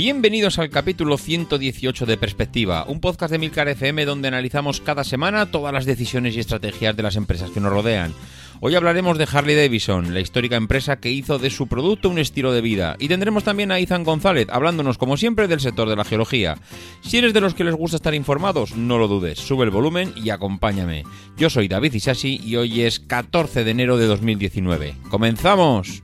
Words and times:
Bienvenidos 0.00 0.60
al 0.60 0.70
capítulo 0.70 1.18
118 1.18 2.06
de 2.06 2.16
Perspectiva, 2.16 2.84
un 2.86 3.00
podcast 3.00 3.32
de 3.32 3.38
Milcar 3.40 3.66
FM 3.66 4.04
donde 4.04 4.28
analizamos 4.28 4.80
cada 4.80 5.02
semana 5.02 5.50
todas 5.50 5.74
las 5.74 5.86
decisiones 5.86 6.36
y 6.36 6.38
estrategias 6.38 6.96
de 6.96 7.02
las 7.02 7.16
empresas 7.16 7.50
que 7.50 7.58
nos 7.58 7.72
rodean. 7.72 8.14
Hoy 8.60 8.76
hablaremos 8.76 9.18
de 9.18 9.26
Harley 9.28 9.56
Davidson, 9.56 10.14
la 10.14 10.20
histórica 10.20 10.54
empresa 10.54 11.00
que 11.00 11.10
hizo 11.10 11.40
de 11.40 11.50
su 11.50 11.66
producto 11.66 12.10
un 12.10 12.20
estilo 12.20 12.52
de 12.52 12.60
vida, 12.60 12.94
y 13.00 13.08
tendremos 13.08 13.42
también 13.42 13.72
a 13.72 13.80
Ethan 13.80 14.04
González 14.04 14.46
hablándonos 14.52 14.98
como 14.98 15.16
siempre 15.16 15.48
del 15.48 15.58
sector 15.58 15.88
de 15.88 15.96
la 15.96 16.04
geología. 16.04 16.58
Si 17.00 17.18
eres 17.18 17.34
de 17.34 17.40
los 17.40 17.54
que 17.54 17.64
les 17.64 17.74
gusta 17.74 17.96
estar 17.96 18.14
informados, 18.14 18.76
no 18.76 18.98
lo 18.98 19.08
dudes, 19.08 19.40
sube 19.40 19.64
el 19.64 19.72
volumen 19.72 20.12
y 20.14 20.30
acompáñame. 20.30 21.02
Yo 21.36 21.50
soy 21.50 21.66
David 21.66 21.94
Isasi 21.94 22.40
y 22.44 22.54
hoy 22.54 22.82
es 22.82 23.00
14 23.00 23.64
de 23.64 23.70
enero 23.72 23.96
de 23.96 24.06
2019. 24.06 24.94
¡Comenzamos! 25.10 26.00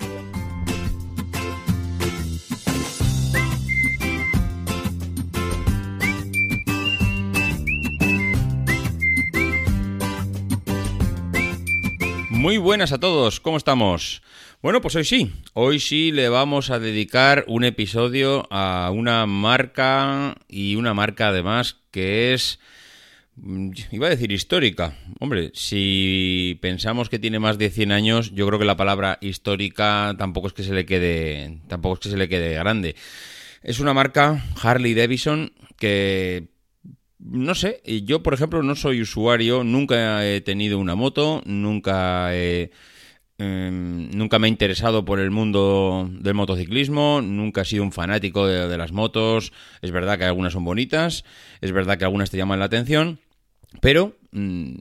Muy 12.44 12.58
buenas 12.58 12.92
a 12.92 13.00
todos, 13.00 13.40
¿cómo 13.40 13.56
estamos? 13.56 14.20
Bueno, 14.60 14.82
pues 14.82 14.94
hoy 14.96 15.04
sí, 15.04 15.32
hoy 15.54 15.80
sí 15.80 16.12
le 16.12 16.28
vamos 16.28 16.68
a 16.68 16.78
dedicar 16.78 17.46
un 17.48 17.64
episodio 17.64 18.46
a 18.50 18.90
una 18.92 19.24
marca 19.24 20.36
y 20.46 20.76
una 20.76 20.92
marca 20.92 21.28
además 21.28 21.78
que 21.90 22.34
es, 22.34 22.60
mm, 23.36 23.70
iba 23.92 24.08
a 24.08 24.10
decir 24.10 24.30
histórica. 24.30 24.94
Hombre, 25.20 25.52
si 25.54 26.58
pensamos 26.60 27.08
que 27.08 27.18
tiene 27.18 27.38
más 27.38 27.56
de 27.56 27.70
100 27.70 27.92
años, 27.92 28.34
yo 28.34 28.46
creo 28.46 28.58
que 28.58 28.66
la 28.66 28.76
palabra 28.76 29.16
histórica 29.22 30.14
tampoco 30.18 30.48
es 30.48 30.52
que 30.52 30.64
se 30.64 30.74
le 30.74 30.84
quede, 30.84 31.62
tampoco 31.66 31.94
es 31.94 32.00
que 32.00 32.10
se 32.10 32.18
le 32.18 32.28
quede 32.28 32.56
grande. 32.56 32.94
Es 33.62 33.80
una 33.80 33.94
marca 33.94 34.44
Harley 34.62 34.92
Davidson 34.92 35.54
que 35.78 36.48
no 37.24 37.54
sé, 37.54 37.80
yo 38.04 38.22
por 38.22 38.34
ejemplo 38.34 38.62
no 38.62 38.76
soy 38.76 39.00
usuario, 39.00 39.64
nunca 39.64 40.26
he 40.26 40.40
tenido 40.42 40.78
una 40.78 40.94
moto, 40.94 41.42
nunca 41.46 42.34
he, 42.34 42.70
em, 43.38 44.10
nunca 44.10 44.38
me 44.38 44.46
he 44.46 44.50
interesado 44.50 45.04
por 45.04 45.18
el 45.18 45.30
mundo 45.30 46.08
del 46.10 46.34
motociclismo, 46.34 47.22
nunca 47.22 47.62
he 47.62 47.64
sido 47.64 47.82
un 47.82 47.92
fanático 47.92 48.46
de, 48.46 48.68
de 48.68 48.78
las 48.78 48.92
motos, 48.92 49.52
es 49.80 49.90
verdad 49.90 50.18
que 50.18 50.24
algunas 50.24 50.52
son 50.52 50.64
bonitas, 50.64 51.24
es 51.60 51.72
verdad 51.72 51.98
que 51.98 52.04
algunas 52.04 52.30
te 52.30 52.36
llaman 52.36 52.58
la 52.58 52.66
atención, 52.66 53.18
pero 53.80 54.16
mm, 54.32 54.74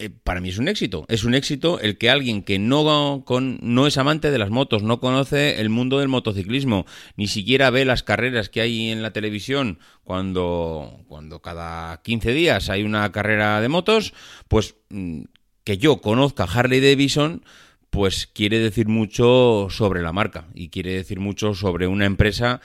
eh, 0.00 0.08
para 0.10 0.40
mí 0.40 0.48
es 0.48 0.56
un 0.56 0.66
éxito. 0.66 1.04
Es 1.08 1.24
un 1.24 1.34
éxito 1.34 1.78
el 1.78 1.98
que 1.98 2.08
alguien 2.08 2.42
que 2.42 2.58
no, 2.58 3.22
con, 3.26 3.58
no 3.62 3.86
es 3.86 3.98
amante 3.98 4.30
de 4.30 4.38
las 4.38 4.48
motos, 4.48 4.82
no 4.82 4.98
conoce 4.98 5.60
el 5.60 5.68
mundo 5.68 5.98
del 5.98 6.08
motociclismo, 6.08 6.86
ni 7.16 7.28
siquiera 7.28 7.68
ve 7.68 7.84
las 7.84 8.02
carreras 8.02 8.48
que 8.48 8.62
hay 8.62 8.90
en 8.90 9.02
la 9.02 9.12
televisión 9.12 9.78
cuando, 10.02 11.04
cuando 11.06 11.42
cada 11.42 12.00
15 12.02 12.32
días 12.32 12.70
hay 12.70 12.82
una 12.82 13.12
carrera 13.12 13.60
de 13.60 13.68
motos, 13.68 14.14
pues 14.48 14.76
mm, 14.88 15.24
que 15.64 15.76
yo 15.76 16.00
conozca 16.00 16.44
Harley 16.44 16.80
Davidson, 16.80 17.44
pues 17.90 18.26
quiere 18.26 18.58
decir 18.58 18.88
mucho 18.88 19.66
sobre 19.68 20.00
la 20.00 20.12
marca 20.14 20.46
y 20.54 20.70
quiere 20.70 20.94
decir 20.94 21.20
mucho 21.20 21.54
sobre 21.54 21.86
una 21.86 22.06
empresa 22.06 22.62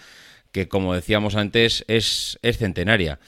que, 0.53 0.69
como 0.69 0.93
decíamos 0.93 1.35
antes, 1.35 1.83
es, 1.89 2.39
es 2.41 2.57
centenaria 2.59 3.19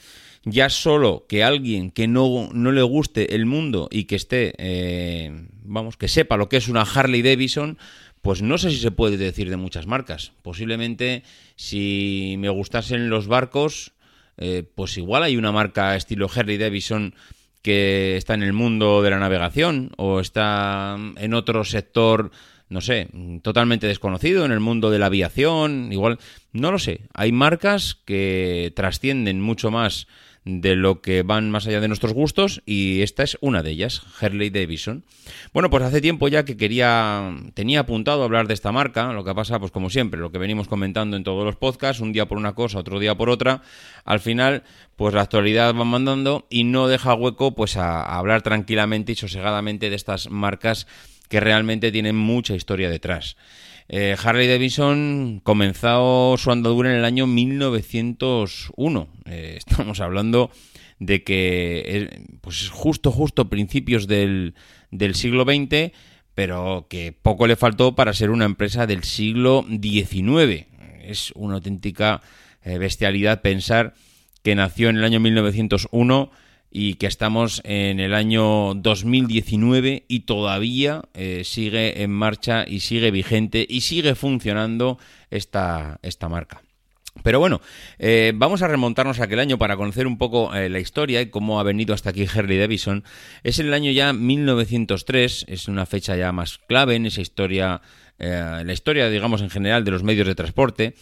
ya 0.50 0.68
solo 0.68 1.26
que 1.28 1.44
alguien 1.44 1.90
que 1.90 2.08
no, 2.08 2.48
no 2.52 2.72
le 2.72 2.82
guste 2.82 3.34
el 3.34 3.46
mundo 3.46 3.88
y 3.90 4.04
que 4.04 4.16
esté, 4.16 4.54
eh, 4.58 5.46
vamos, 5.62 5.96
que 5.96 6.08
sepa 6.08 6.36
lo 6.36 6.48
que 6.48 6.56
es 6.56 6.68
una 6.68 6.82
Harley 6.82 7.22
Davidson, 7.22 7.78
pues 8.22 8.42
no 8.42 8.58
sé 8.58 8.70
si 8.70 8.78
se 8.78 8.90
puede 8.90 9.16
decir 9.16 9.50
de 9.50 9.56
muchas 9.56 9.86
marcas. 9.86 10.32
Posiblemente 10.42 11.22
si 11.56 12.36
me 12.38 12.48
gustasen 12.48 13.10
los 13.10 13.26
barcos, 13.26 13.92
eh, 14.36 14.64
pues 14.74 14.96
igual 14.98 15.22
hay 15.22 15.36
una 15.36 15.52
marca 15.52 15.96
estilo 15.96 16.28
Harley 16.34 16.58
Davidson 16.58 17.14
que 17.62 18.16
está 18.16 18.34
en 18.34 18.42
el 18.42 18.52
mundo 18.52 19.02
de 19.02 19.10
la 19.10 19.18
navegación 19.18 19.92
o 19.96 20.20
está 20.20 20.96
en 21.16 21.34
otro 21.34 21.64
sector 21.64 22.30
no 22.68 22.80
sé, 22.80 23.08
totalmente 23.42 23.86
desconocido 23.86 24.44
en 24.44 24.52
el 24.52 24.60
mundo 24.60 24.90
de 24.90 24.98
la 24.98 25.06
aviación, 25.06 25.90
igual, 25.90 26.18
no 26.52 26.70
lo 26.70 26.78
sé. 26.78 27.00
Hay 27.14 27.32
marcas 27.32 27.96
que 28.04 28.72
trascienden 28.76 29.40
mucho 29.40 29.70
más 29.70 30.06
de 30.48 30.76
lo 30.76 31.02
que 31.02 31.22
van 31.22 31.50
más 31.50 31.66
allá 31.66 31.80
de 31.80 31.88
nuestros 31.88 32.14
gustos 32.14 32.62
y 32.64 33.02
esta 33.02 33.22
es 33.22 33.36
una 33.42 33.62
de 33.62 33.70
ellas, 33.70 34.02
Harley 34.18 34.48
Davidson. 34.48 35.04
Bueno, 35.52 35.68
pues 35.68 35.82
hace 35.84 36.00
tiempo 36.00 36.26
ya 36.28 36.46
que 36.46 36.56
quería, 36.56 37.36
tenía 37.52 37.80
apuntado 37.80 38.22
a 38.22 38.24
hablar 38.24 38.48
de 38.48 38.54
esta 38.54 38.72
marca, 38.72 39.12
lo 39.12 39.24
que 39.24 39.34
pasa, 39.34 39.60
pues 39.60 39.70
como 39.70 39.90
siempre, 39.90 40.18
lo 40.18 40.32
que 40.32 40.38
venimos 40.38 40.66
comentando 40.66 41.18
en 41.18 41.22
todos 41.24 41.44
los 41.44 41.56
podcasts, 41.56 42.00
un 42.00 42.14
día 42.14 42.26
por 42.26 42.38
una 42.38 42.54
cosa, 42.54 42.78
otro 42.78 42.98
día 42.98 43.14
por 43.14 43.28
otra, 43.28 43.60
al 44.06 44.20
final, 44.20 44.62
pues 44.96 45.12
la 45.12 45.20
actualidad 45.20 45.74
va 45.74 45.84
mandando 45.84 46.46
y 46.48 46.64
no 46.64 46.88
deja 46.88 47.12
hueco 47.12 47.54
pues 47.54 47.76
a, 47.76 48.00
a 48.00 48.16
hablar 48.16 48.40
tranquilamente 48.40 49.12
y 49.12 49.16
sosegadamente 49.16 49.90
de 49.90 49.96
estas 49.96 50.30
marcas 50.30 50.86
que 51.28 51.40
realmente 51.40 51.92
tienen 51.92 52.16
mucha 52.16 52.54
historia 52.54 52.88
detrás. 52.88 53.36
Eh, 53.88 54.16
Harley 54.22 54.46
Davidson 54.46 55.40
comenzó 55.42 56.36
su 56.36 56.52
andadura 56.52 56.90
en 56.90 56.96
el 56.96 57.04
año 57.04 57.26
1901. 57.26 59.08
Eh, 59.24 59.54
estamos 59.58 60.00
hablando 60.00 60.50
de 60.98 61.22
que 61.24 61.84
es 61.86 62.08
pues 62.40 62.68
justo, 62.68 63.10
justo 63.10 63.48
principios 63.48 64.06
del, 64.06 64.54
del 64.90 65.14
siglo 65.14 65.44
XX, 65.44 65.92
pero 66.34 66.86
que 66.90 67.12
poco 67.12 67.46
le 67.46 67.56
faltó 67.56 67.94
para 67.94 68.12
ser 68.12 68.30
una 68.30 68.44
empresa 68.44 68.86
del 68.86 69.04
siglo 69.04 69.64
XIX. 69.68 70.66
Es 71.02 71.32
una 71.34 71.54
auténtica 71.54 72.20
eh, 72.62 72.78
bestialidad 72.78 73.40
pensar 73.40 73.94
que 74.42 74.54
nació 74.54 74.90
en 74.90 74.98
el 74.98 75.04
año 75.04 75.20
1901 75.20 76.30
y 76.70 76.94
que 76.94 77.06
estamos 77.06 77.62
en 77.64 78.00
el 78.00 78.14
año 78.14 78.74
2019 78.74 80.04
y 80.06 80.20
todavía 80.20 81.02
eh, 81.14 81.42
sigue 81.44 82.02
en 82.02 82.10
marcha 82.10 82.64
y 82.66 82.80
sigue 82.80 83.10
vigente 83.10 83.66
y 83.68 83.80
sigue 83.80 84.14
funcionando 84.14 84.98
esta, 85.30 85.98
esta 86.02 86.28
marca. 86.28 86.62
Pero 87.24 87.40
bueno, 87.40 87.60
eh, 87.98 88.32
vamos 88.34 88.62
a 88.62 88.68
remontarnos 88.68 89.18
a 89.18 89.24
aquel 89.24 89.40
año 89.40 89.58
para 89.58 89.76
conocer 89.76 90.06
un 90.06 90.18
poco 90.18 90.54
eh, 90.54 90.68
la 90.68 90.78
historia 90.78 91.20
y 91.20 91.30
cómo 91.30 91.58
ha 91.58 91.64
venido 91.64 91.92
hasta 91.92 92.10
aquí 92.10 92.26
Harley 92.32 92.58
Davidson. 92.58 93.02
Es 93.42 93.58
el 93.58 93.74
año 93.74 93.90
ya 93.90 94.12
1903, 94.12 95.46
es 95.48 95.66
una 95.66 95.84
fecha 95.84 96.16
ya 96.16 96.30
más 96.30 96.58
clave 96.58 96.94
en 96.94 97.06
esa 97.06 97.20
historia, 97.20 97.80
la 98.18 98.72
historia, 98.72 99.08
digamos, 99.10 99.42
en 99.42 99.50
general 99.50 99.84
de 99.84 99.90
los 99.92 100.02
medios 100.02 100.26
de 100.26 100.34
transporte. 100.34 100.94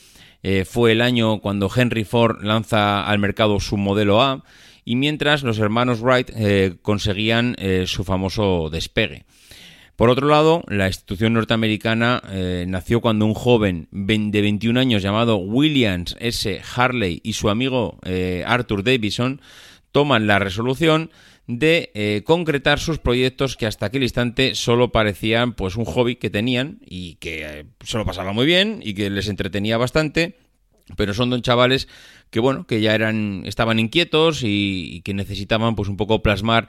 Fue 0.67 0.93
el 0.93 1.01
año 1.01 1.41
cuando 1.41 1.71
Henry 1.75 2.05
Ford 2.05 2.43
lanza 2.43 3.07
al 3.07 3.19
mercado 3.19 3.59
su 3.59 3.79
modelo 3.79 4.23
A 4.23 4.45
y 4.87 4.97
mientras 4.97 5.43
los 5.43 5.59
hermanos 5.59 6.01
Wright 6.01 6.31
eh, 6.35 6.77
conseguían 6.81 7.57
eh, 7.59 7.85
su 7.87 8.05
famoso 8.05 8.71
despegue. 8.71 9.25
Por 9.97 10.11
otro 10.11 10.29
lado, 10.29 10.63
la 10.69 10.87
institución 10.87 11.33
norteamericana 11.33 12.23
eh, 12.31 12.65
nació 12.69 13.01
cuando 13.01 13.27
un 13.27 13.35
joven 13.35 13.89
de 13.91 14.41
21 14.41 14.79
años 14.79 15.03
llamado 15.03 15.39
Williams 15.39 16.17
S. 16.21 16.63
Harley 16.77 17.21
y 17.25 17.33
su 17.33 17.51
amigo 17.51 17.99
Arthur 18.47 18.85
Davidson 18.85 19.41
toman 19.93 20.27
la 20.27 20.39
resolución 20.39 21.11
de 21.47 22.23
concretar 22.27 22.79
sus 22.79 22.99
proyectos 22.99 23.57
que 23.57 23.67
hasta 23.67 23.87
aquel 23.87 24.03
instante 24.03 24.55
solo 24.55 24.93
parecían 24.93 25.55
pues 25.55 25.77
un 25.77 25.87
hobby 25.87 26.17
que 26.17 26.29
tenían 26.29 26.79
y 26.85 27.15
que 27.15 27.61
eh, 27.61 27.65
se 27.85 27.97
lo 27.97 28.05
pasaba 28.05 28.33
muy 28.33 28.47
bien 28.47 28.81
y 28.83 28.95
que 28.95 29.09
les 29.09 29.29
entretenía 29.29 29.79
bastante, 29.79 30.37
pero 30.97 31.15
son 31.15 31.31
don 31.31 31.43
chavales 31.43 31.89
que 32.31 32.41
bueno, 32.41 32.67
que 32.67 32.81
ya 32.81 32.95
eran 32.95 33.43
estaban 33.47 33.79
inquietos 33.79 34.41
y, 34.43 35.03
que 35.05 35.15
necesitaban 35.15 35.75
pues 35.75 35.89
un 35.89 35.97
poco 35.97 36.23
plasmar 36.23 36.69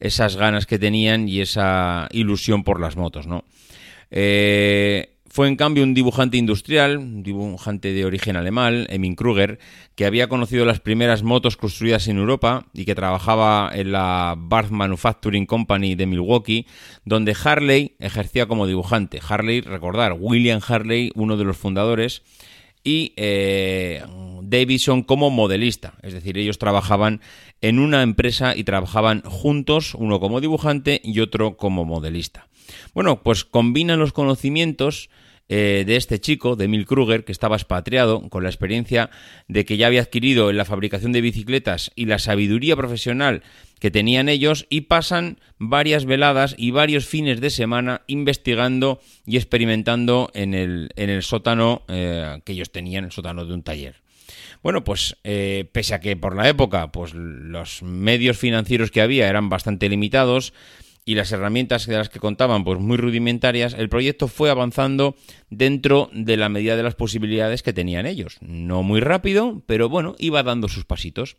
esas 0.00 0.36
ganas 0.36 0.66
que 0.66 0.78
tenían 0.78 1.28
y 1.28 1.40
esa 1.40 2.08
ilusión 2.12 2.64
por 2.64 2.80
las 2.80 2.96
motos, 2.96 3.26
¿no? 3.26 3.44
Eh, 4.10 5.14
Fue 5.26 5.48
en 5.48 5.56
cambio 5.56 5.82
un 5.82 5.92
dibujante 5.92 6.36
industrial, 6.36 6.98
un 6.98 7.22
dibujante 7.22 7.92
de 7.92 8.04
origen 8.04 8.36
alemán, 8.36 8.86
Emin 8.88 9.14
Kruger, 9.14 9.58
que 9.94 10.06
había 10.06 10.28
conocido 10.28 10.64
las 10.64 10.80
primeras 10.80 11.22
motos 11.22 11.56
construidas 11.56 12.08
en 12.08 12.18
Europa 12.18 12.66
y 12.72 12.84
que 12.84 12.94
trabajaba 12.94 13.70
en 13.74 13.92
la 13.92 14.34
Barth 14.38 14.70
Manufacturing 14.70 15.44
Company 15.44 15.96
de 15.96 16.06
Milwaukee, 16.06 16.66
donde 17.04 17.36
Harley 17.44 17.96
ejercía 17.98 18.46
como 18.46 18.66
dibujante. 18.66 19.20
Harley, 19.26 19.60
recordar, 19.60 20.16
William 20.18 20.60
Harley, 20.66 21.10
uno 21.14 21.36
de 21.36 21.44
los 21.44 21.56
fundadores, 21.56 22.22
y 22.84 23.12
eh, 23.16 24.02
Davidson 24.48 25.02
como 25.02 25.30
modelista. 25.30 25.94
Es 26.02 26.12
decir, 26.12 26.38
ellos 26.38 26.58
trabajaban 26.58 27.20
en 27.60 27.78
una 27.78 28.02
empresa 28.02 28.56
y 28.56 28.64
trabajaban 28.64 29.22
juntos, 29.22 29.94
uno 29.94 30.20
como 30.20 30.40
dibujante 30.40 31.00
y 31.04 31.20
otro 31.20 31.56
como 31.56 31.84
modelista. 31.84 32.48
Bueno, 32.94 33.22
pues 33.22 33.44
combinan 33.44 33.98
los 33.98 34.12
conocimientos 34.12 35.10
eh, 35.50 35.84
de 35.86 35.96
este 35.96 36.20
chico, 36.20 36.56
de 36.56 36.66
Emil 36.66 36.84
Kruger, 36.84 37.24
que 37.24 37.32
estaba 37.32 37.56
expatriado, 37.56 38.28
con 38.28 38.42
la 38.42 38.50
experiencia 38.50 39.08
de 39.48 39.64
que 39.64 39.78
ya 39.78 39.86
había 39.86 40.02
adquirido 40.02 40.50
en 40.50 40.58
la 40.58 40.66
fabricación 40.66 41.12
de 41.12 41.22
bicicletas 41.22 41.90
y 41.94 42.04
la 42.04 42.18
sabiduría 42.18 42.76
profesional 42.76 43.42
que 43.80 43.90
tenían 43.90 44.28
ellos, 44.28 44.66
y 44.68 44.82
pasan 44.82 45.38
varias 45.56 46.04
veladas 46.04 46.54
y 46.58 46.70
varios 46.72 47.06
fines 47.06 47.40
de 47.40 47.48
semana 47.48 48.02
investigando 48.08 49.00
y 49.24 49.38
experimentando 49.38 50.30
en 50.34 50.52
el, 50.52 50.90
en 50.96 51.08
el 51.08 51.22
sótano 51.22 51.82
eh, 51.88 52.40
que 52.44 52.52
ellos 52.52 52.70
tenían, 52.70 53.04
el 53.04 53.12
sótano 53.12 53.46
de 53.46 53.54
un 53.54 53.62
taller. 53.62 53.96
Bueno, 54.62 54.84
pues 54.84 55.16
eh, 55.24 55.68
pese 55.72 55.94
a 55.94 56.00
que 56.00 56.16
por 56.16 56.36
la 56.36 56.48
época 56.48 56.90
pues 56.92 57.14
los 57.14 57.82
medios 57.82 58.38
financieros 58.38 58.90
que 58.90 59.00
había 59.00 59.28
eran 59.28 59.48
bastante 59.48 59.88
limitados, 59.88 60.52
y 61.08 61.14
las 61.14 61.32
herramientas 61.32 61.86
de 61.86 61.96
las 61.96 62.10
que 62.10 62.20
contaban 62.20 62.64
pues 62.64 62.78
muy 62.80 62.98
rudimentarias, 62.98 63.72
el 63.72 63.88
proyecto 63.88 64.28
fue 64.28 64.50
avanzando 64.50 65.16
dentro 65.48 66.10
de 66.12 66.36
la 66.36 66.50
medida 66.50 66.76
de 66.76 66.82
las 66.82 66.96
posibilidades 66.96 67.62
que 67.62 67.72
tenían 67.72 68.04
ellos. 68.04 68.36
No 68.42 68.82
muy 68.82 69.00
rápido, 69.00 69.62
pero 69.64 69.88
bueno, 69.88 70.16
iba 70.18 70.42
dando 70.42 70.68
sus 70.68 70.84
pasitos. 70.84 71.38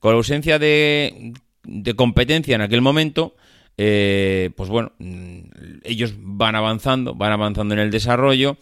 Con 0.00 0.10
la 0.10 0.16
ausencia 0.16 0.58
de, 0.58 1.34
de 1.62 1.94
competencia 1.94 2.56
en 2.56 2.62
aquel 2.62 2.80
momento, 2.80 3.36
eh, 3.78 4.50
pues 4.56 4.70
bueno, 4.70 4.90
mm, 4.98 5.38
ellos 5.84 6.14
van 6.18 6.56
avanzando, 6.56 7.14
van 7.14 7.30
avanzando 7.30 7.74
en 7.74 7.80
el 7.80 7.92
desarrollo 7.92 8.56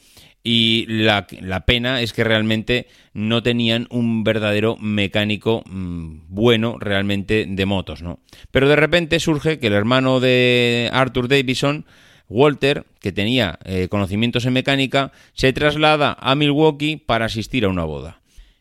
y 0.46 0.85
la, 0.87 1.26
pena 1.64 2.02
es 2.02 2.12
que 2.12 2.23
realmente 2.23 2.87
no 3.14 3.43
tenían 3.43 3.87
un 3.88 4.25
verdadero 4.25 4.76
mecánico 4.76 5.64
mmm, 5.64 6.19
bueno 6.29 6.76
realmente 6.79 7.46
de 7.49 7.67
motos, 7.67 8.02
¿no? 8.02 8.20
Pero 8.50 8.69
de 8.69 8.76
repente 8.76 9.19
surge 9.20 9.58
que 9.58 9.69
el 9.69 9.73
hermano 9.73 10.20
de 10.20 10.91
Arthur 10.93 11.29
Davison, 11.29 11.87
Walter, 12.29 12.85
que 13.00 13.11
tenía 13.11 13.58
eh, 13.64 13.88
conocimientos 13.88 14.44
en 14.44 14.52
mecánica, 14.52 15.12
se 15.32 15.55
traslada 15.55 16.14
a 16.20 16.35
Milwaukee 16.35 16.96
para 16.96 17.25
asistir 17.25 17.64
a 17.64 17.70
una 17.70 17.85
boda. 17.85 18.20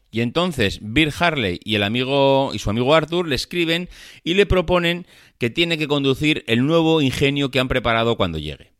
Y 0.09 0.21
entonces 0.21 0.79
Bill 0.81 1.11
Harley 1.19 1.59
y 1.65 1.75
el 1.75 1.83
amigo 1.83 2.51
y 2.53 2.59
su 2.59 2.69
amigo 2.69 2.95
Arthur 2.95 3.27
le 3.27 3.35
escriben 3.35 3.89
y 4.23 4.35
le 4.35 4.45
proponen 4.45 5.05
que 5.37 5.49
tiene 5.49 5.77
que 5.77 5.89
conducir 5.89 6.45
el 6.47 6.65
nuevo 6.65 7.01
ingenio 7.01 7.51
que 7.51 7.59
han 7.59 7.67
preparado 7.67 8.15
cuando 8.15 8.37
llegue. 8.37 8.72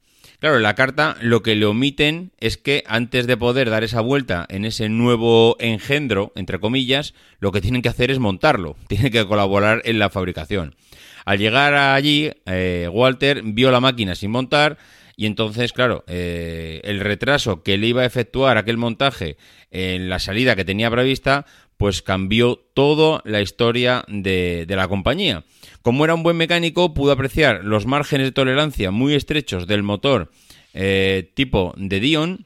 Claro, 0.44 0.60
la 0.60 0.76
carta 0.76 1.16
lo 1.22 1.42
que 1.42 1.56
le 1.56 1.66
omiten 1.66 2.34
es 2.42 2.58
que 2.58 2.84
antes 2.86 3.28
de 3.28 3.38
poder 3.38 3.70
dar 3.70 3.86
esa 3.86 4.02
vuelta 4.02 4.46
en 4.50 4.66
ese 4.66 4.90
nuevo 4.90 5.56
engendro, 5.58 6.34
entre 6.36 6.60
comillas, 6.60 7.14
lo 7.40 7.54
que 7.54 7.62
tienen 7.62 7.82
que 7.82 7.88
hacer 7.88 8.12
es 8.12 8.20
montarlo, 8.20 8.76
tienen 8.90 9.10
que 9.10 9.26
colaborar 9.26 9.82
en 9.86 10.00
la 10.00 10.10
fabricación. 10.10 10.76
Al 11.24 11.40
llegar 11.40 11.76
allí, 11.76 12.30
eh, 12.46 12.90
Walter 12.92 13.42
vio 13.42 13.72
la 13.72 13.80
máquina 13.80 14.16
sin 14.16 14.32
montar 14.32 14.78
y 15.16 15.28
entonces, 15.28 15.72
claro, 15.72 16.04
eh, 16.08 16.82
el 16.84 17.00
retraso 17.00 17.64
que 17.64 17.78
le 17.78 17.88
iba 17.88 18.02
a 18.02 18.06
efectuar 18.06 18.58
aquel 18.58 18.76
montaje 18.76 19.38
en 19.72 20.10
la 20.10 20.20
salida 20.20 20.58
que 20.58 20.66
tenía 20.66 20.92
prevista, 20.92 21.46
pues 21.84 22.02
cambió 22.02 22.62
toda 22.74 23.22
la 23.26 23.42
historia 23.42 24.06
de, 24.08 24.66
la 24.70 24.88
compañía. 24.88 25.44
Como 25.82 26.06
era 26.06 26.16
un 26.16 26.24
buen 26.24 26.38
mecánico, 26.38 26.94
pudo 26.94 27.12
apreciar 27.12 27.66
los 27.66 27.86
márgenes 27.86 28.28
de 28.28 28.32
tolerancia 28.32 28.90
muy 28.90 29.16
estrechos 29.16 29.68
del 29.68 29.84
motor 29.84 30.32
eh, 30.74 31.30
tipo 31.34 31.74
de 31.76 32.00
Dion 32.00 32.46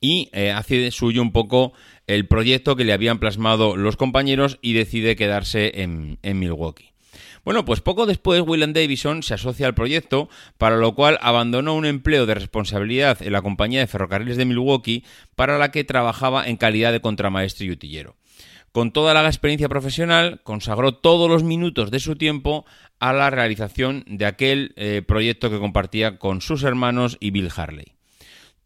y 0.00 0.28
eh, 0.32 0.50
hace 0.50 0.90
suyo 0.90 1.22
un 1.22 1.30
poco 1.30 1.72
el 2.08 2.26
proyecto 2.26 2.74
que 2.74 2.82
le 2.82 2.92
habían 2.92 3.20
plasmado 3.20 3.76
los 3.76 3.96
compañeros 3.96 4.58
y 4.60 4.72
decide 4.72 5.14
quedarse 5.14 5.80
en, 5.80 6.18
en 6.24 6.40
Milwaukee. 6.40 6.90
Bueno, 7.44 7.64
pues 7.64 7.80
poco 7.80 8.06
después 8.06 8.42
William 8.44 8.72
Davison 8.72 9.22
se 9.22 9.34
asocia 9.34 9.68
al 9.68 9.76
proyecto, 9.76 10.28
para 10.58 10.78
lo 10.78 10.96
cual 10.96 11.16
abandonó 11.22 11.76
un 11.76 11.86
empleo 11.86 12.26
de 12.26 12.34
responsabilidad 12.34 13.22
en 13.22 13.34
la 13.34 13.42
compañía 13.42 13.78
de 13.78 13.86
ferrocarriles 13.86 14.36
de 14.36 14.46
Milwaukee, 14.46 15.04
para 15.36 15.58
la 15.58 15.70
que 15.70 15.84
trabajaba 15.84 16.48
en 16.48 16.56
calidad 16.56 16.90
de 16.90 17.00
contramaestre 17.00 17.66
y 17.66 17.70
utillero. 17.70 18.16
Con 18.74 18.90
toda 18.90 19.14
la 19.14 19.24
experiencia 19.24 19.68
profesional, 19.68 20.40
consagró 20.42 20.96
todos 20.96 21.30
los 21.30 21.44
minutos 21.44 21.92
de 21.92 22.00
su 22.00 22.16
tiempo 22.16 22.66
a 22.98 23.12
la 23.12 23.30
realización 23.30 24.02
de 24.08 24.26
aquel 24.26 24.72
eh, 24.74 25.00
proyecto 25.06 25.48
que 25.48 25.60
compartía 25.60 26.18
con 26.18 26.40
sus 26.40 26.64
hermanos 26.64 27.16
y 27.20 27.30
Bill 27.30 27.52
Harley. 27.54 27.92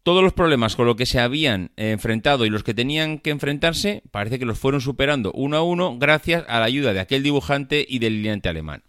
Todos 0.01 0.23
los 0.23 0.33
problemas 0.33 0.75
con 0.75 0.87
los 0.87 0.95
que 0.95 1.05
se 1.05 1.19
habían 1.19 1.69
enfrentado 1.75 2.47
y 2.47 2.49
los 2.49 2.63
que 2.63 2.73
tenían 2.73 3.19
que 3.19 3.29
enfrentarse 3.29 4.01
parece 4.09 4.39
que 4.39 4.45
los 4.45 4.57
fueron 4.57 4.81
superando 4.81 5.31
uno 5.33 5.57
a 5.57 5.61
uno 5.61 5.99
gracias 5.99 6.43
a 6.47 6.57
la 6.59 6.65
ayuda 6.65 6.91
de 6.93 7.01
aquel 7.01 7.21
dibujante 7.21 7.85
y 7.87 7.99
del 7.99 8.15
lineante 8.15 8.49
alemán. 8.49 8.81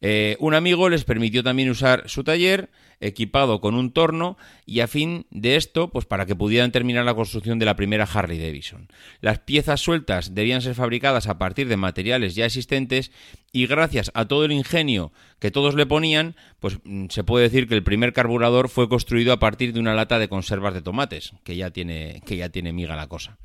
Eh, 0.00 0.38
un 0.40 0.54
amigo 0.54 0.88
les 0.88 1.04
permitió 1.04 1.42
también 1.42 1.68
usar 1.68 2.04
su 2.06 2.24
taller 2.24 2.70
equipado 3.00 3.60
con 3.60 3.74
un 3.74 3.92
torno 3.92 4.36
y 4.66 4.80
a 4.80 4.88
fin 4.88 5.26
de 5.30 5.56
esto, 5.56 5.90
pues 5.90 6.04
para 6.04 6.26
que 6.26 6.36
pudieran 6.36 6.72
terminar 6.72 7.04
la 7.04 7.14
construcción 7.14 7.58
de 7.58 7.66
la 7.66 7.76
primera 7.76 8.04
Harley 8.04 8.38
Davidson. 8.38 8.88
Las 9.20 9.38
piezas 9.38 9.80
sueltas 9.80 10.34
debían 10.34 10.62
ser 10.62 10.74
fabricadas 10.74 11.26
a 11.26 11.38
partir 11.38 11.68
de 11.68 11.76
materiales 11.76 12.34
ya 12.34 12.46
existentes 12.46 13.10
y 13.52 13.66
gracias 13.66 14.10
a 14.14 14.26
todo 14.26 14.44
el 14.44 14.52
ingenio 14.52 15.12
que 15.38 15.50
todos 15.50 15.74
le 15.74 15.86
ponían, 15.86 16.36
pues 16.60 16.78
mm, 16.84 17.06
se 17.08 17.24
puede 17.24 17.44
decir 17.44 17.68
que 17.68 17.74
el 17.74 17.82
primer 17.82 18.12
carburador 18.12 18.68
fue 18.68 18.88
construido 18.88 19.32
a 19.32 19.38
partir 19.38 19.72
de 19.72 19.80
una 19.80 19.94
lata 19.94 20.18
de 20.18 20.28
conservas 20.28 20.74
de 20.74 20.82
tomates, 20.82 21.32
que 21.44 21.56
ya 21.56 21.70
tiene, 21.70 22.22
que 22.26 22.36
ya 22.36 22.48
tiene 22.50 22.72
miga 22.72 22.96
la 22.96 23.06
cosa. 23.06 23.38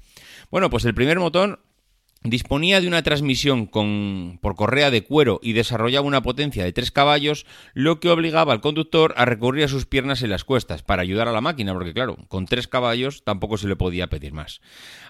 Bueno, 0.52 0.70
pues 0.70 0.86
el 0.86 0.94
primer 0.94 1.20
motor 1.20 1.63
Disponía 2.26 2.80
de 2.80 2.88
una 2.88 3.04
transmisión 3.04 3.66
con, 3.66 4.40
por 4.42 4.56
correa 4.56 4.92
de 4.92 5.04
cuero 5.04 5.42
y 5.44 5.52
desarrollaba 5.52 6.08
una 6.08 6.22
potencia 6.22 6.64
de 6.64 6.72
3 6.72 6.90
caballos, 6.92 7.46
lo 7.74 8.00
que 8.00 8.10
obligaba 8.10 8.54
al 8.54 8.62
conductor 8.62 9.14
a 9.18 9.26
recurrir 9.26 9.66
a 9.66 9.68
sus 9.68 9.86
piernas 9.86 10.22
en 10.22 10.30
las 10.30 10.46
cuestas 10.46 10.84
para 10.84 11.02
ayudar 11.02 11.28
a 11.28 11.34
la 11.34 11.42
máquina, 11.42 11.74
porque 11.74 11.94
claro, 11.94 12.18
con 12.30 12.46
3 12.46 12.70
caballos 12.70 13.26
tampoco 13.26 13.58
se 13.58 13.68
le 13.68 13.76
podía 13.76 14.08
pedir 14.08 14.32
más. 14.32 14.62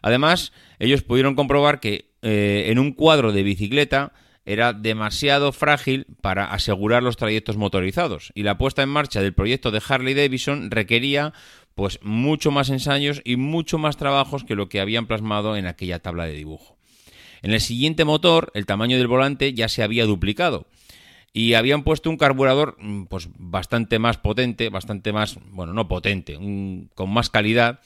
Además, 0.02 0.54
ellos 0.80 1.04
pudieron 1.04 1.36
comprobar 1.36 1.80
que 1.80 2.10
eh, 2.24 2.66
en 2.70 2.80
un 2.80 2.94
cuadro 2.94 3.32
de 3.32 3.44
bicicleta 3.44 4.14
era 4.46 4.74
demasiado 4.74 5.52
frágil 5.52 6.08
para 6.22 6.46
asegurar 6.46 7.04
los 7.04 7.18
trayectos 7.18 7.58
motorizados 7.58 8.32
y 8.34 8.44
la 8.44 8.58
puesta 8.58 8.82
en 8.82 8.90
marcha 8.90 9.22
del 9.22 9.34
proyecto 9.34 9.70
de 9.72 9.82
Harley 9.88 10.16
Davidson 10.16 10.72
requería 10.72 11.34
pues 11.76 12.00
mucho 12.02 12.52
más 12.52 12.70
ensayos 12.70 13.22
y 13.24 13.36
mucho 13.36 13.78
más 13.78 13.98
trabajos 13.98 14.44
que 14.44 14.56
lo 14.56 14.68
que 14.68 14.80
habían 14.80 15.08
plasmado 15.08 15.56
en 15.56 15.68
aquella 15.68 16.00
tabla 16.00 16.26
de 16.26 16.34
dibujo. 16.34 16.78
En 17.44 17.52
el 17.52 17.60
siguiente 17.60 18.06
motor, 18.06 18.52
el 18.56 18.66
tamaño 18.66 18.98
del 18.98 19.08
volante 19.08 19.54
ya 19.54 19.68
se 19.68 19.84
había 19.84 20.06
duplicado. 20.06 20.66
Y 21.34 21.56
habían 21.56 21.84
puesto 21.84 22.10
un 22.10 22.18
carburador 22.18 22.78
mm, 22.80 23.04
pues 23.06 23.28
bastante 23.38 24.00
más 24.00 24.18
potente, 24.18 24.70
bastante 24.70 25.12
más, 25.12 25.38
bueno, 25.52 25.74
no 25.74 25.88
potente, 25.88 26.38
un, 26.38 26.90
con 26.96 27.10
más 27.10 27.30
calidad 27.30 27.82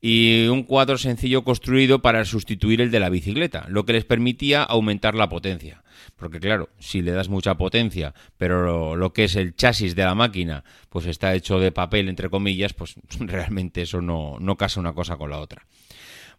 y 0.00 0.46
un 0.46 0.62
cuadro 0.62 0.96
sencillo 0.96 1.42
construido 1.42 2.00
para 2.02 2.24
sustituir 2.24 2.80
el 2.80 2.90
de 2.90 3.00
la 3.00 3.10
bicicleta, 3.10 3.66
lo 3.68 3.84
que 3.84 3.94
les 3.94 4.04
permitía 4.04 4.62
aumentar 4.62 5.14
la 5.14 5.28
potencia. 5.28 5.82
Porque 6.16 6.38
claro, 6.38 6.68
si 6.78 7.02
le 7.02 7.10
das 7.10 7.28
mucha 7.28 7.56
potencia, 7.56 8.14
pero 8.38 8.62
lo, 8.62 8.96
lo, 8.96 9.12
que 9.12 9.24
es 9.24 9.34
el 9.34 9.56
chasis 9.56 9.96
de 9.96 10.04
la 10.04 10.14
máquina, 10.14 10.62
pues 10.88 11.06
está 11.06 11.34
hecho 11.34 11.58
de 11.58 11.72
papel, 11.72 12.08
entre 12.08 12.30
comillas, 12.30 12.74
pues 12.74 12.94
realmente 13.18 13.82
eso 13.82 14.00
no, 14.00 14.36
no 14.38 14.56
casa 14.56 14.78
una 14.78 14.92
cosa 14.92 15.16
con 15.16 15.30
la 15.30 15.40
otra. 15.40 15.66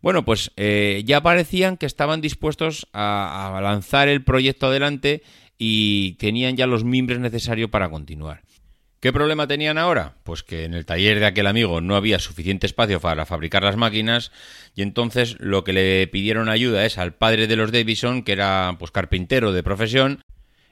Bueno, 0.01 0.25
pues 0.25 0.51
eh, 0.58 1.03
ya 1.05 1.22
parecían 1.22 1.77
que 1.77 1.86
estaban 1.86 2.22
dispuestos 2.22 2.88
a, 2.93 3.60
lanzar 3.62 4.08
el 4.08 4.24
proyecto 4.24 4.67
adelante 4.67 5.22
y 5.58 6.13
tenían 6.13 6.58
ya 6.58 6.65
los 6.65 6.84
mimbres 6.84 7.20
necesarios 7.20 7.70
para 7.70 7.89
continuar. 7.89 8.41
¿Qué 9.00 9.12
problema 9.12 9.48
tenían 9.48 9.77
ahora? 9.77 10.15
Pues 10.24 10.43
que 10.43 10.65
en 10.65 10.75
el 10.75 10.86
taller 10.86 11.20
de 11.20 11.25
aquel 11.25 11.48
amigo 11.48 11.81
no 11.81 11.96
había 11.96 12.20
suficiente 12.20 12.67
espacio 12.67 13.00
para 13.00 13.25
fabricar 13.25 13.63
las 13.63 13.75
máquinas 13.75 14.31
y 14.75 14.84
entonces 14.84 15.38
lo 15.39 15.63
que 15.63 15.74
le 15.74 16.08
pidieron 16.08 16.50
ayuda 16.50 16.86
es 16.86 17.00
al 17.00 17.15
padre 17.15 17.48
de 17.48 17.55
los 17.55 17.72
Davison, 17.72 18.22
que 18.24 18.31
era 18.31 18.75
pues 18.77 18.91
carpintero 18.91 19.53
de 19.53 19.63
profesión, 19.63 20.22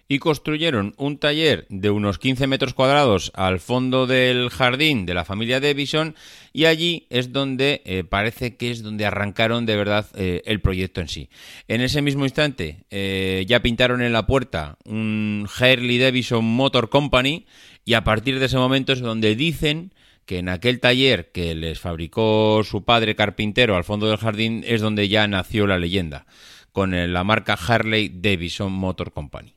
y 0.10 0.20
construyeron 0.20 0.96
un 0.98 1.18
taller 1.20 1.68
de 1.70 1.92
unos 1.92 2.18
15 2.18 2.48
metros 2.48 2.74
cuadrados 2.74 3.32
al 3.36 3.60
fondo 3.60 4.08
del 4.08 4.50
jardín 4.50 5.06
de 5.06 5.14
la 5.14 5.24
familia 5.24 5.62
Davison 5.62 6.16
y 6.52 6.66
allí 6.66 7.06
es 7.10 7.32
donde 7.32 7.82
eh, 7.86 8.04
parece 8.04 8.58
que 8.58 8.72
es 8.72 8.84
donde 8.84 9.06
arrancaron 9.06 9.68
de 9.68 9.78
verdad 9.78 10.08
eh, 10.16 10.42
el 10.46 10.60
proyecto 10.60 11.00
en 11.00 11.08
sí. 11.08 11.30
En 11.68 11.80
ese 11.80 12.02
mismo 12.02 12.26
instante 12.26 12.84
eh, 12.90 13.46
ya 13.48 13.62
pintaron 13.62 14.02
en 14.02 14.12
la 14.12 14.26
puerta 14.26 14.78
un 14.84 15.48
Harley 15.58 16.00
Davidson 16.00 16.44
Motor 16.44 16.90
Company 16.90 17.46
y 17.86 17.94
a 17.94 18.04
partir 18.04 18.40
de 18.40 18.48
ese 18.48 18.58
momento 18.58 18.92
es 18.92 19.02
donde 19.02 19.36
dicen 19.36 19.94
que 20.30 20.38
en 20.38 20.50
aquel 20.50 20.80
taller 20.80 21.32
que 21.32 21.56
les 21.56 21.80
fabricó 21.80 22.62
su 22.64 22.84
padre 22.84 23.16
carpintero 23.16 23.76
al 23.76 23.84
fondo 23.84 24.08
del 24.08 24.18
jardín 24.18 24.64
es 24.64 24.80
donde 24.80 25.08
ya 25.08 25.28
nació 25.28 25.66
la 25.66 25.80
leyenda, 25.80 26.28
con 26.72 26.94
eh, 26.94 27.08
la 27.08 27.24
marca 27.24 27.54
Harley 27.54 28.10
Davidson 28.10 28.72
Motor 28.72 29.12
Company. 29.12 29.56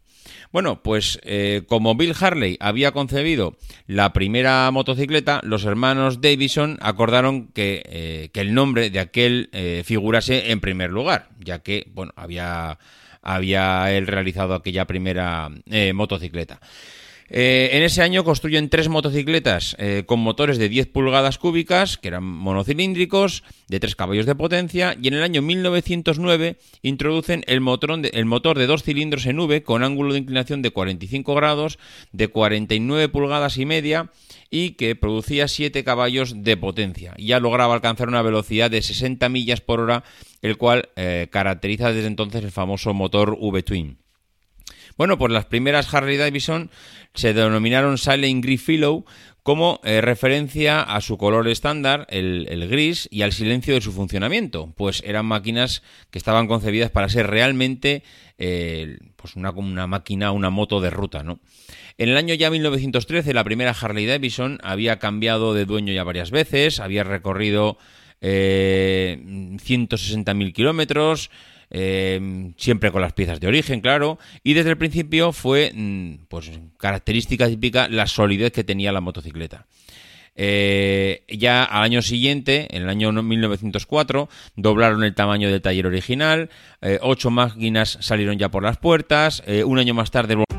Bueno, 0.52 0.82
pues 0.82 1.18
eh, 1.22 1.62
como 1.66 1.94
Bill 1.94 2.14
Harley 2.18 2.58
había 2.60 2.92
concebido 2.92 3.56
la 3.86 4.12
primera 4.12 4.70
motocicleta, 4.70 5.40
los 5.44 5.64
hermanos 5.64 6.20
Davison 6.20 6.78
acordaron 6.82 7.48
que, 7.48 7.82
eh, 7.86 8.28
que 8.34 8.40
el 8.42 8.52
nombre 8.52 8.90
de 8.90 9.00
aquel 9.00 9.48
eh, 9.52 9.82
figurase 9.84 10.52
en 10.52 10.60
primer 10.60 10.90
lugar, 10.90 11.30
ya 11.40 11.60
que, 11.60 11.86
bueno, 11.94 12.12
había, 12.16 12.78
había 13.22 13.90
él 13.92 14.06
realizado 14.06 14.54
aquella 14.54 14.86
primera 14.86 15.48
eh, 15.70 15.94
motocicleta. 15.94 16.60
Eh, 17.28 17.70
en 17.72 17.82
ese 17.82 18.02
año 18.02 18.24
construyen 18.24 18.68
tres 18.68 18.88
motocicletas 18.88 19.74
eh, 19.78 20.04
con 20.06 20.20
motores 20.20 20.58
de 20.58 20.68
10 20.68 20.88
pulgadas 20.88 21.38
cúbicas, 21.38 21.96
que 21.96 22.08
eran 22.08 22.24
monocilíndricos, 22.24 23.42
de 23.68 23.80
3 23.80 23.96
caballos 23.96 24.26
de 24.26 24.34
potencia, 24.34 24.96
y 25.00 25.08
en 25.08 25.14
el 25.14 25.22
año 25.22 25.40
1909 25.40 26.56
introducen 26.82 27.42
el, 27.46 27.60
motor 27.60 28.00
de, 28.00 28.08
el 28.08 28.26
motor 28.26 28.58
de 28.58 28.66
dos 28.66 28.82
cilindros 28.82 29.24
en 29.26 29.38
V 29.38 29.62
con 29.62 29.82
ángulo 29.82 30.12
de 30.12 30.18
inclinación 30.18 30.60
de 30.60 30.70
45 30.70 31.34
grados, 31.34 31.78
de 32.12 32.28
49 32.28 33.08
pulgadas 33.08 33.56
y 33.56 33.64
media, 33.64 34.10
y 34.50 34.72
que 34.72 34.94
producía 34.94 35.48
7 35.48 35.84
caballos 35.84 36.44
de 36.44 36.56
potencia. 36.58 37.14
Ya 37.16 37.40
lograba 37.40 37.74
alcanzar 37.74 38.08
una 38.08 38.20
velocidad 38.22 38.70
de 38.70 38.82
60 38.82 39.28
millas 39.30 39.62
por 39.62 39.80
hora, 39.80 40.04
el 40.42 40.58
cual 40.58 40.90
eh, 40.96 41.28
caracteriza 41.30 41.92
desde 41.92 42.08
entonces 42.08 42.44
el 42.44 42.50
famoso 42.50 42.92
motor 42.92 43.38
V-Twin. 43.40 43.96
Bueno, 44.96 45.18
pues 45.18 45.32
las 45.32 45.46
primeras 45.46 45.92
Harley 45.92 46.16
Davidson 46.16 46.70
se 47.14 47.34
denominaron 47.34 47.98
Silent 47.98 48.44
Gris 48.44 48.62
Philo 48.62 49.04
como 49.42 49.80
eh, 49.82 50.00
referencia 50.00 50.82
a 50.82 51.00
su 51.00 51.18
color 51.18 51.48
estándar, 51.48 52.06
el, 52.10 52.46
el, 52.48 52.68
gris, 52.68 53.08
y 53.10 53.22
al 53.22 53.32
silencio 53.32 53.74
de 53.74 53.80
su 53.80 53.92
funcionamiento, 53.92 54.72
pues 54.76 55.02
eran 55.04 55.26
máquinas 55.26 55.82
que 56.10 56.18
estaban 56.18 56.46
concebidas 56.46 56.90
para 56.90 57.08
ser 57.08 57.26
realmente 57.26 58.04
eh, 58.38 58.98
pues 59.16 59.34
una, 59.34 59.50
una, 59.50 59.88
máquina, 59.88 60.30
una 60.30 60.50
moto 60.50 60.80
de 60.80 60.90
ruta, 60.90 61.24
¿no? 61.24 61.40
En 61.98 62.08
el 62.08 62.16
año 62.16 62.34
ya 62.34 62.50
1913, 62.50 63.34
la 63.34 63.44
primera 63.44 63.74
Harley 63.78 64.06
Davidson 64.06 64.58
había 64.62 64.98
cambiado 64.98 65.54
de 65.54 65.64
dueño 65.64 65.92
ya 65.92 66.04
varias 66.04 66.30
veces, 66.30 66.78
había 66.78 67.02
recorrido 67.02 67.78
eh, 68.20 69.18
160.000 69.22 70.52
kilómetros, 70.52 71.30
eh, 71.72 72.52
siempre 72.58 72.92
con 72.92 73.00
las 73.00 73.14
piezas 73.14 73.40
de 73.40 73.48
origen, 73.48 73.80
claro, 73.80 74.18
y 74.44 74.52
desde 74.52 74.70
el 74.70 74.76
principio 74.76 75.32
fue, 75.32 75.72
mm, 75.74 76.26
pues, 76.28 76.50
característica 76.76 77.48
típica 77.48 77.88
la 77.88 78.06
solidez 78.06 78.52
que 78.52 78.62
tenía 78.62 78.92
la 78.92 79.00
motocicleta. 79.00 79.66
Eh, 80.34 81.24
ya 81.28 81.64
al 81.64 81.82
año 81.82 82.00
siguiente, 82.00 82.68
en 82.74 82.82
el 82.82 82.88
año 82.88 83.12
1904, 83.12 84.28
doblaron 84.56 85.04
el 85.04 85.14
tamaño 85.14 85.50
del 85.50 85.60
taller 85.60 85.86
original, 85.86 86.48
eh, 86.80 86.98
ocho 87.02 87.30
máquinas 87.30 87.98
salieron 88.00 88.38
ya 88.38 88.50
por 88.50 88.62
las 88.62 88.78
puertas, 88.78 89.42
eh, 89.46 89.64
un 89.64 89.78
año 89.78 89.94
más 89.94 90.10
tarde... 90.10 90.36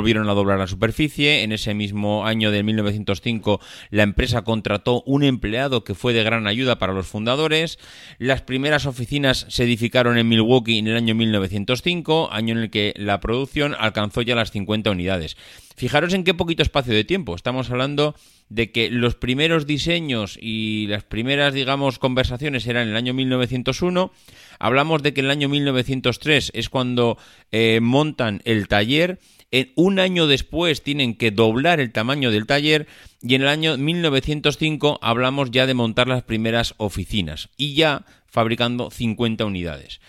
Volvieron 0.00 0.30
a 0.30 0.34
doblar 0.34 0.58
la 0.58 0.66
superficie. 0.66 1.42
En 1.42 1.52
ese 1.52 1.74
mismo 1.74 2.24
año 2.24 2.50
de 2.50 2.62
1905, 2.62 3.60
la 3.90 4.02
empresa 4.02 4.42
contrató 4.42 5.02
un 5.04 5.24
empleado 5.24 5.84
que 5.84 5.94
fue 5.94 6.14
de 6.14 6.24
gran 6.24 6.46
ayuda 6.46 6.78
para 6.78 6.94
los 6.94 7.06
fundadores. 7.06 7.78
Las 8.18 8.40
primeras 8.40 8.86
oficinas 8.86 9.44
se 9.50 9.64
edificaron 9.64 10.16
en 10.16 10.26
Milwaukee 10.26 10.78
en 10.78 10.86
el 10.86 10.96
año 10.96 11.14
1905, 11.14 12.30
año 12.32 12.52
en 12.52 12.62
el 12.62 12.70
que 12.70 12.94
la 12.96 13.20
producción 13.20 13.76
alcanzó 13.78 14.22
ya 14.22 14.34
las 14.34 14.52
50 14.52 14.90
unidades. 14.90 15.36
Fijaros 15.76 16.14
en 16.14 16.24
qué 16.24 16.32
poquito 16.32 16.62
espacio 16.62 16.94
de 16.94 17.04
tiempo. 17.04 17.34
Estamos 17.34 17.70
hablando 17.70 18.14
de 18.48 18.72
que 18.72 18.90
los 18.90 19.16
primeros 19.16 19.66
diseños 19.66 20.38
y 20.40 20.86
las 20.88 21.04
primeras, 21.04 21.52
digamos, 21.52 21.98
conversaciones 21.98 22.66
eran 22.66 22.84
en 22.84 22.90
el 22.90 22.96
año 22.96 23.12
1901. 23.12 24.12
Hablamos 24.58 25.02
de 25.02 25.14
que 25.14 25.20
en 25.20 25.26
el 25.26 25.30
año 25.30 25.48
1903 25.48 26.52
es 26.54 26.68
cuando 26.68 27.16
eh, 27.52 27.80
montan 27.80 28.42
el 28.44 28.68
taller. 28.68 29.18
En 29.52 29.72
un 29.74 29.98
año 29.98 30.28
después 30.28 30.82
tienen 30.82 31.14
que 31.14 31.32
doblar 31.32 31.80
el 31.80 31.90
tamaño 31.90 32.30
del 32.30 32.46
taller 32.46 32.86
y 33.20 33.34
en 33.34 33.42
el 33.42 33.48
año 33.48 33.76
1905 33.76 35.00
hablamos 35.02 35.50
ya 35.50 35.66
de 35.66 35.74
montar 35.74 36.06
las 36.06 36.22
primeras 36.22 36.74
oficinas 36.76 37.48
y 37.56 37.74
ya 37.74 38.04
fabricando 38.26 38.90
50 38.90 39.44
unidades. 39.44 40.00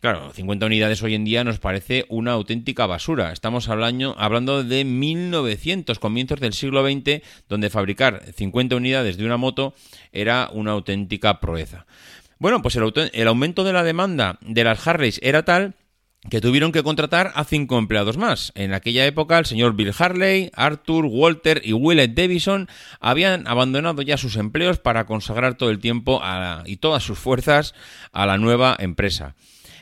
Claro, 0.00 0.32
50 0.32 0.66
unidades 0.66 1.02
hoy 1.02 1.14
en 1.14 1.24
día 1.24 1.44
nos 1.44 1.58
parece 1.58 2.06
una 2.08 2.32
auténtica 2.32 2.86
basura. 2.86 3.32
Estamos 3.32 3.68
hablando, 3.68 4.64
de 4.64 4.84
1900, 4.84 5.98
comienzos 5.98 6.40
del 6.40 6.54
siglo 6.54 6.82
XX, 6.82 7.22
donde 7.48 7.68
fabricar 7.70 8.22
50 8.34 8.76
unidades 8.76 9.18
de 9.18 9.26
una 9.26 9.36
moto 9.36 9.74
era 10.10 10.48
una 10.52 10.72
auténtica 10.72 11.38
proeza. 11.38 11.84
Bueno, 12.38 12.62
pues 12.62 12.76
el, 12.76 13.10
el 13.12 13.28
aumento 13.28 13.62
de 13.62 13.74
la 13.74 13.84
demanda 13.84 14.38
de 14.40 14.64
las 14.64 14.86
Harleys 14.86 15.20
era 15.22 15.44
tal 15.44 15.74
que 16.28 16.40
tuvieron 16.40 16.72
que 16.72 16.82
contratar 16.82 17.32
a 17.34 17.44
cinco 17.44 17.78
empleados 17.78 18.18
más. 18.18 18.52
En 18.54 18.74
aquella 18.74 19.06
época, 19.06 19.38
el 19.38 19.46
señor 19.46 19.74
Bill 19.74 19.94
Harley, 19.96 20.50
Arthur, 20.54 21.06
Walter 21.06 21.62
y 21.64 21.72
Willett 21.72 22.14
Davison 22.14 22.68
habían 23.00 23.46
abandonado 23.46 24.02
ya 24.02 24.18
sus 24.18 24.36
empleos 24.36 24.78
para 24.78 25.06
consagrar 25.06 25.56
todo 25.56 25.70
el 25.70 25.78
tiempo 25.78 26.20
y 26.66 26.76
todas 26.76 27.02
sus 27.02 27.18
fuerzas 27.18 27.74
a 28.12 28.26
la 28.26 28.36
nueva 28.36 28.76
empresa. 28.78 29.34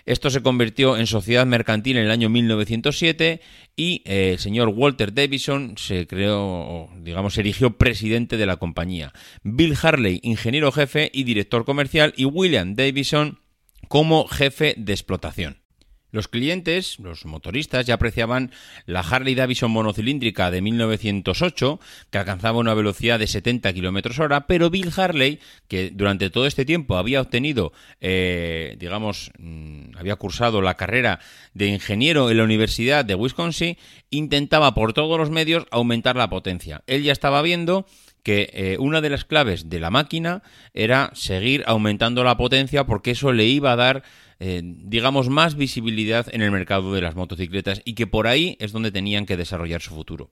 Esto 0.06 0.30
se 0.30 0.40
convirtió 0.40 0.96
en 0.96 1.06
sociedad 1.06 1.44
mercantil 1.44 1.98
en 1.98 2.04
el 2.04 2.10
año 2.10 2.30
1907 2.30 3.42
y 3.76 4.00
eh, 4.06 4.30
el 4.32 4.38
señor 4.38 4.68
Walter 4.68 5.12
Davison 5.12 5.76
se 5.76 6.06
creó, 6.06 6.88
digamos, 7.00 7.34
se 7.34 7.40
erigió 7.40 7.76
presidente 7.76 8.38
de 8.38 8.46
la 8.46 8.56
compañía. 8.56 9.12
Bill 9.42 9.76
Harley, 9.82 10.18
ingeniero 10.22 10.72
jefe 10.72 11.10
y 11.12 11.24
director 11.24 11.66
comercial, 11.66 12.14
y 12.16 12.24
William 12.24 12.74
Davison 12.74 13.40
como 13.88 14.26
jefe 14.28 14.74
de 14.78 14.94
explotación. 14.94 15.67
Los 16.10 16.28
clientes, 16.28 16.98
los 17.00 17.26
motoristas, 17.26 17.84
ya 17.84 17.94
apreciaban 17.94 18.50
la 18.86 19.00
Harley 19.00 19.34
Davidson 19.34 19.70
monocilíndrica 19.70 20.50
de 20.50 20.62
1908, 20.62 21.80
que 22.10 22.18
alcanzaba 22.18 22.58
una 22.58 22.74
velocidad 22.74 23.18
de 23.18 23.26
70 23.26 23.72
km 23.74 24.18
hora, 24.20 24.46
pero 24.46 24.70
Bill 24.70 24.92
Harley, 24.96 25.38
que 25.68 25.90
durante 25.90 26.30
todo 26.30 26.46
este 26.46 26.64
tiempo 26.64 26.96
había 26.96 27.20
obtenido, 27.20 27.72
eh, 28.00 28.76
digamos, 28.78 29.32
mmm, 29.38 29.96
había 29.96 30.16
cursado 30.16 30.62
la 30.62 30.76
carrera 30.76 31.20
de 31.52 31.66
ingeniero 31.66 32.30
en 32.30 32.38
la 32.38 32.44
Universidad 32.44 33.04
de 33.04 33.14
Wisconsin, 33.14 33.76
intentaba 34.10 34.74
por 34.74 34.94
todos 34.94 35.18
los 35.18 35.30
medios 35.30 35.66
aumentar 35.70 36.16
la 36.16 36.30
potencia. 36.30 36.82
Él 36.86 37.02
ya 37.02 37.12
estaba 37.12 37.42
viendo 37.42 37.86
que 38.28 38.50
eh, 38.52 38.76
una 38.78 39.00
de 39.00 39.08
las 39.08 39.24
claves 39.24 39.70
de 39.70 39.80
la 39.80 39.88
máquina 39.88 40.42
era 40.74 41.10
seguir 41.14 41.64
aumentando 41.66 42.24
la 42.24 42.36
potencia 42.36 42.84
porque 42.84 43.12
eso 43.12 43.32
le 43.32 43.46
iba 43.46 43.72
a 43.72 43.76
dar 43.76 44.02
eh, 44.38 44.60
digamos, 44.62 45.30
más 45.30 45.56
visibilidad 45.56 46.26
en 46.30 46.42
el 46.42 46.50
mercado 46.50 46.92
de 46.92 47.00
las 47.00 47.16
motocicletas 47.16 47.80
y 47.86 47.94
que 47.94 48.06
por 48.06 48.26
ahí 48.26 48.58
es 48.60 48.70
donde 48.70 48.92
tenían 48.92 49.24
que 49.24 49.38
desarrollar 49.38 49.80
su 49.80 49.94
futuro. 49.94 50.28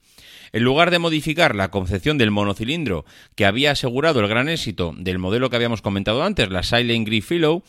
En 0.52 0.62
lugar 0.62 0.90
de 0.90 0.98
modificar 0.98 1.54
la 1.54 1.70
concepción 1.70 2.18
del 2.18 2.30
monocilindro 2.30 3.06
que 3.34 3.46
había 3.46 3.70
asegurado 3.70 4.20
el 4.20 4.28
gran 4.28 4.50
éxito 4.50 4.92
del 4.94 5.18
modelo 5.18 5.48
que 5.48 5.56
habíamos 5.56 5.80
comentado 5.80 6.22
antes, 6.22 6.50
la 6.50 6.64
Silent 6.64 7.06
Green 7.06 7.22
Philo, 7.22 7.62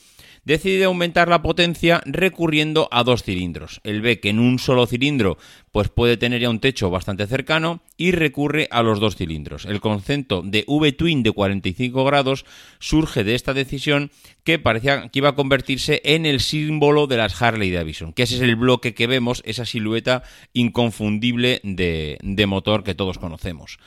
decide 0.47 0.85
aumentar 0.85 1.27
la 1.27 1.41
potencia 1.41 2.01
recurriendo 2.05 2.87
a 2.89 3.03
dos 3.03 3.21
cilindros. 3.21 3.81
Él 3.83 4.01
ve 4.01 4.21
que 4.21 4.29
en 4.29 4.39
un 4.39 4.59
solo 4.59 4.87
cilindro 4.87 5.37
pues 5.73 5.89
puede 5.89 6.15
tener 6.15 6.39
ya 6.39 6.49
un 6.49 6.61
techo 6.61 6.89
bastante 6.89 7.27
cercano 7.27 7.81
y 7.97 8.11
recurre 8.11 8.69
a 8.71 8.81
los 8.81 9.01
dos 9.01 9.17
cilindros. 9.17 9.65
El 9.65 9.81
concepto 9.81 10.41
de 10.43 10.63
V-Twin 10.65 11.21
de 11.21 11.33
45 11.33 12.05
grados 12.05 12.45
surge 12.79 13.25
de 13.25 13.35
esta 13.35 13.53
decisión 13.53 14.09
que 14.45 14.57
parecía 14.57 15.09
que 15.09 15.19
iba 15.19 15.29
a 15.29 15.35
convertirse 15.35 16.01
en 16.05 16.25
el 16.25 16.39
símbolo 16.39 17.07
de 17.07 17.17
las 17.17 17.41
Harley 17.41 17.69
Davidson, 17.69 18.13
que 18.13 18.23
ese 18.23 18.35
es 18.35 18.41
el 18.41 18.55
bloque 18.55 18.93
que 18.93 19.05
vemos, 19.05 19.43
esa 19.45 19.65
silueta 19.65 20.23
inconfundible 20.53 21.59
de, 21.63 22.19
de 22.23 22.45
motor 22.45 22.85
que 22.85 22.95
todos 22.95 23.17
conocemos. 23.17 23.79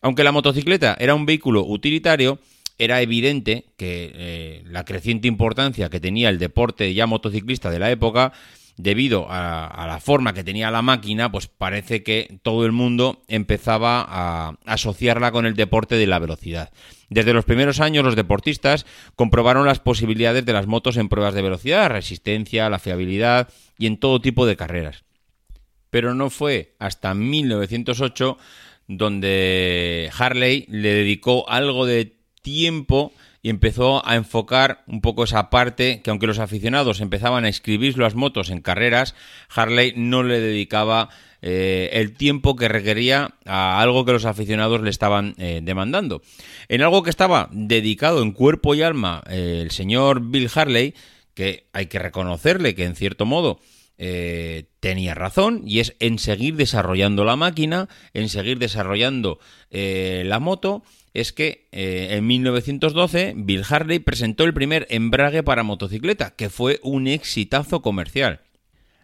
Aunque 0.00 0.24
la 0.24 0.32
motocicleta 0.32 0.96
era 0.98 1.14
un 1.14 1.26
vehículo 1.26 1.66
utilitario, 1.66 2.38
era 2.78 3.02
evidente 3.02 3.66
que 3.76 4.12
eh, 4.14 4.62
la 4.66 4.84
creciente 4.84 5.28
importancia 5.28 5.90
que 5.90 6.00
tenía 6.00 6.28
el 6.28 6.38
deporte 6.38 6.94
ya 6.94 7.06
motociclista 7.06 7.70
de 7.70 7.78
la 7.80 7.90
época 7.90 8.32
debido 8.76 9.28
a, 9.28 9.66
a 9.66 9.88
la 9.88 9.98
forma 9.98 10.32
que 10.32 10.44
tenía 10.44 10.70
la 10.70 10.82
máquina, 10.82 11.32
pues 11.32 11.48
parece 11.48 12.04
que 12.04 12.38
todo 12.42 12.64
el 12.64 12.70
mundo 12.70 13.22
empezaba 13.26 14.06
a 14.08 14.56
asociarla 14.66 15.32
con 15.32 15.46
el 15.46 15.56
deporte 15.56 15.96
de 15.96 16.06
la 16.06 16.20
velocidad. 16.20 16.70
Desde 17.10 17.32
los 17.32 17.44
primeros 17.44 17.80
años 17.80 18.04
los 18.04 18.14
deportistas 18.14 18.86
comprobaron 19.16 19.66
las 19.66 19.80
posibilidades 19.80 20.46
de 20.46 20.52
las 20.52 20.68
motos 20.68 20.96
en 20.96 21.08
pruebas 21.08 21.34
de 21.34 21.42
velocidad, 21.42 21.90
resistencia, 21.90 22.70
la 22.70 22.78
fiabilidad 22.78 23.48
y 23.78 23.86
en 23.86 23.98
todo 23.98 24.20
tipo 24.20 24.46
de 24.46 24.56
carreras. 24.56 25.04
Pero 25.90 26.14
no 26.14 26.30
fue 26.30 26.76
hasta 26.78 27.14
1908 27.14 28.38
donde 28.88 30.10
Harley 30.16 30.66
le 30.68 30.94
dedicó 30.94 31.48
algo 31.48 31.84
de 31.84 32.17
tiempo 32.48 33.12
y 33.42 33.50
empezó 33.50 34.06
a 34.08 34.16
enfocar 34.16 34.82
un 34.86 35.02
poco 35.02 35.24
esa 35.24 35.50
parte 35.50 36.00
que 36.02 36.08
aunque 36.08 36.26
los 36.26 36.38
aficionados 36.38 37.02
empezaban 37.02 37.44
a 37.44 37.50
escribir 37.50 37.98
las 37.98 38.14
motos 38.14 38.48
en 38.48 38.62
carreras, 38.62 39.14
Harley 39.54 39.92
no 39.96 40.22
le 40.22 40.40
dedicaba 40.40 41.10
eh, 41.42 41.90
el 41.92 42.16
tiempo 42.16 42.56
que 42.56 42.68
requería 42.68 43.34
a 43.44 43.82
algo 43.82 44.06
que 44.06 44.12
los 44.12 44.24
aficionados 44.24 44.80
le 44.80 44.88
estaban 44.88 45.34
eh, 45.36 45.60
demandando. 45.62 46.22
En 46.68 46.80
algo 46.80 47.02
que 47.02 47.10
estaba 47.10 47.50
dedicado 47.52 48.22
en 48.22 48.32
cuerpo 48.32 48.74
y 48.74 48.80
alma 48.80 49.22
eh, 49.28 49.60
el 49.62 49.70
señor 49.70 50.22
Bill 50.30 50.50
Harley, 50.52 50.94
que 51.34 51.68
hay 51.74 51.86
que 51.86 51.98
reconocerle 51.98 52.74
que 52.74 52.84
en 52.84 52.96
cierto 52.96 53.26
modo 53.26 53.60
tenía 54.78 55.12
razón 55.14 55.62
y 55.66 55.80
es 55.80 55.96
en 55.98 56.20
seguir 56.20 56.54
desarrollando 56.54 57.24
la 57.24 57.34
máquina, 57.34 57.88
en 58.14 58.28
seguir 58.28 58.60
desarrollando 58.60 59.40
la 59.72 60.38
moto, 60.38 60.84
es 61.14 61.32
que 61.32 61.68
eh, 61.72 62.08
en 62.12 62.26
1912 62.26 63.34
Bill 63.36 63.64
Harley 63.68 63.98
presentó 63.98 64.44
el 64.44 64.54
primer 64.54 64.86
embrague 64.90 65.42
para 65.42 65.62
motocicleta, 65.62 66.34
que 66.34 66.50
fue 66.50 66.80
un 66.82 67.06
exitazo 67.06 67.82
comercial. 67.82 68.40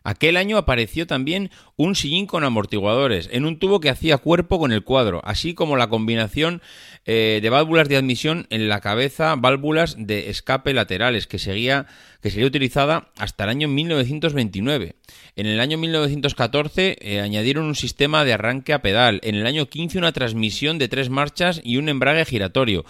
Aquel 0.06 0.37
año 0.37 0.58
apareció 0.58 1.06
también 1.06 1.50
un 1.76 1.96
sillín 1.96 2.26
con 2.26 2.44
amortiguadores, 2.44 3.30
en 3.32 3.46
un 3.46 3.58
tubo 3.58 3.80
que 3.80 3.88
hacía 3.88 4.18
cuerpo 4.18 4.58
con 4.58 4.70
el 4.70 4.84
cuadro, 4.84 5.23
así 5.25 5.54
como 5.54 5.78
la 5.78 5.88
combinación 5.88 6.61
eh, 7.06 7.40
de 7.42 7.49
válvulas 7.49 7.88
de 7.88 7.96
admisión 7.96 8.46
en 8.50 8.68
la 8.68 8.82
cabeza, 8.82 9.34
válvulas 9.34 9.96
de 9.99 10.28
escape 10.28 10.75
laterales, 10.75 11.26
que, 11.26 11.38
sería 11.38 11.87
utilizada 12.23 13.08
hasta 13.16 13.44
el 13.44 13.50
año 13.50 13.66
1929. 13.68 14.94
En 15.37 15.46
el 15.46 15.58
año 15.58 15.78
1914 15.78 16.99
eh, 17.00 17.20
añadieron 17.23 17.64
un 17.64 17.75
sistema 17.75 18.26
de 18.26 18.34
arranque 18.34 18.75
a 18.75 18.82
pedal, 18.82 19.20
en 19.23 19.37
el 19.37 19.46
año 19.46 19.70
15 19.70 19.96
una 19.96 20.12
transmisión 20.12 20.78
de 20.78 20.88
tres 20.88 21.08
marchas 21.08 21.62
y 21.64 21.78
un 21.78 21.88
embrague 21.88 22.26
giratorio. 22.26 22.84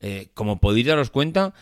Eh, 0.00 0.28
como 0.34 0.60
podéis 0.60 0.86
daros 0.86 1.10
cuenta, 1.10 1.54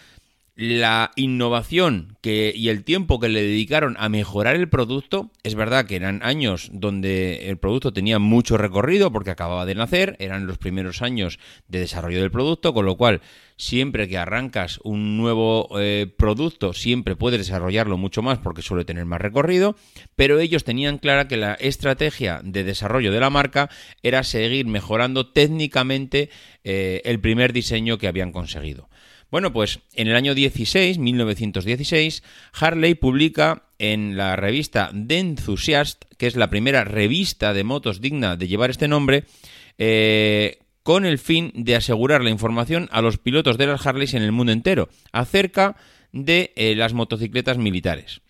la 0.57 1.11
innovación 1.17 2.17
que, 2.21 2.53
y 2.55 2.69
el 2.69 2.85
tiempo 2.85 3.19
que 3.19 3.29
le 3.29 3.43
dedicaron 3.43 3.97
a 3.99 4.09
mejorar 4.09 4.55
el 4.55 4.69
producto, 4.69 5.33
es 5.43 5.57
verdad 5.57 5.87
que 5.87 5.97
eran 5.97 6.21
años 6.23 6.71
donde 6.73 7.49
el 7.49 7.59
producto 7.59 7.93
tenía 7.93 8.21
mucho 8.21 8.57
recorrido 8.57 9.11
porque 9.11 9.31
acababa 9.31 9.67
de 9.67 9.75
nacer, 9.75 10.17
eran 10.21 10.47
los 10.47 10.59
primeros 10.59 11.03
años 11.03 11.41
de 11.67 11.81
desarrollo 11.81 12.21
del 12.21 12.31
producto, 12.31 12.73
con 12.73 12.87
lo 12.87 12.97
cual 12.97 13.21
siempre 13.57 14.09
que 14.09 14.17
arrancas 14.17 14.79
un 14.85 15.17
nuevo 15.17 15.69
eh, 15.81 16.07
producto, 16.17 16.73
siempre 16.73 17.17
puedes 17.17 17.41
desarrollarlo 17.41 17.97
mucho 17.97 18.23
más 18.23 18.39
porque 18.39 18.63
suele 18.63 18.85
tener 18.85 19.07
más 19.07 19.21
recorrido, 19.21 19.75
pero 20.15 20.39
ellos 20.39 20.63
tenían 20.63 20.99
clara 20.99 21.27
que 21.27 21.37
la 21.37 21.55
estrategia 21.55 22.41
de 22.45 22.63
desarrollo 22.63 23.11
de 23.11 23.21
la 23.21 23.31
marca 23.31 23.71
era 24.05 24.23
seguir 24.23 24.67
mejorando 24.67 25.33
técnicamente 25.33 26.31
eh, 26.63 27.03
el 27.05 27.21
primer 27.21 27.53
diseño 27.53 27.99
que 27.99 28.07
habían 28.07 28.31
conseguido. 28.31 28.89
Bueno, 29.35 29.53
pues 29.53 29.81
en 29.95 30.07
el 30.07 30.15
año 30.15 30.33
16, 30.33 30.99
1916, 30.99 32.23
Harley 32.53 32.95
publica 32.95 33.65
en 33.81 34.17
la 34.17 34.37
revista 34.37 34.93
The 34.95 35.19
Enthusiast, 35.19 36.05
que 36.19 36.29
es 36.29 36.37
la 36.37 36.51
primera 36.51 36.85
revista 36.85 37.53
de 37.53 37.65
motos 37.65 38.01
digna 38.01 38.37
de 38.37 38.47
llevar 38.47 38.71
este 38.71 38.87
nombre, 38.87 39.25
eh, 39.77 40.59
con 40.85 41.05
el 41.05 41.19
fin 41.19 41.51
de 41.57 41.75
asegurar 41.75 42.23
la 42.23 42.31
información 42.31 42.89
a 42.93 43.03
los 43.03 43.19
pilotos 43.19 43.59
de 43.59 43.67
las 43.67 43.85
Harleys 43.85 44.15
en 44.15 44.23
el 44.23 44.31
mundo 44.31 44.53
entero 44.53 44.89
acerca 45.11 45.75
de 46.13 46.53
eh, 46.55 46.77
las 46.77 46.93
motocicletas 46.93 47.59
militares. 47.59 48.21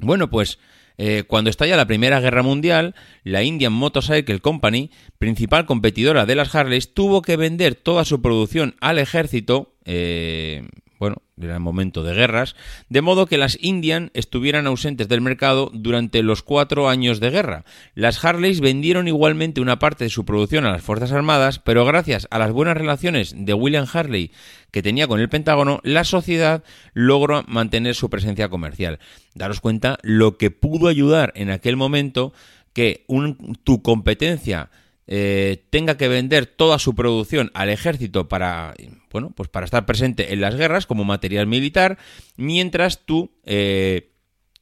Bueno, 0.00 0.28
pues 0.28 0.58
eh, 1.04 1.24
cuando 1.24 1.50
estalla 1.50 1.76
la 1.76 1.88
Primera 1.88 2.20
Guerra 2.20 2.44
Mundial, 2.44 2.94
la 3.24 3.42
Indian 3.42 3.72
Motorcycle 3.72 4.38
Company, 4.38 4.92
principal 5.18 5.66
competidora 5.66 6.26
de 6.26 6.36
las 6.36 6.54
Harleys, 6.54 6.94
tuvo 6.94 7.22
que 7.22 7.36
vender 7.36 7.74
toda 7.74 8.04
su 8.04 8.22
producción 8.22 8.76
al 8.80 9.00
ejército, 9.00 9.74
eh, 9.84 10.68
bueno, 11.02 11.16
era 11.36 11.54
el 11.54 11.60
momento 11.60 12.04
de 12.04 12.14
guerras, 12.14 12.54
de 12.88 13.02
modo 13.02 13.26
que 13.26 13.36
las 13.36 13.58
Indian 13.60 14.12
estuvieran 14.14 14.68
ausentes 14.68 15.08
del 15.08 15.20
mercado 15.20 15.68
durante 15.74 16.22
los 16.22 16.44
cuatro 16.44 16.88
años 16.88 17.18
de 17.18 17.30
guerra. 17.30 17.64
Las 17.96 18.24
Harleys 18.24 18.60
vendieron 18.60 19.08
igualmente 19.08 19.60
una 19.60 19.80
parte 19.80 20.04
de 20.04 20.10
su 20.10 20.24
producción 20.24 20.64
a 20.64 20.70
las 20.70 20.82
Fuerzas 20.82 21.10
Armadas, 21.10 21.58
pero 21.58 21.84
gracias 21.84 22.28
a 22.30 22.38
las 22.38 22.52
buenas 22.52 22.76
relaciones 22.76 23.34
de 23.36 23.52
William 23.52 23.84
Harley 23.92 24.30
que 24.70 24.80
tenía 24.80 25.08
con 25.08 25.18
el 25.18 25.28
Pentágono, 25.28 25.80
la 25.82 26.04
sociedad 26.04 26.62
logró 26.94 27.42
mantener 27.48 27.96
su 27.96 28.08
presencia 28.08 28.48
comercial. 28.48 29.00
Daros 29.34 29.60
cuenta 29.60 29.98
lo 30.04 30.38
que 30.38 30.52
pudo 30.52 30.86
ayudar 30.86 31.32
en 31.34 31.50
aquel 31.50 31.74
momento 31.76 32.32
que 32.74 33.02
un- 33.08 33.58
tu 33.64 33.82
competencia 33.82 34.70
eh, 35.06 35.64
tenga 35.70 35.96
que 35.96 36.08
vender 36.08 36.46
toda 36.46 36.78
su 36.78 36.94
producción 36.94 37.50
al 37.54 37.70
ejército 37.70 38.28
para 38.28 38.74
bueno 39.10 39.32
pues 39.34 39.48
para 39.48 39.64
estar 39.64 39.84
presente 39.84 40.32
en 40.32 40.40
las 40.40 40.54
guerras 40.54 40.86
como 40.86 41.04
material 41.04 41.46
militar 41.46 41.98
mientras 42.36 43.04
tú 43.04 43.32
eh, 43.44 44.11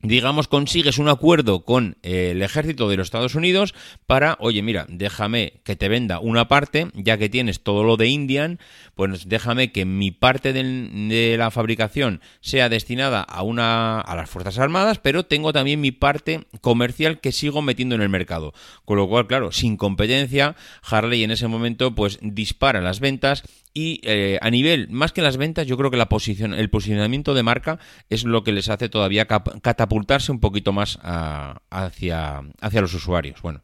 digamos, 0.02 0.48
consigues 0.48 0.98
un 0.98 1.08
acuerdo 1.08 1.64
con 1.64 1.96
eh, 2.02 2.30
el 2.32 2.42
ejército 2.42 2.88
de 2.88 2.96
los 2.96 3.06
Estados 3.06 3.34
Unidos 3.34 3.74
para, 4.06 4.36
oye, 4.40 4.62
mira, 4.62 4.86
déjame 4.88 5.54
que 5.64 5.76
te 5.76 5.88
venda 5.88 6.20
una 6.20 6.48
parte, 6.48 6.88
ya 6.94 7.18
que 7.18 7.28
tienes 7.28 7.60
todo 7.62 7.84
lo 7.84 7.96
de 7.96 8.08
Indian, 8.08 8.58
pues 8.94 9.28
déjame 9.28 9.72
que 9.72 9.84
mi 9.84 10.10
parte 10.10 10.52
del- 10.52 11.08
de 11.08 11.36
la 11.38 11.50
fabricación 11.50 12.20
sea 12.40 12.68
destinada 12.68 13.20
a 13.22 13.42
una 13.42 14.00
a 14.00 14.16
las 14.16 14.30
Fuerzas 14.30 14.58
Armadas, 14.58 14.98
pero 14.98 15.24
tengo 15.26 15.52
también 15.52 15.80
mi 15.80 15.90
parte 15.92 16.44
comercial 16.60 17.20
que 17.20 17.32
sigo 17.32 17.60
metiendo 17.62 17.94
en 17.94 18.02
el 18.02 18.08
mercado. 18.08 18.52
Con 18.84 18.96
lo 18.96 19.08
cual, 19.08 19.26
claro, 19.26 19.52
sin 19.52 19.76
competencia, 19.76 20.56
Harley 20.82 21.24
en 21.24 21.30
ese 21.30 21.46
momento 21.48 21.94
pues 21.94 22.18
dispara 22.22 22.80
las 22.80 23.00
ventas 23.00 23.42
y 23.72 24.00
eh, 24.02 24.38
a 24.42 24.50
nivel, 24.50 24.88
más 24.90 25.12
que 25.12 25.22
las 25.22 25.36
ventas, 25.36 25.66
yo 25.66 25.76
creo 25.76 25.90
que 25.90 25.96
la 25.96 26.08
posición, 26.08 26.54
el 26.54 26.70
posicionamiento 26.70 27.34
de 27.34 27.42
marca 27.42 27.78
es 28.08 28.24
lo 28.24 28.42
que 28.42 28.52
les 28.52 28.68
hace 28.68 28.88
todavía 28.88 29.26
catapultarse 29.26 30.32
un 30.32 30.40
poquito 30.40 30.72
más 30.72 30.98
hacia, 31.02 32.42
los 32.72 32.94
usuarios. 32.94 33.40
Bueno, 33.42 33.60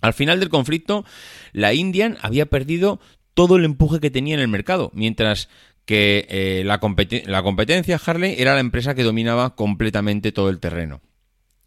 al 0.00 0.12
final 0.12 0.40
del 0.40 0.50
conflicto, 0.50 1.04
la 1.52 1.72
Indian 1.72 2.18
había 2.20 2.46
perdido 2.46 3.00
todo 3.34 3.56
el 3.56 3.64
empuje 3.64 4.00
que 4.00 4.10
tenía 4.10 4.34
en 4.34 4.40
el 4.40 4.48
mercado, 4.48 4.90
mientras 4.92 5.48
que 5.86 6.26
eh, 6.28 6.62
la 6.64 6.80
competencia 7.42 8.00
Harley 8.04 8.34
era 8.38 8.54
la 8.54 8.60
empresa 8.60 8.94
que 8.94 9.02
dominaba 9.02 9.56
completamente 9.56 10.32
todo 10.32 10.50
el 10.50 10.60
terreno. 10.60 11.00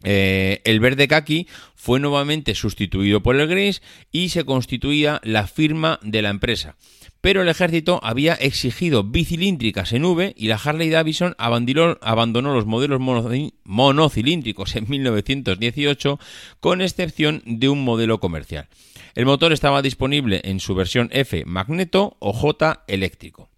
Eh, 0.04 0.60
el 0.64 0.80
verde 0.80 1.06
kaki 1.06 1.46
fue 1.74 2.00
nuevamente 2.00 2.54
sustituido 2.54 3.22
por 3.22 3.36
el 3.36 3.46
gris 3.46 3.82
y 4.10 4.30
se 4.30 4.44
constituía 4.44 5.20
la 5.22 5.46
firma 5.46 6.00
de 6.02 6.22
la 6.22 6.30
empresa. 6.30 6.76
Pero 7.22 7.40
el 7.40 7.48
ejército 7.48 8.00
había 8.02 8.34
exigido 8.34 9.04
bicilíndricas 9.04 9.92
en 9.92 10.04
V 10.04 10.34
y 10.36 10.48
la 10.48 10.56
Harley 10.56 10.90
Davidson 10.90 11.36
abandonó, 11.38 12.52
los 12.52 12.66
modelos 12.66 12.98
mono- 13.00 13.30
monocilíndricos 13.64 14.74
en 14.74 14.86
1918 14.90 16.18
con 16.58 16.80
excepción 16.80 17.42
de 17.46 17.68
un 17.68 17.84
modelo 17.84 18.18
comercial. 18.18 18.68
El 19.14 19.26
motor 19.26 19.52
estaba 19.52 19.82
disponible 19.82 20.40
en 20.44 20.58
su 20.58 20.74
versión 20.74 21.10
F 21.12 21.44
magneto 21.46 22.16
o 22.18 22.32
J 22.32 22.82
eléctrico. 22.88 23.51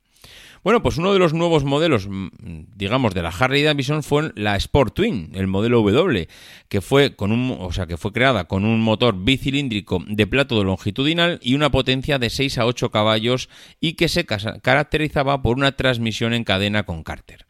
Bueno, 0.64 0.83
pues 0.83 0.96
uno 0.96 1.12
de 1.12 1.18
los 1.18 1.35
nuevos 1.35 1.62
modelos, 1.62 2.09
mm, 2.09 2.29
digamos, 2.74 3.12
de 3.12 3.20
la 3.20 3.29
Harley 3.29 3.62
Davidson 3.62 4.03
fue 4.03 4.33
la 4.35 4.57
Sport 4.57 4.94
Twin, 4.94 5.31
el 5.35 5.46
modelo 5.46 5.83
W, 5.83 6.27
que 6.70 6.81
fue 6.81 7.14
con 7.14 7.33
un, 7.33 7.55
o 7.61 7.70
sea, 7.70 7.85
que 7.85 7.98
fue 7.98 8.14
creada 8.14 8.44
con 8.44 8.64
un 8.64 8.81
motor 8.81 9.14
bicilíndrico 9.14 10.03
de 10.09 10.27
plato 10.27 10.64
longitudinal 10.64 11.38
y 11.42 11.55
una 11.55 11.70
potencia 11.70 12.18
de 12.18 12.31
6 12.31 12.57
a 12.57 12.64
8 12.64 12.90
caballos 12.90 13.50
y 13.79 13.92
que 13.92 14.09
se 14.09 14.24
caracterizaba 14.24 15.42
por 15.42 15.59
una 15.59 15.72
transmisión 15.72 16.33
en 16.33 16.44
cadena 16.44 16.85
con 16.85 17.03
cárter. 17.03 17.44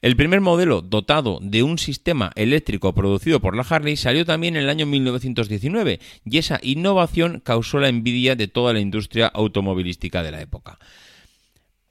El 0.00 0.14
primer 0.14 0.40
modelo 0.40 0.80
dotado 0.80 1.40
de 1.42 1.64
un 1.64 1.76
sistema 1.76 2.30
eléctrico 2.36 2.94
producido 2.94 3.40
por 3.40 3.56
la 3.56 3.66
Harley 3.68 3.96
salió 3.96 4.24
también 4.24 4.54
en 4.54 4.62
el 4.62 4.70
año 4.70 4.86
1919 4.86 5.98
y 6.24 6.38
esa 6.38 6.60
innovación 6.62 7.40
causó 7.44 7.80
la 7.80 7.88
envidia 7.88 8.36
de 8.36 8.46
toda 8.46 8.72
la 8.72 8.80
industria 8.80 9.26
automovilística 9.26 10.22
de 10.22 10.30
la 10.30 10.40
época. 10.40 10.78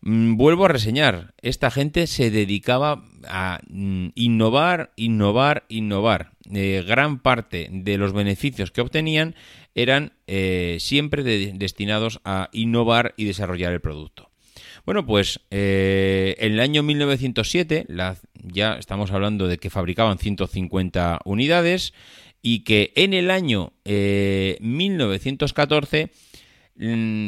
Mm, 0.01 0.37
Vuelvo 0.37 0.65
a 0.65 0.69
reseñar, 0.69 1.33
esta 1.41 1.71
gente 1.71 2.07
se 2.07 2.31
dedicaba 2.31 3.03
a 3.27 3.59
mm, 3.67 4.07
innovar, 4.15 4.91
innovar, 4.95 5.65
innovar. 5.69 6.31
Eh, 6.53 6.83
gran 6.87 7.19
parte 7.19 7.67
de 7.71 7.97
los 7.97 8.13
beneficios 8.13 8.71
que 8.71 8.81
obtenían 8.81 9.35
eran 9.75 10.13
eh, 10.27 10.77
siempre 10.79 11.23
de- 11.23 11.51
destinados 11.55 12.21
a 12.23 12.49
innovar 12.53 13.13
y 13.17 13.25
desarrollar 13.25 13.73
el 13.73 13.81
producto. 13.81 14.29
Bueno, 14.85 15.05
pues 15.05 15.41
eh, 15.51 16.35
en 16.39 16.53
el 16.53 16.59
año 16.61 16.81
1907 16.81 17.85
la 17.89 18.15
ya 18.41 18.75
estamos 18.75 19.11
hablando 19.11 19.47
de 19.47 19.57
que 19.57 19.69
fabricaban 19.69 20.17
150 20.17 21.19
unidades 21.25 21.93
y 22.41 22.61
que 22.63 22.93
en 22.95 23.13
el 23.13 23.29
año 23.29 23.73
eh, 23.85 24.57
1914 24.61 26.05
mm, 26.05 26.09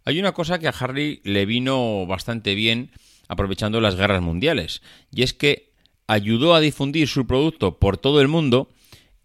Hay 0.05 0.19
una 0.19 0.31
cosa 0.31 0.57
que 0.59 0.67
a 0.67 0.73
Harley 0.77 1.21
le 1.23 1.45
vino 1.45 2.05
bastante 2.07 2.55
bien 2.55 2.91
aprovechando 3.27 3.79
las 3.79 3.95
guerras 3.95 4.23
mundiales, 4.23 4.81
y 5.11 5.21
es 5.21 5.33
que 5.33 5.71
ayudó 6.07 6.55
a 6.55 6.59
difundir 6.59 7.07
su 7.07 7.27
producto 7.27 7.77
por 7.77 7.97
todo 7.97 8.21
el 8.21 8.27
mundo 8.27 8.69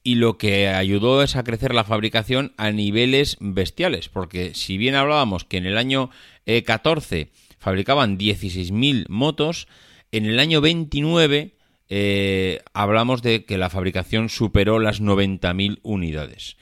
y 0.03 0.17
lo 0.17 0.37
que 0.37 0.69
ayudó 0.69 1.23
es 1.23 1.35
a 1.35 1.43
crecer 1.43 1.75
la 1.75 1.85
fabricación 1.85 2.53
a 2.59 2.71
niveles 2.71 3.39
bestiales, 3.41 4.11
porque 4.11 4.55
si 4.55 4.77
bien 4.77 4.95
hablábamos 4.95 5.45
que 5.47 5.57
en 5.57 5.65
el 5.65 5.79
año 5.79 6.11
eh, 6.45 6.63
14 6.63 7.31
fabricaban 7.59 8.19
16.000 8.19 9.09
motos, 9.09 9.67
en 10.13 10.27
el 10.27 10.39
año 10.39 10.61
29 10.61 11.54
eh, 11.97 12.59
hablamos 12.73 13.23
de 13.23 13.45
que 13.45 13.57
la 13.57 13.71
fabricación 13.71 14.29
superó 14.29 14.81
las 14.81 15.01
90.000 15.01 15.79
unidades. 15.85 16.57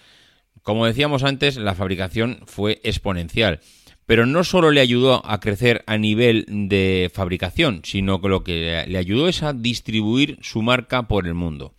Como 0.62 0.84
decíamos 0.84 1.22
antes, 1.22 1.56
la 1.56 1.74
fabricación 1.74 2.40
fue 2.44 2.82
exponencial, 2.84 3.60
pero 4.04 4.26
no 4.26 4.44
solo 4.44 4.70
le 4.72 4.82
ayudó 4.82 5.24
a 5.24 5.40
crecer 5.40 5.84
a 5.86 5.96
nivel 5.96 6.44
de 6.46 7.10
fabricación, 7.14 7.80
sino 7.82 8.20
que 8.20 8.28
lo 8.28 8.44
que 8.44 8.84
le 8.86 8.98
ayudó 8.98 9.26
es 9.26 9.42
a 9.42 9.54
distribuir 9.54 10.36
su 10.42 10.60
marca 10.60 11.08
por 11.08 11.26
el 11.26 11.32
mundo. 11.32 11.72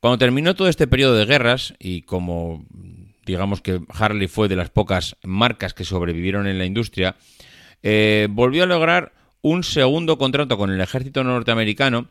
Cuando 0.00 0.18
terminó 0.18 0.54
todo 0.54 0.68
este 0.68 0.86
periodo 0.86 1.14
de 1.14 1.24
guerras, 1.24 1.72
y 1.78 2.02
como 2.02 2.66
digamos 3.24 3.62
que 3.62 3.80
Harley 3.88 4.28
fue 4.28 4.48
de 4.48 4.56
las 4.56 4.68
pocas 4.68 5.16
marcas 5.22 5.72
que 5.72 5.84
sobrevivieron 5.84 6.46
en 6.46 6.58
la 6.58 6.66
industria, 6.66 7.16
eh, 7.82 8.28
volvió 8.28 8.64
a 8.64 8.66
lograr 8.66 9.14
un 9.40 9.64
segundo 9.64 10.18
contrato 10.18 10.58
con 10.58 10.70
el 10.70 10.80
ejército 10.82 11.24
norteamericano 11.24 12.08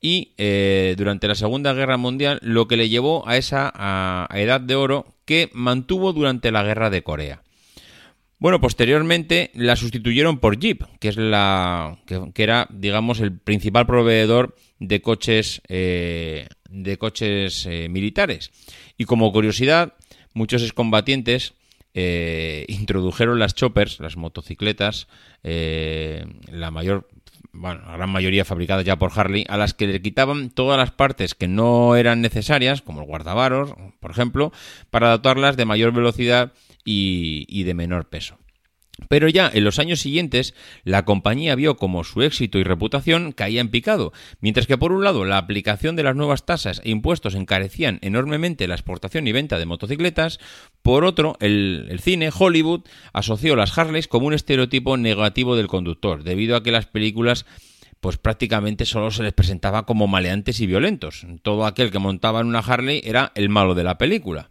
y 0.00 0.34
eh, 0.36 0.94
durante 0.96 1.28
la 1.28 1.34
Segunda 1.34 1.72
Guerra 1.72 1.96
Mundial 1.96 2.38
lo 2.42 2.68
que 2.68 2.76
le 2.76 2.88
llevó 2.88 3.26
a 3.28 3.36
esa 3.36 4.28
edad 4.34 4.60
de 4.60 4.74
oro 4.74 5.14
que 5.24 5.50
mantuvo 5.52 6.12
durante 6.12 6.52
la 6.52 6.62
Guerra 6.62 6.90
de 6.90 7.02
Corea. 7.02 7.42
Bueno, 8.38 8.60
posteriormente 8.60 9.50
la 9.54 9.76
sustituyeron 9.76 10.38
por 10.38 10.58
Jeep, 10.58 10.84
que 11.00 11.08
es 11.08 11.16
la 11.16 11.98
que, 12.06 12.42
era, 12.42 12.68
digamos, 12.70 13.20
el 13.20 13.36
principal 13.36 13.86
proveedor 13.86 14.54
de 14.78 15.00
coches 15.00 15.62
eh, 15.68 16.46
de 16.68 16.98
coches 16.98 17.64
eh, 17.64 17.88
militares. 17.88 18.50
Y 18.98 19.06
como 19.06 19.32
curiosidad, 19.32 19.94
muchos 20.34 20.62
excombatientes 20.62 21.54
introdujeron 22.68 23.38
las 23.38 23.54
choppers, 23.54 24.00
las 24.00 24.18
motocicletas, 24.18 25.08
la 25.42 26.70
mayor, 26.70 27.08
bueno, 27.56 27.82
la 27.86 27.96
gran 27.96 28.10
mayoría 28.10 28.44
fabricadas 28.44 28.84
ya 28.84 28.96
por 28.96 29.10
Harley, 29.14 29.44
a 29.48 29.56
las 29.56 29.74
que 29.74 29.86
le 29.86 30.02
quitaban 30.02 30.50
todas 30.50 30.78
las 30.78 30.90
partes 30.90 31.34
que 31.34 31.48
no 31.48 31.96
eran 31.96 32.20
necesarias, 32.20 32.82
como 32.82 33.00
el 33.00 33.06
guardavaros, 33.06 33.74
por 34.00 34.10
ejemplo, 34.10 34.52
para 34.90 35.10
dotarlas 35.10 35.56
de 35.56 35.64
mayor 35.64 35.92
velocidad 35.92 36.52
y 36.84 37.62
de 37.64 37.74
menor 37.74 38.08
peso. 38.08 38.38
Pero 39.08 39.28
ya 39.28 39.50
en 39.52 39.64
los 39.64 39.78
años 39.78 40.00
siguientes, 40.00 40.54
la 40.84 41.04
compañía 41.04 41.54
vio 41.54 41.76
como 41.76 42.02
su 42.02 42.22
éxito 42.22 42.58
y 42.58 42.64
reputación 42.64 43.32
caía 43.32 43.60
en 43.60 43.68
picado, 43.68 44.12
mientras 44.40 44.66
que 44.66 44.78
por 44.78 44.92
un 44.92 45.04
lado 45.04 45.24
la 45.24 45.36
aplicación 45.36 45.96
de 45.96 46.02
las 46.02 46.16
nuevas 46.16 46.46
tasas 46.46 46.80
e 46.82 46.90
impuestos 46.90 47.34
encarecían 47.34 47.98
enormemente 48.02 48.66
la 48.66 48.74
exportación 48.74 49.26
y 49.26 49.32
venta 49.32 49.58
de 49.58 49.66
motocicletas, 49.66 50.40
por 50.82 51.04
otro, 51.04 51.36
el, 51.40 52.00
cine, 52.02 52.30
Hollywood, 52.36 52.82
asoció 53.12 53.54
las 53.54 53.76
Harleys 53.76 54.08
como 54.08 54.26
un 54.28 54.34
estereotipo 54.34 54.96
negativo 54.96 55.56
del 55.56 55.66
conductor, 55.66 56.24
debido 56.24 56.56
a 56.56 56.62
que 56.62 56.72
las 56.72 56.86
películas 56.86 57.44
pues 58.00 58.18
prácticamente 58.18 58.84
solo 58.84 59.10
se 59.10 59.22
les 59.22 59.32
presentaba 59.32 59.84
como 59.84 60.06
maleantes 60.06 60.60
y 60.60 60.66
violentos. 60.66 61.26
Todo 61.42 61.66
aquel 61.66 61.90
que 61.90 61.98
montaba 61.98 62.40
en 62.40 62.46
una 62.46 62.60
Harley 62.60 63.00
era 63.04 63.32
el 63.34 63.48
malo 63.48 63.74
de 63.74 63.84
la 63.84 63.98
película. 63.98 64.50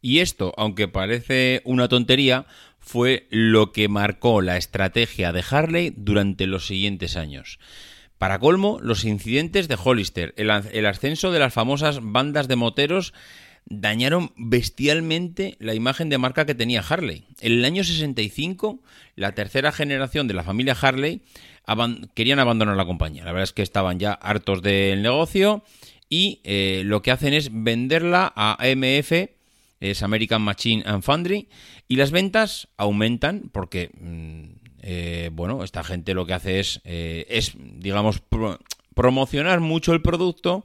Y 0.00 0.18
esto, 0.18 0.52
aunque 0.56 0.86
parece 0.86 1.62
una 1.64 1.88
tontería, 1.88 2.46
fue 2.84 3.26
lo 3.30 3.72
que 3.72 3.88
marcó 3.88 4.42
la 4.42 4.58
estrategia 4.58 5.32
de 5.32 5.42
Harley 5.48 5.94
durante 5.96 6.46
los 6.46 6.66
siguientes 6.66 7.16
años. 7.16 7.58
Para 8.18 8.38
colmo, 8.38 8.78
los 8.80 9.04
incidentes 9.04 9.68
de 9.68 9.78
Hollister, 9.82 10.34
el, 10.36 10.50
ascenso 10.86 11.32
de 11.32 11.38
las 11.38 11.54
famosas 11.54 12.00
bandas 12.02 12.46
de 12.46 12.56
moteros, 12.56 13.14
dañaron 13.64 14.32
bestialmente 14.36 15.56
la 15.58 15.74
imagen 15.74 16.10
de 16.10 16.18
marca 16.18 16.44
que 16.44 16.54
tenía 16.54 16.84
Harley. 16.86 17.24
En 17.40 17.52
el 17.52 17.64
año 17.64 17.82
65, 17.82 18.80
la 19.16 19.32
tercera 19.32 19.72
generación 19.72 20.28
de 20.28 20.34
la 20.34 20.44
familia 20.44 20.76
Harley 20.80 21.22
querían 22.14 22.38
abandonar 22.38 22.76
la 22.76 22.84
compañía. 22.84 23.24
La 23.24 23.32
verdad 23.32 23.44
es 23.44 23.54
que 23.54 23.62
estaban 23.62 23.98
ya 23.98 24.12
hartos 24.12 24.60
del 24.60 25.02
negocio 25.02 25.64
y 26.10 26.40
eh, 26.44 26.82
lo 26.84 27.00
que 27.00 27.10
hacen 27.10 27.32
es 27.32 27.48
venderla 27.50 28.30
a 28.36 28.62
AMF, 28.62 29.12
es 29.80 30.02
American 30.02 30.42
Machine 30.42 30.82
and 30.86 31.02
Foundry, 31.02 31.48
y 31.88 31.96
las 31.96 32.10
ventas 32.10 32.68
aumentan 32.76 33.50
porque, 33.52 33.90
mm, 34.00 34.44
eh, 34.82 35.30
bueno, 35.32 35.64
esta 35.64 35.84
gente 35.84 36.14
lo 36.14 36.26
que 36.26 36.34
hace 36.34 36.60
es, 36.60 36.80
eh, 36.84 37.26
es 37.28 37.52
digamos, 37.56 38.20
pro 38.20 38.58
promocionar 38.94 39.58
mucho 39.58 39.92
el 39.92 40.02
producto, 40.02 40.64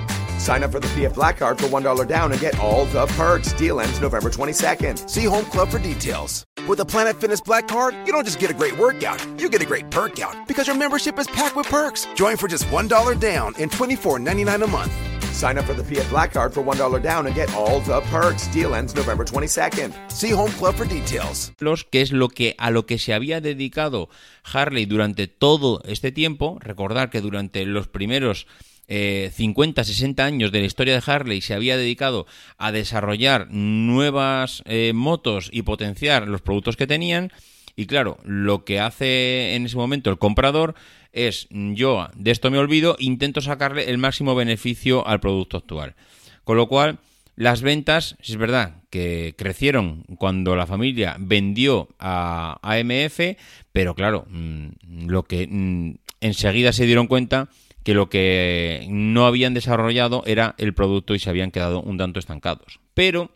Sign 0.41 0.63
up 0.63 0.71
for 0.71 0.79
the 0.79 0.87
PF 0.87 1.13
Black 1.13 1.37
Card 1.37 1.59
for 1.59 1.67
$1 1.67 2.07
down 2.07 2.31
and 2.31 2.41
get 2.41 2.57
all 2.57 2.85
the 2.85 3.05
perks. 3.15 3.53
Deal 3.53 3.79
ends 3.79 4.01
November 4.01 4.31
22nd. 4.31 5.07
See 5.07 5.25
Home 5.25 5.45
Club 5.45 5.69
for 5.69 5.77
details. 5.77 6.45
With 6.67 6.79
the 6.79 6.85
Planet 6.85 7.15
Fitness 7.21 7.41
Black 7.41 7.67
Card, 7.67 7.93
you 8.07 8.11
don't 8.11 8.25
just 8.25 8.39
get 8.39 8.49
a 8.49 8.53
great 8.55 8.75
workout, 8.75 9.23
you 9.39 9.49
get 9.49 9.61
a 9.61 9.67
great 9.67 9.91
perk 9.91 10.19
out 10.19 10.47
because 10.47 10.65
your 10.65 10.75
membership 10.75 11.19
is 11.19 11.27
packed 11.27 11.55
with 11.55 11.67
perks. 11.67 12.07
Join 12.15 12.37
for 12.37 12.47
just 12.47 12.63
$1 12.71 13.19
down 13.19 13.53
and 13.59 13.69
$24.99 13.69 14.63
a 14.63 14.67
month. 14.67 14.91
Sign 15.31 15.59
up 15.59 15.65
for 15.65 15.75
the 15.75 15.83
PF 15.83 16.09
Black 16.09 16.33
Card 16.33 16.55
for 16.55 16.63
$1 16.63 17.03
down 17.03 17.27
and 17.27 17.35
get 17.35 17.53
all 17.53 17.79
the 17.81 18.01
perks. 18.09 18.47
Deal 18.47 18.73
ends 18.73 18.95
November 18.95 19.23
22nd. 19.23 19.93
See 20.11 20.31
Home 20.31 20.51
Club 20.53 20.73
for 20.73 20.87
details. 20.87 21.51
que 21.91 22.01
es 22.01 22.11
lo 22.11 22.29
que 22.29 22.55
a 22.57 22.71
lo 22.71 22.87
que 22.87 22.97
se 22.97 23.13
había 23.13 23.41
dedicado 23.41 24.09
Harley 24.43 24.87
durante 24.87 25.27
todo 25.27 25.83
este 25.85 26.11
tiempo. 26.11 26.57
Recordar 26.61 27.11
que 27.11 27.21
durante 27.21 27.63
los 27.65 27.87
primeros 27.87 28.47
eh, 28.87 29.31
50, 29.33 29.83
60 29.83 30.23
años 30.25 30.51
de 30.51 30.59
la 30.59 30.65
historia 30.65 30.93
de 30.93 31.03
Harley 31.05 31.41
se 31.41 31.53
había 31.53 31.77
dedicado 31.77 32.27
a 32.57 32.71
desarrollar 32.71 33.47
nuevas 33.49 34.63
eh, 34.65 34.91
motos 34.93 35.49
y 35.51 35.61
potenciar 35.61 36.27
los 36.27 36.41
productos 36.41 36.75
que 36.75 36.87
tenían. 36.87 37.31
Y 37.75 37.85
claro, 37.85 38.17
lo 38.25 38.65
que 38.65 38.79
hace 38.79 39.55
en 39.55 39.65
ese 39.65 39.77
momento 39.77 40.09
el 40.09 40.17
comprador 40.17 40.75
es 41.13 41.47
yo 41.49 42.09
de 42.15 42.31
esto 42.31 42.51
me 42.51 42.57
olvido, 42.57 42.95
intento 42.99 43.41
sacarle 43.41 43.89
el 43.89 43.97
máximo 43.97 44.35
beneficio 44.35 45.07
al 45.07 45.19
producto 45.19 45.57
actual. 45.57 45.95
Con 46.43 46.57
lo 46.57 46.67
cual, 46.67 46.99
las 47.35 47.61
ventas, 47.61 48.17
es 48.23 48.35
verdad 48.35 48.75
que 48.89 49.35
crecieron 49.37 50.03
cuando 50.17 50.55
la 50.55 50.67
familia 50.67 51.15
vendió 51.19 51.89
a 51.97 52.59
AMF, 52.61 53.37
pero 53.71 53.95
claro, 53.95 54.25
mmm, 54.29 54.67
lo 55.07 55.23
que 55.23 55.47
mmm, 55.49 55.93
enseguida 56.19 56.73
se 56.73 56.85
dieron 56.85 57.07
cuenta 57.07 57.49
que 57.83 57.93
lo 57.93 58.09
que 58.09 58.85
no 58.89 59.25
habían 59.25 59.53
desarrollado 59.53 60.23
era 60.25 60.55
el 60.57 60.73
producto 60.73 61.15
y 61.15 61.19
se 61.19 61.29
habían 61.29 61.51
quedado 61.51 61.81
un 61.81 61.97
tanto 61.97 62.19
estancados. 62.19 62.79
Pero 62.93 63.31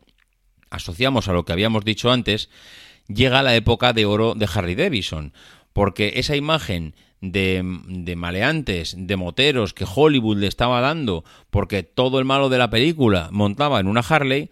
asociamos 0.69 1.27
a 1.27 1.33
lo 1.33 1.45
que 1.45 1.53
habíamos 1.53 1.85
dicho 1.85 2.11
antes, 2.11 2.49
llega 3.07 3.43
la 3.43 3.55
época 3.55 3.93
de 3.93 4.05
oro 4.05 4.35
de 4.35 4.47
Harley 4.51 4.75
Davidson, 4.75 5.33
porque 5.73 6.13
esa 6.15 6.35
imagen 6.35 6.95
de, 7.21 7.63
de 7.87 8.15
maleantes, 8.15 8.95
de 8.97 9.15
moteros 9.15 9.73
que 9.73 9.85
Hollywood 9.85 10.37
le 10.37 10.47
estaba 10.47 10.81
dando 10.81 11.23
porque 11.49 11.83
todo 11.83 12.19
el 12.19 12.25
malo 12.25 12.49
de 12.49 12.57
la 12.57 12.69
película 12.69 13.29
montaba 13.31 13.79
en 13.79 13.87
una 13.87 14.01
Harley, 14.01 14.49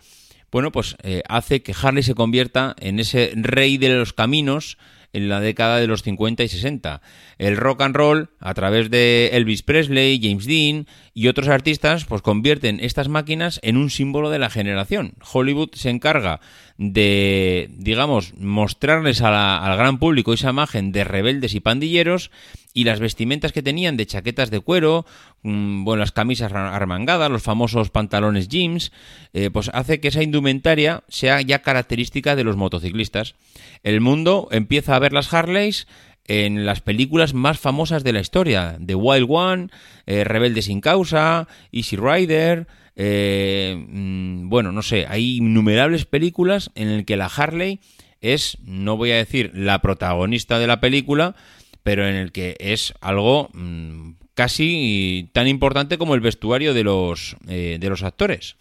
bueno, 0.52 0.72
pues 0.72 0.96
eh, 1.02 1.24
hace 1.28 1.64
que 1.64 1.74
Harley 1.80 2.04
se 2.04 2.16
convierta 2.16 2.76
en 2.80 3.00
ese 3.00 3.32
rey 3.36 3.78
de 3.78 3.90
los 3.90 4.14
caminos 4.14 4.78
en 5.14 5.30
la 5.30 5.40
década 5.40 5.78
de 5.78 5.88
los 5.88 6.02
50 6.02 6.44
y 6.44 6.48
60. 6.48 7.02
El 7.38 7.58
rock 7.58 7.82
and 7.82 7.96
roll, 7.96 8.30
a 8.40 8.54
través 8.54 8.90
de 8.90 9.30
Elvis 9.34 9.64
Presley, 9.64 10.20
James 10.22 10.46
Dean 10.46 10.88
y 11.14 11.28
otros 11.28 11.48
artistas, 11.48 12.06
pues 12.06 12.22
convierten 12.22 12.80
estas 12.80 13.08
máquinas 13.08 13.60
en 13.64 13.78
un 13.78 13.92
símbolo 13.92 14.32
de 14.32 14.40
la 14.40 14.50
generación. 14.50 15.14
Hollywood 15.32 15.70
se 15.74 15.92
encarga 15.92 16.40
de, 16.78 17.70
digamos, 17.78 18.34
mostrarles 18.40 19.22
al 19.22 19.78
gran 19.78 20.00
público 20.00 20.34
esa 20.34 20.50
imagen 20.50 20.92
de 20.92 21.04
rebeldes 21.04 21.54
y 21.54 21.60
pandilleros 21.60 22.32
y 22.74 22.86
las 22.86 23.00
vestimentas 23.00 23.52
que 23.52 23.62
tenían 23.62 23.96
de 23.96 24.08
chaquetas 24.08 24.50
de 24.50 24.60
cuero, 24.60 25.06
mm, 25.44 25.84
bueno, 25.84 26.00
las 26.00 26.12
camisas 26.12 26.52
armangadas, 26.52 27.30
los 27.30 27.44
famosos 27.44 27.92
pantalones 27.92 28.48
jeans, 28.48 28.92
eh, 29.34 29.52
pues 29.52 29.70
hace 29.74 30.00
que 30.00 30.08
esa 30.08 30.24
indumentaria 30.24 31.04
sea 31.10 31.42
ya 31.42 31.62
característica 31.62 32.36
de 32.36 32.44
los 32.44 32.58
motociclistas. 32.58 33.36
El 33.84 34.02
mundo 34.02 34.48
empieza 34.52 34.96
a 34.96 35.00
ver 35.00 35.14
las 35.14 35.32
Harleys 35.32 35.88
en 36.28 36.66
las 36.66 36.82
películas 36.82 37.34
más 37.34 37.60
famosas 37.60 38.04
de 38.04 38.14
la 38.14 38.22
historia, 38.22 38.78
The 38.86 38.96
Wild 38.96 39.28
One, 39.30 39.68
eh, 40.06 40.24
Rebelde 40.24 40.62
sin 40.62 40.82
causa, 40.82 41.48
Easy 41.72 41.98
Rider, 41.98 42.68
eh, 42.96 43.76
mm, 43.76 44.50
bueno, 44.50 44.72
no 44.72 44.82
sé, 44.82 45.06
hay 45.08 45.38
innumerables 45.38 46.06
películas 46.06 46.72
en 46.76 46.96
las 46.96 47.06
que 47.06 47.18
la 47.18 47.26
Harley 47.26 47.80
es, 48.22 48.58
no 48.64 48.98
voy 48.98 49.12
a 49.12 49.18
decir 49.18 49.52
la 49.54 49.82
protagonista 49.82 50.60
de 50.60 50.68
la 50.68 50.80
película, 50.80 51.36
pero 51.84 52.08
en 52.08 52.16
el 52.16 52.32
que 52.32 52.56
es 52.60 52.94
algo 53.02 53.50
mm, 53.54 54.12
casi 54.34 55.30
tan 55.34 55.48
importante 55.48 55.98
como 55.98 56.16
el 56.16 56.22
vestuario 56.22 56.74
de 56.74 56.84
los, 56.84 57.36
eh, 57.48 57.78
de 57.80 57.90
los 57.90 58.04
actores. 58.04 58.56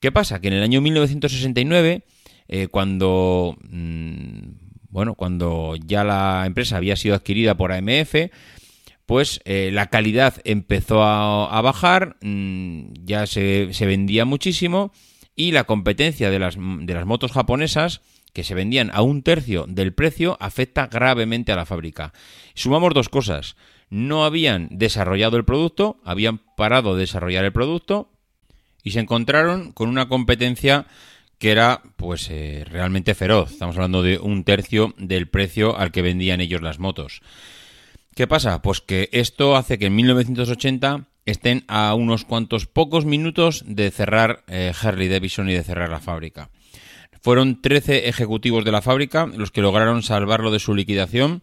¿Qué 0.00 0.12
pasa? 0.12 0.40
Que 0.40 0.48
en 0.48 0.54
el 0.54 0.62
año 0.62 0.80
1969, 0.80 2.02
eh, 2.48 2.68
cuando, 2.68 3.56
mm, 3.70 4.35
bueno, 4.96 5.14
cuando 5.14 5.74
ya 5.76 6.04
la 6.04 6.44
empresa 6.46 6.78
había 6.78 6.96
sido 6.96 7.14
adquirida 7.14 7.54
por 7.54 7.70
AMF, 7.70 8.14
pues 9.04 9.42
eh, 9.44 9.68
la 9.70 9.90
calidad 9.90 10.40
empezó 10.44 11.02
a, 11.02 11.60
bajar, 11.60 12.16
mm, 12.22 12.94
ya 13.04 13.26
se, 13.26 13.74
se 13.74 13.84
vendía 13.84 14.24
muchísimo 14.24 14.94
y 15.34 15.52
la 15.52 15.64
competencia 15.64 16.30
de 16.30 16.38
las, 16.38 16.56
de 16.56 16.94
las 16.94 17.04
motos 17.04 17.32
japonesas 17.32 18.00
que 18.32 18.42
se 18.42 18.54
vendían 18.54 18.90
a 18.94 19.02
un 19.02 19.22
tercio 19.22 19.66
del 19.68 19.92
precio 19.92 20.38
afecta 20.40 20.86
gravemente 20.86 21.52
a 21.52 21.56
la 21.56 21.66
fábrica. 21.66 22.14
Sumamos 22.54 22.94
dos 22.94 23.10
cosas. 23.10 23.54
No 23.90 24.24
habían 24.24 24.68
desarrollado 24.70 25.36
el 25.36 25.44
producto, 25.44 26.00
habían 26.04 26.40
parado 26.56 26.94
de 26.94 27.00
desarrollar 27.00 27.44
el 27.44 27.52
producto 27.52 28.08
y 28.82 28.92
se 28.92 29.00
encontraron 29.00 29.72
con 29.72 29.90
una 29.90 30.08
competencia 30.08 30.86
que 31.38 31.50
era 31.50 31.82
pues 31.96 32.28
eh, 32.30 32.64
realmente 32.68 33.14
feroz. 33.14 33.52
Estamos 33.52 33.76
hablando 33.76 34.02
de 34.02 34.18
un 34.18 34.44
tercio 34.44 34.94
del 34.98 35.28
precio 35.28 35.76
al 35.76 35.92
que 35.92 36.02
vendían 36.02 36.40
ellos 36.40 36.62
las 36.62 36.78
motos. 36.78 37.22
¿Qué 38.14 38.26
pasa? 38.26 38.62
Pues 38.62 38.80
que 38.80 39.10
esto 39.12 39.56
hace 39.56 39.78
que 39.78 39.86
en 39.86 39.96
1980 39.96 41.04
estén 41.26 41.64
a 41.68 41.94
unos 41.94 42.24
cuantos 42.24 42.66
pocos 42.66 43.04
minutos 43.04 43.64
de 43.66 43.90
cerrar 43.90 44.44
eh, 44.48 44.72
Harley 44.80 45.08
Davidson 45.08 45.50
y 45.50 45.54
de 45.54 45.64
cerrar 45.64 45.90
la 45.90 46.00
fábrica. 46.00 46.50
Fueron 47.20 47.60
13 47.60 48.08
ejecutivos 48.08 48.64
de 48.64 48.72
la 48.72 48.82
fábrica 48.82 49.26
los 49.26 49.50
que 49.50 49.60
lograron 49.60 50.02
salvarlo 50.02 50.50
de 50.50 50.60
su 50.60 50.74
liquidación 50.74 51.42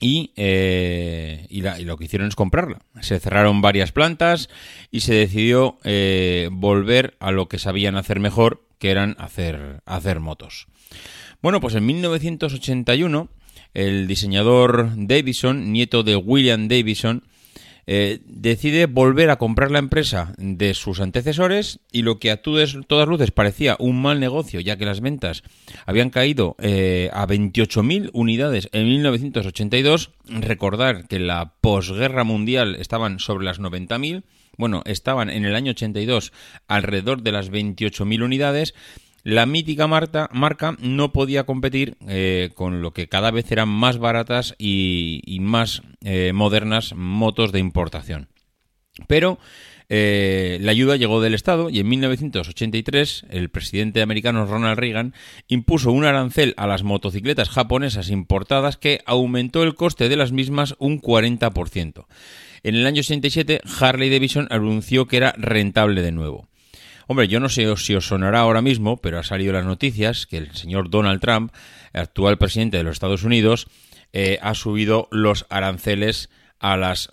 y, 0.00 0.32
eh, 0.36 1.46
y, 1.48 1.60
la- 1.62 1.78
lo 1.78 1.96
que 1.96 2.04
hicieron 2.04 2.28
es 2.28 2.34
comprarla. 2.34 2.80
Se 3.00 3.18
cerraron 3.20 3.60
varias 3.62 3.92
plantas 3.92 4.48
y 4.90 5.00
se 5.00 5.14
decidió 5.14 5.78
eh, 5.84 6.48
volver 6.52 7.16
a 7.20 7.30
lo 7.30 7.48
que 7.48 7.58
sabían 7.58 7.96
hacer 7.96 8.20
mejor, 8.20 8.64
que 8.78 8.90
eran 8.90 9.16
hacer, 9.18 9.80
hacer 9.86 10.20
motos. 10.20 10.66
Bueno, 11.42 11.60
pues 11.60 11.74
en 11.74 11.86
1981 11.86 13.28
el 13.72 14.06
diseñador 14.06 14.90
Davison, 14.96 15.72
nieto 15.72 16.02
de 16.02 16.16
William 16.16 16.68
Davison, 16.68 17.24
eh, 17.86 18.20
decide 18.24 18.86
volver 18.86 19.30
a 19.30 19.36
comprar 19.36 19.70
la 19.70 19.78
empresa 19.78 20.34
de 20.38 20.74
sus 20.74 21.00
antecesores 21.00 21.80
y 21.92 22.02
lo 22.02 22.18
que 22.18 22.30
a 22.30 22.42
todas, 22.42 22.74
luces 22.74 23.30
parecía 23.30 23.76
un 23.78 24.00
mal 24.00 24.20
negocio, 24.20 24.60
ya 24.60 24.76
que 24.76 24.86
las 24.86 25.00
ventas 25.00 25.42
habían 25.86 26.10
caído 26.10 26.56
eh, 26.58 27.10
a 27.12 27.26
28.000 27.26 28.10
unidades 28.12 28.68
en 28.72 28.86
1982. 28.86 30.12
Recordar 30.26 31.06
que 31.06 31.18
la 31.18 31.54
posguerra 31.60 32.24
mundial 32.24 32.76
estaban 32.76 33.18
sobre 33.18 33.44
las 33.44 33.60
90.000. 33.60 34.24
Bueno, 34.56 34.82
estaban 34.86 35.30
en 35.30 35.44
el 35.44 35.56
año 35.56 35.72
82 35.72 36.32
alrededor 36.68 37.22
de 37.22 37.32
las 37.32 37.50
28.000 37.50 38.22
unidades. 38.22 38.74
La 39.24 39.46
mítica 39.46 39.86
marca, 39.86 40.76
no 40.80 41.12
podía 41.12 41.44
competir 41.44 41.96
eh, 42.06 42.50
con 42.54 42.82
lo 42.82 42.92
que 42.92 43.08
cada 43.08 43.30
vez 43.30 43.50
eran 43.50 43.70
más 43.70 43.96
baratas 43.96 44.54
y, 44.58 45.22
y 45.24 45.40
más 45.40 45.82
eh, 46.04 46.32
modernas 46.34 46.94
motos 46.94 47.50
de 47.50 47.58
importación. 47.58 48.28
Pero 49.08 49.38
eh, 49.88 50.58
la 50.60 50.72
ayuda 50.72 50.96
llegó 50.96 51.20
del 51.20 51.34
Estado 51.34 51.68
y 51.68 51.80
en 51.80 51.88
1983 51.88 53.26
el 53.30 53.50
presidente 53.50 54.02
americano 54.02 54.46
Ronald 54.46 54.78
Reagan 54.78 55.14
impuso 55.48 55.92
un 55.92 56.04
arancel 56.04 56.54
a 56.56 56.66
las 56.66 56.82
motocicletas 56.82 57.50
japonesas 57.50 58.10
importadas 58.10 58.76
que 58.76 59.00
aumentó 59.04 59.62
el 59.62 59.74
coste 59.74 60.08
de 60.08 60.16
las 60.16 60.32
mismas 60.32 60.74
un 60.78 61.00
40%. 61.00 62.06
En 62.62 62.74
el 62.74 62.86
año 62.86 63.00
87 63.00 63.60
Harley 63.80 64.10
Davidson 64.10 64.48
anunció 64.50 65.06
que 65.06 65.18
era 65.18 65.32
rentable 65.36 66.02
de 66.02 66.12
nuevo. 66.12 66.48
Hombre, 67.06 67.28
yo 67.28 67.40
no 67.40 67.48
sé 67.48 67.76
si 67.76 67.94
os 67.94 68.06
sonará 68.06 68.40
ahora 68.40 68.62
mismo, 68.62 68.96
pero 68.96 69.18
ha 69.18 69.22
salido 69.22 69.52
las 69.52 69.64
noticias 69.64 70.26
que 70.26 70.38
el 70.38 70.54
señor 70.54 70.90
Donald 70.90 71.20
Trump, 71.20 71.52
actual 71.92 72.38
presidente 72.38 72.76
de 72.76 72.84
los 72.84 72.94
Estados 72.94 73.24
Unidos, 73.24 73.66
eh, 74.12 74.38
ha 74.42 74.54
subido 74.54 75.08
los 75.10 75.46
aranceles 75.50 76.30
a 76.60 76.76
las 76.78 77.10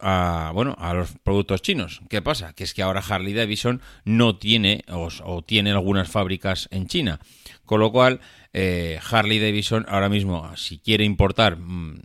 a, 0.00 0.52
bueno 0.54 0.76
a 0.78 0.94
los 0.94 1.12
productos 1.24 1.62
chinos. 1.62 2.00
¿Qué 2.08 2.22
pasa? 2.22 2.52
Que 2.52 2.62
es 2.62 2.74
que 2.74 2.82
ahora 2.82 3.02
Harley 3.06 3.32
Davidson 3.32 3.80
no 4.04 4.36
tiene 4.36 4.84
o, 4.88 5.08
o 5.24 5.42
tiene 5.42 5.72
algunas 5.72 6.08
fábricas 6.08 6.68
en 6.70 6.86
China, 6.86 7.18
con 7.64 7.80
lo 7.80 7.90
cual 7.90 8.20
eh, 8.52 9.00
Harley 9.10 9.40
Davidson 9.40 9.84
ahora 9.88 10.08
mismo 10.08 10.48
si 10.56 10.78
quiere 10.78 11.02
importar 11.02 11.56
mm, 11.56 12.02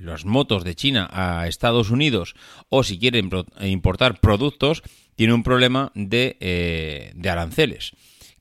las 0.00 0.24
motos 0.24 0.64
de 0.64 0.74
China 0.74 1.10
a 1.12 1.46
Estados 1.46 1.90
Unidos 1.90 2.34
o 2.70 2.84
si 2.84 2.98
quiere 2.98 3.22
importar 3.60 4.18
productos 4.18 4.82
tiene 5.16 5.34
un 5.34 5.42
problema 5.42 5.92
de, 5.94 6.36
eh, 6.40 7.12
de 7.14 7.30
aranceles 7.30 7.92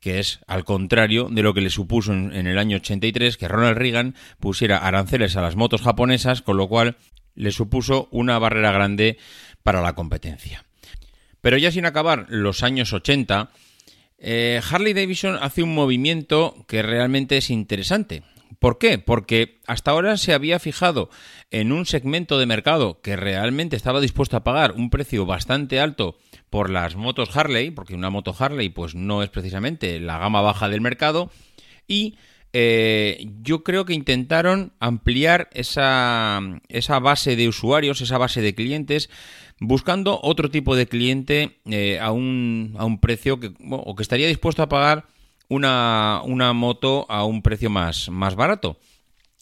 que 0.03 0.19
es 0.19 0.41
al 0.47 0.65
contrario 0.65 1.29
de 1.31 1.43
lo 1.43 1.53
que 1.53 1.61
le 1.61 1.69
supuso 1.69 2.11
en, 2.11 2.45
el 2.45 2.57
año 2.57 2.75
83 2.75 3.37
que 3.37 3.47
Ronald 3.47 3.77
Reagan 3.77 4.15
pusiera 4.37 4.79
aranceles 4.79 5.37
a 5.37 5.41
las 5.41 5.55
motos 5.55 5.81
japonesas, 5.81 6.41
con 6.41 6.57
lo 6.57 6.67
cual 6.67 6.97
le 7.35 7.51
supuso 7.51 8.09
una 8.11 8.37
barrera 8.37 8.73
grande 8.73 9.17
para 9.63 9.81
la 9.81 9.95
competencia. 9.95 10.65
Pero 11.39 11.57
ya 11.57 11.71
sin 11.71 11.85
acabar 11.85 12.25
los 12.27 12.63
años 12.63 12.91
80, 12.91 13.49
eh, 14.19 14.59
Harley 14.69 14.91
Davidson 14.91 15.37
hace 15.41 15.63
un 15.63 15.73
movimiento 15.73 16.65
que 16.67 16.81
realmente 16.81 17.37
es 17.37 17.49
interesante. 17.49 18.23
¿Por 18.63 18.77
qué? 18.77 18.97
Porque 18.97 19.59
hasta 19.67 19.91
ahora 19.91 20.15
se 20.15 20.31
había 20.31 20.57
fijado 20.57 21.09
en 21.51 21.73
un 21.73 21.85
segmento 21.85 22.39
de 22.39 22.45
mercado 22.45 23.01
que 23.01 23.17
realmente 23.17 23.75
estaba 23.75 23.99
dispuesto 23.99 24.37
a 24.37 24.45
pagar 24.45 24.71
un 24.71 24.89
precio 24.89 25.25
bastante 25.25 25.81
alto 25.81 26.15
por 26.49 26.69
las 26.69 26.95
motos 26.95 27.35
Harley, 27.35 27.71
porque 27.71 27.93
una 27.93 28.09
moto 28.09 28.33
Harley 28.39 28.69
pues 28.69 28.95
no 28.95 29.21
es 29.21 29.29
precisamente 29.29 29.99
la 29.99 30.17
gama 30.17 30.39
baja 30.39 30.69
del 30.69 30.79
mercado, 30.79 31.29
y 31.89 32.15
eh, 32.53 33.27
yo 33.41 33.65
creo 33.65 33.83
que 33.83 33.95
intentaron 33.95 34.71
ampliar 34.79 35.49
esa, 35.51 36.39
esa 36.69 36.99
base 36.99 37.35
de 37.35 37.49
usuarios, 37.49 37.99
esa 37.99 38.17
base 38.17 38.39
de 38.39 38.55
clientes, 38.55 39.09
buscando 39.59 40.21
otro 40.23 40.49
tipo 40.49 40.77
de 40.77 40.87
cliente 40.87 41.59
eh, 41.65 41.99
a, 41.99 42.13
un, 42.13 42.75
a 42.77 42.85
un 42.85 43.01
precio 43.01 43.41
que, 43.41 43.51
o 43.69 43.93
que 43.93 44.03
estaría 44.03 44.29
dispuesto 44.29 44.63
a 44.63 44.69
pagar 44.69 45.07
una, 45.53 46.21
una 46.25 46.53
moto 46.53 47.05
a 47.09 47.25
un 47.25 47.41
precio 47.41 47.69
más, 47.69 48.09
más 48.09 48.35
barato. 48.35 48.77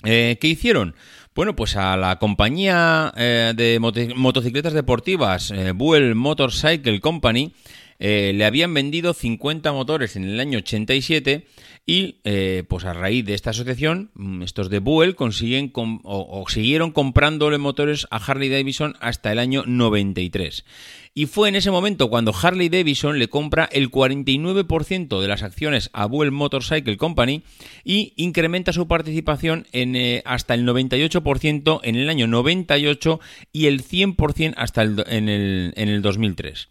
Eh, 0.04 0.38
¿Qué 0.42 0.48
hicieron? 0.48 0.96
Bueno, 1.34 1.56
pues 1.56 1.76
a 1.76 1.96
la 1.96 2.18
compañía 2.20 3.14
eh, 3.16 3.54
de 3.56 3.80
moto- 3.80 4.16
motocicletas 4.16 4.74
deportivas, 4.74 5.52
eh, 5.52 5.72
Buell 5.74 6.16
Motorcycle 6.16 7.00
Company, 7.00 7.54
eh, 8.00 8.32
le 8.36 8.46
habían 8.46 8.74
vendido 8.74 9.14
50 9.14 9.72
motores 9.72 10.16
en 10.16 10.24
el 10.24 10.40
año 10.40 10.58
87 10.58 11.46
y 11.86 12.22
eh, 12.24 12.64
pues 12.70 12.86
a 12.86 12.94
raíz 12.94 13.26
de 13.26 13.34
esta 13.34 13.50
asociación, 13.50 14.12
mm, 14.14 14.44
estos 14.44 14.70
de 14.70 14.80
Buell 14.80 15.16
consiguen 15.16 15.72
o, 15.74 16.46
siguieron 16.48 16.92
comprándole 16.92 17.58
motores 17.58 18.08
a 18.12 18.18
Harley 18.18 18.50
Davidson 18.50 18.96
hasta 19.00 19.32
el 19.32 19.40
año 19.40 19.64
93. 19.66 20.64
Y 21.14 21.26
fue 21.26 21.50
en 21.50 21.56
ese 21.56 21.72
momento 21.72 22.10
cuando 22.10 22.34
Harley 22.40 22.70
Davidson 22.70 23.18
le 23.18 23.30
compra 23.30 23.68
el 23.72 23.90
49% 23.90 25.20
de 25.20 25.28
las 25.28 25.44
acciones 25.44 25.90
a 25.92 26.06
Buell 26.06 26.32
Motorcycle 26.32 26.98
Company 26.98 27.44
y 27.84 28.14
incrementa 28.16 28.74
su 28.74 28.88
participación 28.88 29.68
en, 29.72 29.96
eh, 29.96 30.22
hasta 30.26 30.54
el 30.54 30.66
98% 30.66 31.82
en 31.84 31.96
el 31.96 32.10
año 32.10 32.28
98 32.28 33.20
y 33.52 33.66
el 33.66 33.84
100% 33.84 34.54
hasta 34.56 34.84
el, 34.84 35.04
en, 35.08 35.28
el, 35.28 35.74
en 35.76 35.90
el 35.90 36.02
2003. 36.02 36.70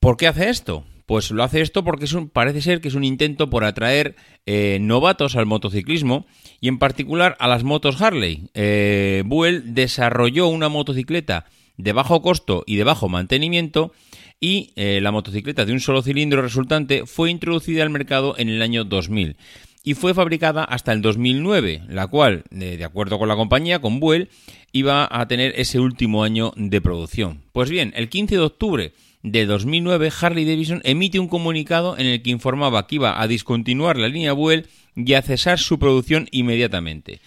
¿Por 0.00 0.16
qué 0.16 0.26
hace 0.26 0.48
esto? 0.48 0.84
Pues 1.12 1.30
lo 1.30 1.44
hace 1.44 1.60
esto 1.60 1.84
porque 1.84 2.06
parece 2.32 2.62
ser 2.62 2.80
que 2.80 2.88
es 2.88 2.94
un 2.94 3.04
intento 3.04 3.50
por 3.50 3.64
atraer 3.64 4.16
eh, 4.46 4.78
novatos 4.80 5.36
al 5.36 5.44
motociclismo 5.44 6.24
y 6.58 6.68
en 6.68 6.78
particular 6.78 7.36
a 7.38 7.48
las 7.48 7.64
motos 7.64 8.00
Harley. 8.00 8.48
Eh, 8.54 9.22
Buell 9.26 9.74
desarrolló 9.74 10.48
una 10.48 10.70
motocicleta 10.70 11.44
de 11.76 11.92
bajo 11.92 12.22
costo 12.22 12.64
y 12.66 12.76
de 12.76 12.84
bajo 12.84 13.10
mantenimiento 13.10 13.92
y 14.40 14.72
eh, 14.74 15.00
la 15.02 15.12
motocicleta 15.12 15.66
de 15.66 15.74
un 15.74 15.80
solo 15.80 16.00
cilindro 16.00 16.40
resultante 16.40 17.04
fue 17.04 17.30
introducida 17.30 17.82
al 17.82 17.90
mercado 17.90 18.34
en 18.38 18.48
el 18.48 18.62
año 18.62 18.84
2000 18.84 19.36
y 19.84 19.92
fue 19.92 20.14
fabricada 20.14 20.64
hasta 20.64 20.94
el 20.94 21.02
2009, 21.02 21.82
la 21.88 22.06
cual, 22.06 22.44
de 22.50 22.82
acuerdo 22.84 23.18
con 23.18 23.28
la 23.28 23.36
compañía, 23.36 23.80
con 23.80 24.00
Buell, 24.00 24.30
iba 24.72 25.06
a 25.10 25.28
tener 25.28 25.52
ese 25.56 25.78
último 25.78 26.24
año 26.24 26.54
de 26.56 26.80
producción. 26.80 27.42
Pues 27.52 27.68
bien, 27.68 27.92
el 27.96 28.08
15 28.08 28.36
de 28.36 28.40
octubre 28.40 28.92
de 29.22 29.46
2009, 29.46 30.10
Harley 30.20 30.44
Davidson 30.44 30.80
emite 30.84 31.18
un 31.20 31.28
comunicado 31.28 31.96
en 31.96 32.06
el 32.06 32.22
que 32.22 32.30
informaba 32.30 32.86
que 32.86 32.96
iba 32.96 33.20
a 33.22 33.28
discontinuar 33.28 33.96
la 33.96 34.08
línea 34.08 34.32
Buell 34.32 34.66
y 34.96 35.14
a 35.14 35.22
cesar 35.22 35.58
su 35.58 35.78
producción 35.78 36.28
inmediatamente. 36.32 37.20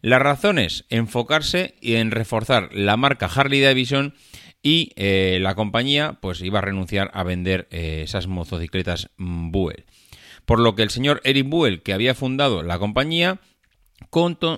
Las 0.00 0.20
razones, 0.22 0.84
enfocarse 0.88 1.74
en 1.82 2.10
reforzar 2.10 2.70
la 2.72 2.96
marca 2.96 3.26
Harley 3.26 3.60
Davidson 3.60 4.14
y 4.62 4.92
eh, 4.96 5.38
la 5.40 5.54
compañía 5.54 6.18
pues 6.20 6.40
iba 6.40 6.58
a 6.60 6.62
renunciar 6.62 7.10
a 7.14 7.22
vender 7.22 7.68
eh, 7.70 8.00
esas 8.04 8.26
motocicletas 8.26 9.10
Buell. 9.18 9.84
Por 10.46 10.58
lo 10.58 10.74
que 10.74 10.82
el 10.82 10.90
señor 10.90 11.20
Eric 11.22 11.48
Buell, 11.48 11.82
que 11.82 11.92
había 11.92 12.14
fundado 12.14 12.62
la 12.62 12.78
compañía, 12.78 13.38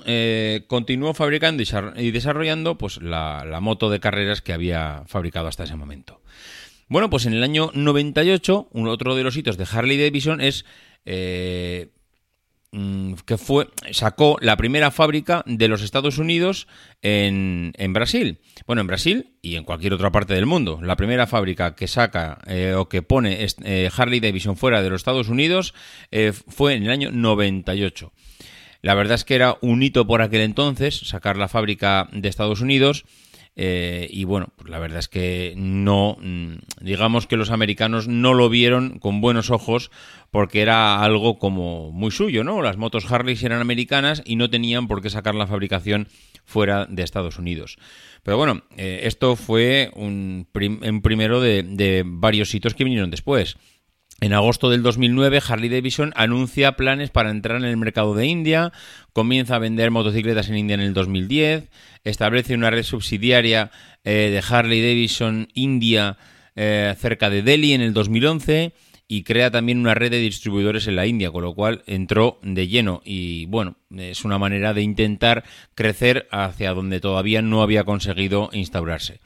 eh, 0.07 0.65
continuó 0.67 1.13
fabricando 1.13 1.63
y 1.63 1.67
sar- 1.67 1.95
y 1.97 2.11
desarrollando 2.11 2.79
pues, 2.79 3.03
la 3.03 3.59
moto 3.61 3.91
de 3.91 4.01
carreras 4.01 4.41
que 4.41 4.53
había 4.55 5.03
fabricado 5.07 5.49
hasta 5.49 5.65
ese 5.65 5.77
momento. 5.77 6.23
Bueno, 6.89 7.11
pues 7.11 7.27
en 7.27 7.33
el 7.33 7.43
año 7.43 7.71
98, 7.75 8.69
un 8.73 8.89
otro 8.89 9.15
de 9.15 9.23
los 9.23 9.37
hitos 9.37 9.57
de 9.57 9.67
Harley 9.71 9.99
Davidson 9.99 10.41
es 10.41 10.65
eh, 11.07 11.89
mm, 12.73 13.15
que 13.27 13.39
fue 13.39 13.69
sacó 13.93 14.37
la 14.41 14.57
primera 14.57 14.91
fábrica 14.91 15.43
de 15.47 15.69
los 15.69 15.83
Estados 15.83 16.19
Unidos 16.19 16.67
en, 17.03 17.73
en 17.77 17.93
Brasil. 17.93 18.39
Bueno, 18.67 18.83
en 18.83 18.87
Brasil 18.87 19.37
y 19.41 19.57
en 19.57 19.65
cualquier 19.65 19.95
otra 19.95 20.13
parte 20.13 20.35
del 20.35 20.47
mundo. 20.47 20.81
La 20.83 20.97
primera 20.97 21.27
fábrica 21.27 21.75
que 21.75 21.89
saca 21.89 22.39
eh, 22.47 22.75
o 22.77 22.89
que 22.89 23.03
pone 23.03 23.47
eh, 23.65 23.91
Harley 23.97 24.21
Davidson 24.21 24.57
fuera 24.57 24.83
de 24.83 24.91
los 24.91 25.01
Estados 25.01 25.29
Unidos 25.29 25.75
eh, 26.11 26.33
fue 26.33 26.75
en 26.75 26.85
el 26.85 26.91
año 26.91 27.11
98. 27.11 28.13
La 28.83 28.95
verdad 28.95 29.15
es 29.15 29.25
que 29.25 29.35
era 29.35 29.57
un 29.63 29.83
hito 29.83 30.07
por 30.07 30.21
aquel 30.21 30.43
entonces 30.43 30.95
sacar 30.99 31.39
la 31.39 31.49
fábrica 31.49 32.07
de 32.13 32.29
Estados 32.29 32.61
Unidos. 32.61 33.07
Eh, 33.57 34.09
y 34.11 34.25
bueno, 34.25 34.49
pues 34.57 34.69
la 34.69 34.79
verdad 34.79 34.99
es 34.99 35.09
que 35.09 35.55
no, 35.57 36.17
mm, 36.21 36.55
digamos 36.81 37.27
que 37.27 37.37
los 37.37 37.51
americanos 37.51 38.09
no 38.09 38.35
lo 38.35 38.49
vieron 38.49 38.99
con 38.99 39.21
buenos 39.21 39.51
ojos 39.51 39.91
porque 40.31 40.61
era 40.63 41.03
algo 41.03 41.39
como 41.39 41.93
muy 41.93 42.11
suyo, 42.11 42.43
¿no? 42.43 42.63
Las 42.63 42.77
motos 42.77 43.11
Harley 43.11 43.39
eran 43.43 43.61
americanas 43.61 44.23
y 44.25 44.37
no 44.37 44.51
tenían 44.51 44.89
por 44.89 45.03
qué 45.03 45.11
sacar 45.11 45.35
la 45.37 45.47
fabricación 45.47 46.09
fuera 46.45 46.87
de 46.87 47.03
Estados 47.03 47.39
Unidos. 47.39 47.77
Pero 48.23 48.37
bueno, 48.37 48.63
eh, 48.77 49.01
esto 49.05 49.37
fue 49.37 49.91
un, 49.95 50.47
prim- 50.51 50.81
un 50.83 51.01
primero 51.03 51.41
de, 51.41 51.63
de 51.63 52.03
varios 52.05 52.55
hitos 52.55 52.75
que 52.75 52.85
vinieron 52.85 53.11
después. 53.11 53.57
En 54.21 54.33
agosto 54.33 54.71
del 54.71 54.83
2009, 54.83 55.41
Harley 55.47 55.69
Davidson 55.69 56.13
anuncia 56.17 56.77
planes 56.77 57.11
para 57.11 57.31
entrar 57.31 57.59
en 57.59 57.65
el 57.65 57.77
mercado 57.77 58.15
de 58.15 58.27
India, 58.27 58.73
comienza 59.13 59.57
a 59.57 59.59
vender 59.59 59.91
motocicletas 59.91 60.49
en 60.49 60.57
India 60.57 60.75
en 60.75 60.81
el 60.81 60.95
2010, 60.95 61.69
establece 62.05 62.55
una 62.55 62.71
red 62.71 62.85
subsidiaria 62.85 63.71
eh, 64.05 64.31
de 64.31 64.43
Harley 64.49 64.81
Davidson 64.81 65.49
India 65.55 66.17
eh, 66.57 66.95
cerca 66.99 67.31
de 67.31 67.43
Delhi 67.43 67.73
en 67.73 67.81
el 67.81 67.93
2011 67.93 68.73
y 69.07 69.23
crea 69.25 69.51
también 69.51 69.79
una 69.79 69.95
red 69.95 70.11
de 70.11 70.19
distribuidores 70.19 70.87
en 70.87 70.97
la 70.97 71.07
India, 71.07 71.31
con 71.31 71.43
lo 71.43 71.55
cual 71.55 71.83
entró 71.87 72.39
de 72.43 72.69
lleno. 72.69 73.03
Y 73.05 73.47
bueno, 73.47 73.77
es 73.95 74.25
una 74.25 74.39
manera 74.39 74.73
de 74.73 74.83
intentar 74.83 75.45
crecer 75.75 76.27
hacia 76.31 76.73
donde 76.73 77.01
todavía 77.01 77.43
no 77.43 77.63
había 77.63 77.85
conseguido 77.85 78.51
instaurarse. 78.53 79.21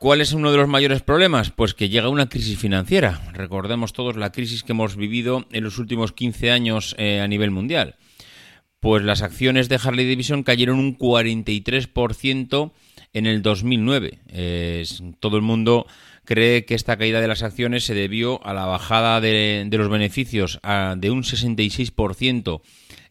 ¿Cuál 0.00 0.22
es 0.22 0.32
uno 0.32 0.50
de 0.50 0.56
los 0.56 0.66
mayores 0.66 1.02
problemas? 1.02 1.50
Pues 1.50 1.74
que 1.74 1.90
llega 1.90 2.08
una 2.08 2.30
crisis 2.30 2.58
financiera. 2.58 3.20
Recordemos 3.34 3.92
todos 3.92 4.16
la 4.16 4.32
crisis 4.32 4.62
que 4.62 4.72
hemos 4.72 4.96
vivido 4.96 5.44
en 5.52 5.62
los 5.62 5.76
últimos 5.76 6.12
15 6.12 6.50
años 6.50 6.94
eh, 6.96 7.20
a 7.20 7.28
nivel 7.28 7.50
mundial. 7.50 7.96
Pues 8.80 9.02
las 9.02 9.20
acciones 9.20 9.68
de 9.68 9.74
Harley 9.76 10.08
Davidson 10.08 10.42
cayeron 10.42 10.78
un 10.78 10.96
43% 10.96 12.72
en 13.12 13.26
el 13.26 13.42
2009. 13.42 14.20
Eh, 14.28 14.78
es- 14.80 15.02
todo 15.20 15.36
el 15.36 15.42
mundo 15.42 15.86
cree 16.24 16.64
que 16.64 16.76
esta 16.76 16.96
caída 16.96 17.20
de 17.20 17.28
las 17.28 17.42
acciones 17.42 17.84
se 17.84 17.92
debió 17.92 18.42
a 18.46 18.54
la 18.54 18.64
bajada 18.64 19.20
de, 19.20 19.68
los 19.70 19.90
beneficios 19.90 20.60
de 20.96 21.10
un 21.10 21.24
66% 21.24 22.62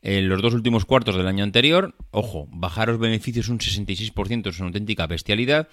en 0.01 0.29
los 0.29 0.41
dos 0.41 0.53
últimos 0.53 0.85
cuartos 0.85 1.15
del 1.17 1.27
año 1.27 1.43
anterior. 1.43 1.93
Ojo, 2.11 2.47
bajar 2.49 2.87
los 2.87 2.99
beneficios 2.99 3.49
un 3.49 3.59
66% 3.59 4.47
es 4.49 4.59
una 4.59 4.67
auténtica 4.67 5.05
bestialidad. 5.05 5.67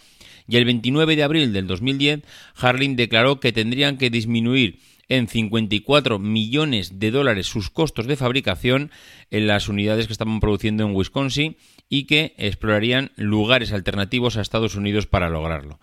Y 0.49 0.57
el 0.57 0.65
29 0.65 1.17
de 1.17 1.23
abril 1.23 1.53
del 1.53 1.67
2010, 1.67 2.23
Harley 2.57 2.95
declaró 2.95 3.41
que 3.41 3.53
tendrían 3.53 3.99
que 3.99 4.11
disminuir 4.11 4.79
en 5.09 5.29
54 5.29 6.19
millones 6.19 6.99
de 6.99 7.11
dólares 7.11 7.47
sus 7.47 7.71
costos 7.71 8.07
de 8.07 8.17
fabricación 8.17 8.91
en 9.31 9.47
las 9.47 9.69
unidades 9.69 10.07
que 10.07 10.13
estaban 10.13 10.41
produciendo 10.41 10.85
en 10.85 10.95
Wisconsin 10.95 11.57
y 11.89 12.05
que 12.05 12.35
explorarían 12.39 13.13
lugares 13.17 13.73
alternativos 13.73 14.37
a 14.37 14.41
Estados 14.41 14.75
Unidos 14.75 15.07
para 15.07 15.31
lograrlo. 15.31 15.79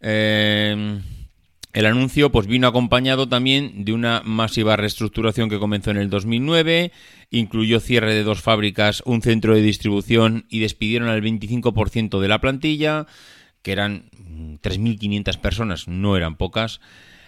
Eh, 0.00 1.00
el 1.76 1.84
anuncio 1.84 2.32
pues 2.32 2.46
vino 2.46 2.68
acompañado 2.68 3.28
también 3.28 3.84
de 3.84 3.92
una 3.92 4.22
masiva 4.24 4.76
reestructuración 4.76 5.50
que 5.50 5.58
comenzó 5.58 5.90
en 5.90 5.98
el 5.98 6.08
2009, 6.08 6.90
incluyó 7.30 7.80
cierre 7.80 8.14
de 8.14 8.22
dos 8.22 8.40
fábricas, 8.40 9.02
un 9.04 9.20
centro 9.20 9.54
de 9.54 9.60
distribución 9.60 10.46
y 10.48 10.60
despidieron 10.60 11.10
al 11.10 11.20
25% 11.20 12.18
de 12.18 12.28
la 12.28 12.40
plantilla, 12.40 13.06
que 13.66 13.72
eran 13.72 14.04
mm, 14.16 14.54
3.500 14.62 15.40
personas, 15.40 15.88
no 15.88 16.16
eran 16.16 16.36
pocas. 16.36 16.80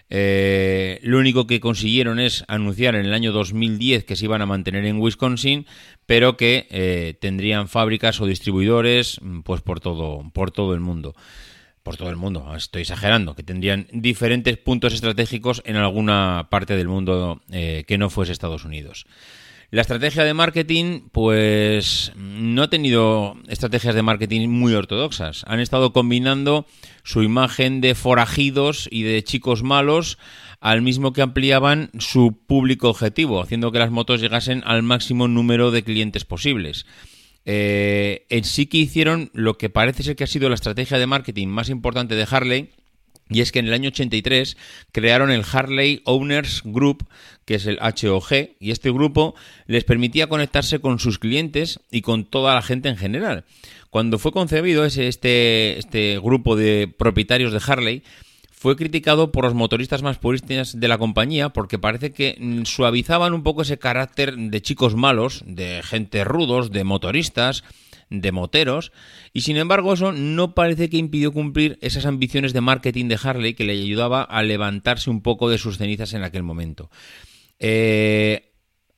Eh, 0.08 1.00
lo 1.02 1.18
único 1.18 1.48
que 1.48 1.58
consiguieron 1.58 2.20
es 2.20 2.44
anunciar 2.46 2.94
en 2.94 3.06
el 3.06 3.12
año 3.12 3.32
2010 3.32 4.04
que 4.04 4.14
se 4.14 4.26
iban 4.26 4.40
a 4.40 4.46
mantener 4.46 4.86
en 4.86 5.00
Wisconsin, 5.00 5.66
pero 6.06 6.36
que 6.36 6.68
eh, 6.70 7.16
tendrían 7.20 7.66
fábricas 7.66 8.20
o 8.20 8.26
distribuidores 8.26 9.18
mm, 9.20 9.40
pues 9.40 9.62
por 9.62 9.80
todo, 9.80 10.30
por 10.32 10.52
todo 10.52 10.74
el 10.74 10.80
mundo 10.80 11.16
por 11.82 11.96
todo 11.96 12.10
el 12.10 12.16
mundo, 12.16 12.54
estoy 12.54 12.82
exagerando, 12.82 13.34
que 13.34 13.42
tendrían 13.42 13.86
diferentes 13.92 14.58
puntos 14.58 14.92
estratégicos 14.92 15.62
en 15.64 15.76
alguna 15.76 16.48
parte 16.50 16.76
del 16.76 16.86
mundo 16.86 17.40
eh, 17.50 17.84
que 17.88 17.96
no 17.96 18.10
fuese 18.10 18.32
Estados 18.32 18.66
Unidos. 18.66 19.06
La 19.70 19.82
estrategia 19.82 20.24
de 20.24 20.32
marketing, 20.32 21.02
pues 21.12 22.12
no 22.16 22.62
ha 22.62 22.70
tenido 22.70 23.36
estrategias 23.48 23.94
de 23.94 24.00
marketing 24.00 24.48
muy 24.48 24.72
ortodoxas. 24.72 25.44
Han 25.46 25.60
estado 25.60 25.92
combinando 25.92 26.64
su 27.02 27.22
imagen 27.22 27.82
de 27.82 27.94
forajidos 27.94 28.88
y 28.90 29.02
de 29.02 29.22
chicos 29.22 29.62
malos 29.62 30.16
al 30.60 30.80
mismo 30.80 31.12
que 31.12 31.20
ampliaban 31.20 31.90
su 31.98 32.38
público 32.46 32.88
objetivo, 32.88 33.42
haciendo 33.42 33.70
que 33.70 33.78
las 33.78 33.90
motos 33.90 34.22
llegasen 34.22 34.62
al 34.64 34.82
máximo 34.82 35.28
número 35.28 35.70
de 35.70 35.84
clientes 35.84 36.24
posibles. 36.24 36.86
Eh, 37.44 38.26
en 38.30 38.44
sí 38.44 38.66
que 38.66 38.78
hicieron 38.78 39.30
lo 39.34 39.58
que 39.58 39.68
parece 39.68 40.02
ser 40.02 40.16
que 40.16 40.24
ha 40.24 40.28
sido 40.28 40.48
la 40.48 40.54
estrategia 40.54 40.98
de 40.98 41.06
marketing 41.06 41.48
más 41.48 41.68
importante 41.68 42.14
de 42.14 42.26
Harley, 42.28 42.70
y 43.30 43.40
es 43.40 43.52
que 43.52 43.58
en 43.58 43.66
el 43.66 43.72
año 43.72 43.88
83 43.88 44.56
crearon 44.92 45.30
el 45.30 45.44
Harley 45.50 46.02
Owners 46.04 46.62
Group, 46.64 47.06
que 47.44 47.56
es 47.56 47.66
el 47.66 47.78
HOG, 47.80 48.56
y 48.60 48.70
este 48.70 48.90
grupo 48.90 49.34
les 49.66 49.84
permitía 49.84 50.28
conectarse 50.28 50.80
con 50.80 50.98
sus 50.98 51.18
clientes 51.18 51.80
y 51.90 52.02
con 52.02 52.24
toda 52.24 52.54
la 52.54 52.62
gente 52.62 52.88
en 52.88 52.96
general. 52.96 53.44
Cuando 53.90 54.18
fue 54.18 54.32
concebido 54.32 54.84
ese, 54.84 55.08
este, 55.08 55.78
este 55.78 56.18
grupo 56.18 56.56
de 56.56 56.92
propietarios 56.94 57.52
de 57.52 57.60
Harley, 57.66 58.02
fue 58.58 58.76
criticado 58.76 59.30
por 59.30 59.44
los 59.44 59.54
motoristas 59.54 60.02
más 60.02 60.18
puristas 60.18 60.80
de 60.80 60.88
la 60.88 60.98
compañía 60.98 61.50
porque 61.50 61.78
parece 61.78 62.12
que 62.12 62.36
mm, 62.40 62.64
suavizaban 62.64 63.32
un 63.32 63.44
poco 63.44 63.62
ese 63.62 63.78
carácter 63.78 64.36
de 64.36 64.60
chicos 64.60 64.96
malos, 64.96 65.44
de 65.46 65.80
gente 65.84 66.24
rudos, 66.24 66.72
de 66.72 66.82
motoristas, 66.82 67.62
de 68.10 68.32
moteros, 68.32 68.92
y 69.32 69.42
sin 69.42 69.56
embargo 69.56 69.92
eso 69.92 70.12
no 70.12 70.54
parece 70.54 70.88
que 70.88 70.96
impidió 70.96 71.32
cumplir 71.32 71.78
esas 71.80 72.06
ambiciones 72.06 72.52
de 72.52 72.60
marketing 72.60 73.06
de 73.08 73.18
Harley 73.22 73.54
que 73.54 73.64
le 73.64 73.72
ayudaba 73.72 74.22
a 74.22 74.42
levantarse 74.42 75.10
un 75.10 75.22
poco 75.22 75.50
de 75.50 75.58
sus 75.58 75.78
cenizas 75.78 76.14
en 76.14 76.22
aquel 76.22 76.42
momento. 76.42 76.90
Eh, 77.58 78.48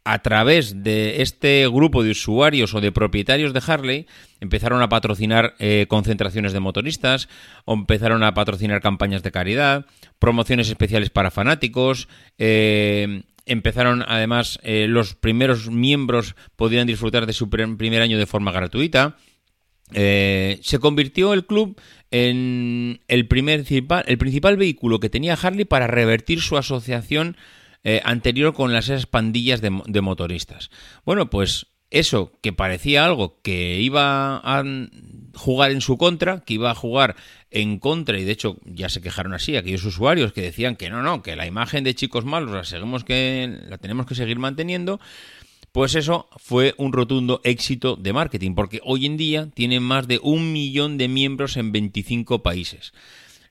a 0.04 0.20
través 0.20 0.82
de 0.82 1.20
este 1.22 1.68
grupo 1.68 2.02
de 2.02 2.10
usuarios 2.10 2.74
o 2.74 2.80
de 2.80 2.90
propietarios 2.90 3.52
de 3.52 3.62
Harley, 3.66 4.06
empezaron 4.40 4.80
a 4.82 4.88
patrocinar 4.88 5.54
eh, 5.58 5.86
concentraciones 5.88 6.52
de 6.52 6.60
motoristas, 6.60 7.28
empezaron 7.66 8.22
a 8.22 8.32
patrocinar 8.32 8.80
campañas 8.80 9.22
de 9.22 9.30
caridad, 9.30 9.86
promociones 10.18 10.68
especiales 10.68 11.10
para 11.10 11.30
fanáticos, 11.30 12.08
eh, 12.38 13.22
empezaron 13.46 14.04
además 14.06 14.58
eh, 14.62 14.86
los 14.88 15.14
primeros 15.14 15.70
miembros 15.70 16.34
podían 16.56 16.86
disfrutar 16.86 17.26
de 17.26 17.32
su 17.32 17.48
pr- 17.48 17.76
primer 17.76 18.02
año 18.02 18.18
de 18.18 18.26
forma 18.26 18.52
gratuita. 18.52 19.16
Eh, 19.92 20.60
se 20.62 20.78
convirtió 20.78 21.34
el 21.34 21.46
club 21.46 21.80
en 22.12 23.00
el, 23.08 23.26
primer, 23.26 23.64
principal- 23.64 24.04
el 24.06 24.18
principal 24.18 24.56
vehículo 24.56 25.00
que 25.00 25.10
tenía 25.10 25.34
Harley 25.34 25.64
para 25.64 25.86
revertir 25.88 26.40
su 26.40 26.56
asociación 26.56 27.36
eh, 27.82 28.00
anterior 28.04 28.52
con 28.54 28.72
las 28.72 28.84
esas 28.84 29.06
pandillas 29.06 29.60
de, 29.60 29.80
de 29.86 30.00
motoristas. 30.00 30.70
Bueno, 31.04 31.30
pues 31.30 31.66
eso 31.90 32.32
que 32.40 32.52
parecía 32.52 33.04
algo 33.04 33.40
que 33.42 33.80
iba 33.80 34.36
a 34.36 34.64
jugar 35.34 35.72
en 35.72 35.80
su 35.80 35.98
contra, 35.98 36.40
que 36.40 36.54
iba 36.54 36.70
a 36.70 36.74
jugar 36.74 37.16
en 37.50 37.78
contra, 37.78 38.18
y 38.18 38.24
de 38.24 38.32
hecho 38.32 38.58
ya 38.64 38.88
se 38.88 39.00
quejaron 39.00 39.34
así 39.34 39.56
aquellos 39.56 39.84
usuarios 39.84 40.32
que 40.32 40.42
decían 40.42 40.76
que 40.76 40.88
no, 40.88 41.02
no, 41.02 41.22
que 41.22 41.34
la 41.34 41.46
imagen 41.46 41.82
de 41.82 41.94
chicos 41.94 42.24
malos 42.24 42.52
la 42.52 42.64
seguimos 42.64 43.04
que 43.04 43.58
la 43.68 43.78
tenemos 43.78 44.06
que 44.06 44.14
seguir 44.14 44.38
manteniendo. 44.38 45.00
Pues 45.72 45.94
eso 45.94 46.28
fue 46.36 46.74
un 46.78 46.92
rotundo 46.92 47.40
éxito 47.44 47.94
de 47.94 48.12
marketing, 48.12 48.54
porque 48.54 48.80
hoy 48.82 49.06
en 49.06 49.16
día 49.16 49.48
tienen 49.54 49.84
más 49.84 50.08
de 50.08 50.18
un 50.20 50.52
millón 50.52 50.98
de 50.98 51.06
miembros 51.06 51.56
en 51.56 51.70
25 51.70 52.42
países. 52.42 52.92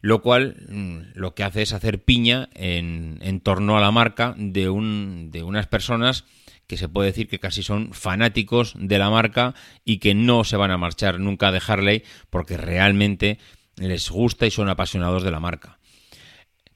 Lo 0.01 0.21
cual 0.21 0.55
mm, 0.69 1.17
lo 1.17 1.33
que 1.33 1.43
hace 1.43 1.61
es 1.61 1.73
hacer 1.73 2.03
piña 2.03 2.49
en, 2.53 3.19
en 3.21 3.39
torno 3.39 3.77
a 3.77 3.81
la 3.81 3.91
marca 3.91 4.33
de, 4.37 4.69
un, 4.69 5.29
de 5.31 5.43
unas 5.43 5.67
personas 5.67 6.25
que 6.69 6.77
se 6.77 6.87
puede 6.87 7.07
decir 7.07 7.27
que 7.27 7.39
casi 7.39 7.63
son 7.63 7.93
fanáticos 7.93 8.75
de 8.77 8.99
la 8.99 9.09
marca 9.09 9.55
y 9.83 9.97
que 9.97 10.13
no 10.13 10.43
se 10.43 10.55
van 10.55 10.69
a 10.69 10.77
marchar 10.77 11.19
nunca 11.19 11.51
de 11.51 11.59
Harley 11.65 12.03
porque 12.29 12.57
realmente 12.57 13.39
les 13.75 14.11
gusta 14.11 14.45
y 14.45 14.51
son 14.51 14.69
apasionados 14.69 15.23
de 15.23 15.31
la 15.31 15.39
marca. 15.39 15.79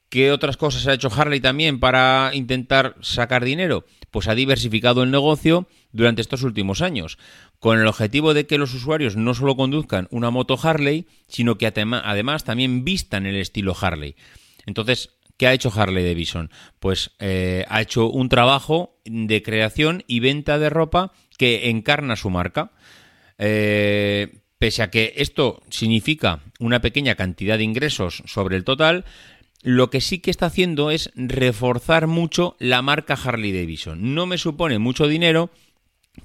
¿Qué 0.10 0.32
otras 0.32 0.58
cosas 0.58 0.88
ha 0.88 0.94
hecho 0.94 1.12
Harley 1.16 1.42
también 1.42 1.80
para 1.80 2.32
intentar 2.34 2.96
sacar 3.02 3.46
dinero? 3.46 3.86
Pues 4.10 4.28
ha 4.28 4.34
diversificado 4.34 5.04
el 5.04 5.12
negocio 5.12 5.68
durante 5.92 6.24
estos 6.24 6.42
últimos 6.42 6.82
años, 6.82 7.20
con 7.60 7.80
el 7.80 7.86
objetivo 7.86 8.34
de 8.34 8.48
que 8.48 8.58
los 8.58 8.74
usuarios 8.74 9.16
no 9.16 9.36
solo 9.36 9.56
conduzcan 9.56 10.08
una 10.10 10.32
moto 10.32 10.58
Harley, 10.60 11.06
sino 11.28 11.60
que 11.60 11.68
además 11.68 12.44
también 12.44 12.84
vistan 12.84 13.28
el 13.28 13.36
estilo 13.36 13.76
Harley. 13.80 14.16
Entonces, 14.66 15.12
¿qué 15.38 15.48
ha 15.48 15.54
hecho 15.54 15.72
Harley 15.76 16.06
Davidson? 16.06 16.50
Pues 16.80 17.12
eh, 17.20 17.66
ha 17.70 17.82
hecho 17.82 18.10
un 18.10 18.30
trabajo 18.30 19.00
de 19.06 19.42
creación 19.44 20.04
y 20.08 20.20
venta 20.20 20.60
de 20.60 20.70
ropa 20.70 21.12
que 21.38 21.70
encarna 21.70 22.16
su 22.16 22.30
marca. 22.30 22.72
Eh, 23.38 24.42
pese 24.60 24.84
a 24.84 24.90
que 24.90 25.14
esto 25.18 25.62
significa 25.70 26.40
una 26.60 26.80
pequeña 26.82 27.16
cantidad 27.16 27.58
de 27.58 27.66
ingresos 27.66 28.24
sobre 28.26 28.56
el 28.56 28.64
total, 28.64 29.04
lo 29.62 29.90
que 29.90 30.02
sí 30.02 30.20
que 30.20 30.32
está 30.32 30.46
haciendo 30.48 30.92
es 30.92 31.12
reforzar 31.16 32.08
mucho 32.08 32.56
la 32.60 32.82
marca 32.82 33.16
Harley 33.16 33.52
Davidson. 33.52 34.14
No 34.14 34.26
me 34.26 34.38
supone 34.38 34.78
mucho 34.80 35.08
dinero, 35.08 35.50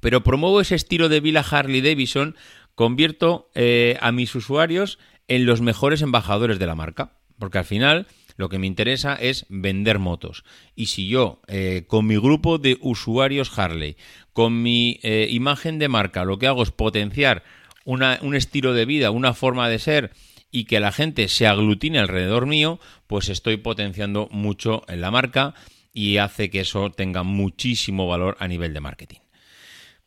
pero 0.01 0.23
promuevo 0.23 0.61
ese 0.61 0.75
estilo 0.75 1.09
de 1.09 1.21
vida 1.21 1.45
Harley 1.49 1.81
Davidson, 1.81 2.37
convierto 2.75 3.51
eh, 3.55 3.97
a 4.01 4.13
mis 4.13 4.35
usuarios 4.35 4.99
en 5.29 5.47
los 5.47 5.61
mejores 5.61 6.03
embajadores 6.03 6.59
de 6.59 6.67
la 6.67 6.75
marca, 6.75 7.13
porque 7.39 7.59
al 7.59 7.65
final 7.65 8.07
lo 8.39 8.49
que 8.49 8.59
me 8.59 8.69
interesa 8.69 9.17
es 9.17 9.45
vender 9.49 9.99
motos. 9.99 10.45
Y 10.77 10.87
si 10.87 11.09
yo, 11.09 11.43
eh, 11.49 11.85
con 11.89 12.07
mi 12.07 12.17
grupo 12.17 12.59
de 12.59 12.79
usuarios 12.81 13.59
Harley, 13.59 13.97
con 14.33 14.63
mi 14.63 15.01
eh, 15.03 15.27
imagen 15.29 15.79
de 15.81 15.89
marca, 15.89 16.25
lo 16.25 16.39
que 16.39 16.47
hago 16.47 16.63
es 16.63 16.71
potenciar 16.71 17.43
un 17.85 18.35
estilo 18.35 18.75
de 18.75 18.85
vida, 18.85 19.11
una 19.11 19.35
forma 19.35 19.69
de 19.69 19.79
ser 19.79 20.13
y 20.51 20.65
que 20.65 20.79
la 20.79 20.93
gente 20.93 21.27
se 21.29 21.47
aglutine 21.47 21.99
alrededor 21.99 22.47
mío, 22.47 22.79
pues 23.07 23.29
estoy 23.29 23.57
potenciando 23.57 24.29
mucho 24.31 24.83
en 24.89 25.01
la 25.01 25.11
marca 25.11 25.55
y 25.93 26.19
hace 26.19 26.49
que 26.49 26.61
eso 26.61 26.91
tenga 26.91 27.23
muchísimo 27.25 28.07
valor 28.07 28.37
a 28.39 28.47
nivel 28.47 28.73
de 28.73 28.81
marketing. 28.81 29.21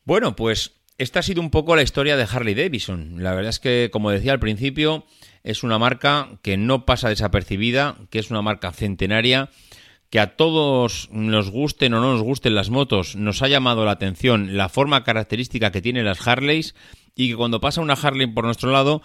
Bueno, 0.04 0.36
pues 0.36 0.81
esta 0.98 1.20
ha 1.20 1.22
sido 1.22 1.40
un 1.40 1.50
poco 1.50 1.76
la 1.76 1.82
historia 1.82 2.16
de 2.16 2.26
Harley 2.30 2.54
Davidson. 2.54 3.22
La 3.22 3.34
verdad 3.34 3.50
es 3.50 3.60
que, 3.60 3.90
como 3.92 4.10
decía 4.10 4.32
al 4.32 4.40
principio, 4.40 5.04
es 5.42 5.62
una 5.62 5.78
marca 5.78 6.28
que 6.42 6.56
no 6.56 6.84
pasa 6.84 7.08
desapercibida, 7.08 7.96
que 8.10 8.18
es 8.18 8.30
una 8.30 8.42
marca 8.42 8.72
centenaria, 8.72 9.50
que 10.10 10.20
a 10.20 10.36
todos 10.36 11.08
nos 11.10 11.50
gusten 11.50 11.94
o 11.94 12.00
no 12.00 12.12
nos 12.12 12.22
gusten 12.22 12.54
las 12.54 12.68
motos, 12.68 13.16
nos 13.16 13.40
ha 13.42 13.48
llamado 13.48 13.84
la 13.86 13.92
atención 13.92 14.58
la 14.58 14.68
forma 14.68 15.04
característica 15.04 15.72
que 15.72 15.80
tienen 15.80 16.04
las 16.04 16.26
Harleys 16.26 16.74
y 17.14 17.30
que 17.30 17.36
cuando 17.36 17.60
pasa 17.60 17.80
una 17.80 17.94
Harley 17.94 18.26
por 18.26 18.44
nuestro 18.44 18.70
lado, 18.70 19.00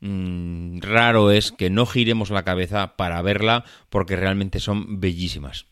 mmm, 0.00 0.80
raro 0.80 1.30
es 1.30 1.52
que 1.52 1.68
no 1.68 1.84
giremos 1.84 2.30
la 2.30 2.42
cabeza 2.42 2.96
para 2.96 3.20
verla 3.20 3.64
porque 3.90 4.16
realmente 4.16 4.58
son 4.58 4.98
bellísimas. 4.98 5.66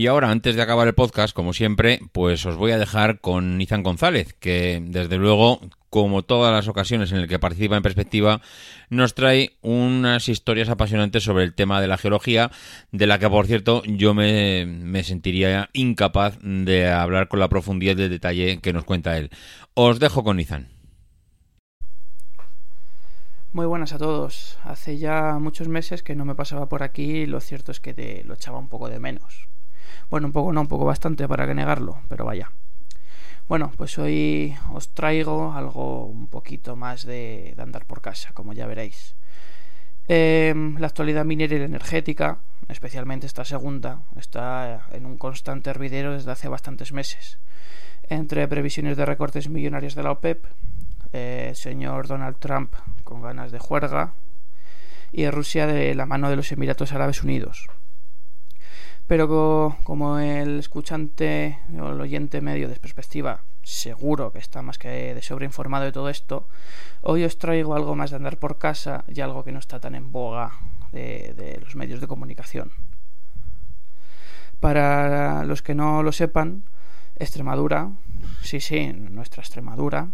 Y 0.00 0.06
ahora, 0.06 0.30
antes 0.30 0.56
de 0.56 0.62
acabar 0.62 0.88
el 0.88 0.94
podcast, 0.94 1.36
como 1.36 1.52
siempre, 1.52 2.00
pues 2.12 2.46
os 2.46 2.56
voy 2.56 2.72
a 2.72 2.78
dejar 2.78 3.20
con 3.20 3.58
Nizan 3.58 3.82
González, 3.82 4.32
que 4.32 4.82
desde 4.82 5.18
luego, 5.18 5.60
como 5.90 6.22
todas 6.22 6.54
las 6.54 6.68
ocasiones 6.68 7.12
en 7.12 7.18
las 7.20 7.28
que 7.28 7.38
participa 7.38 7.76
en 7.76 7.82
perspectiva, 7.82 8.40
nos 8.88 9.12
trae 9.12 9.58
unas 9.60 10.30
historias 10.30 10.70
apasionantes 10.70 11.22
sobre 11.22 11.44
el 11.44 11.52
tema 11.52 11.82
de 11.82 11.86
la 11.86 11.98
geología, 11.98 12.50
de 12.92 13.06
la 13.06 13.18
que, 13.18 13.28
por 13.28 13.46
cierto, 13.46 13.82
yo 13.84 14.14
me, 14.14 15.02
sentiría 15.04 15.68
incapaz 15.74 16.38
de 16.40 16.88
hablar 16.88 17.28
con 17.28 17.38
la 17.38 17.50
profundidad 17.50 17.94
del 17.94 18.08
detalle 18.08 18.58
que 18.62 18.72
nos 18.72 18.84
cuenta 18.84 19.18
él. 19.18 19.28
Os 19.74 20.00
dejo 20.00 20.24
con 20.24 20.38
Nizan. 20.38 20.70
Muy 23.52 23.66
buenas 23.66 23.92
a 23.92 23.98
todos. 23.98 24.58
Hace 24.64 24.96
ya 24.96 25.36
muchos 25.38 25.68
meses 25.68 26.02
que 26.02 26.16
no 26.16 26.24
me 26.24 26.34
pasaba 26.34 26.70
por 26.70 26.82
aquí 26.82 27.02
y 27.02 27.26
lo 27.26 27.40
cierto 27.40 27.70
es 27.70 27.80
que 27.80 27.92
te 27.92 28.24
lo 28.24 28.32
echaba 28.32 28.56
un 28.56 28.70
poco 28.70 28.88
de 28.88 28.98
menos. 28.98 29.50
Bueno, 30.10 30.26
un 30.26 30.32
poco 30.32 30.52
no, 30.52 30.60
un 30.60 30.68
poco 30.68 30.84
bastante 30.84 31.26
para 31.28 31.46
que 31.46 31.54
negarlo, 31.54 31.98
pero 32.08 32.24
vaya. 32.24 32.50
Bueno, 33.48 33.72
pues 33.76 33.98
hoy 33.98 34.56
os 34.72 34.90
traigo 34.90 35.52
algo 35.52 36.06
un 36.06 36.28
poquito 36.28 36.76
más 36.76 37.04
de, 37.04 37.54
de 37.56 37.62
andar 37.62 37.84
por 37.86 38.00
casa, 38.00 38.32
como 38.32 38.52
ya 38.52 38.66
veréis. 38.66 39.16
Eh, 40.12 40.52
la 40.78 40.88
actualidad 40.88 41.24
minera 41.24 41.56
y 41.56 41.62
energética, 41.62 42.38
especialmente 42.68 43.26
esta 43.26 43.44
segunda, 43.44 44.02
está 44.16 44.88
en 44.90 45.06
un 45.06 45.16
constante 45.16 45.70
hervidero 45.70 46.14
desde 46.14 46.32
hace 46.32 46.48
bastantes 46.48 46.92
meses. 46.92 47.38
Entre 48.08 48.48
previsiones 48.48 48.96
de 48.96 49.06
recortes 49.06 49.48
millonarios 49.48 49.94
de 49.94 50.02
la 50.02 50.10
OPEP, 50.10 50.46
eh, 51.12 51.52
señor 51.54 52.08
Donald 52.08 52.38
Trump 52.38 52.74
con 53.04 53.22
ganas 53.22 53.52
de 53.52 53.60
juerga 53.60 54.14
y 55.12 55.30
Rusia 55.30 55.68
de 55.68 55.94
la 55.94 56.06
mano 56.06 56.28
de 56.28 56.34
los 56.34 56.50
Emiratos 56.50 56.92
Árabes 56.92 57.22
Unidos. 57.22 57.68
Pero 59.10 59.26
co- 59.26 59.76
como 59.82 60.20
el 60.20 60.60
escuchante 60.60 61.58
o 61.74 61.90
el 61.90 62.00
oyente 62.00 62.40
medio 62.40 62.68
de 62.68 62.76
perspectiva 62.78 63.42
seguro 63.64 64.30
que 64.30 64.38
está 64.38 64.62
más 64.62 64.78
que 64.78 65.14
de 65.14 65.20
sobreinformado 65.22 65.84
de 65.84 65.90
todo 65.90 66.08
esto, 66.08 66.46
hoy 67.02 67.24
os 67.24 67.36
traigo 67.36 67.74
algo 67.74 67.96
más 67.96 68.10
de 68.10 68.16
andar 68.22 68.38
por 68.38 68.58
casa 68.58 69.02
y 69.08 69.20
algo 69.20 69.42
que 69.42 69.50
no 69.50 69.58
está 69.58 69.80
tan 69.80 69.96
en 69.96 70.12
boga 70.12 70.52
de, 70.92 71.34
de 71.34 71.58
los 71.60 71.74
medios 71.74 72.00
de 72.00 72.06
comunicación. 72.06 72.70
Para 74.60 75.42
los 75.42 75.60
que 75.62 75.74
no 75.74 76.04
lo 76.04 76.12
sepan, 76.12 76.62
Extremadura, 77.16 77.90
sí, 78.42 78.60
sí, 78.60 78.92
nuestra 78.92 79.42
Extremadura, 79.42 80.06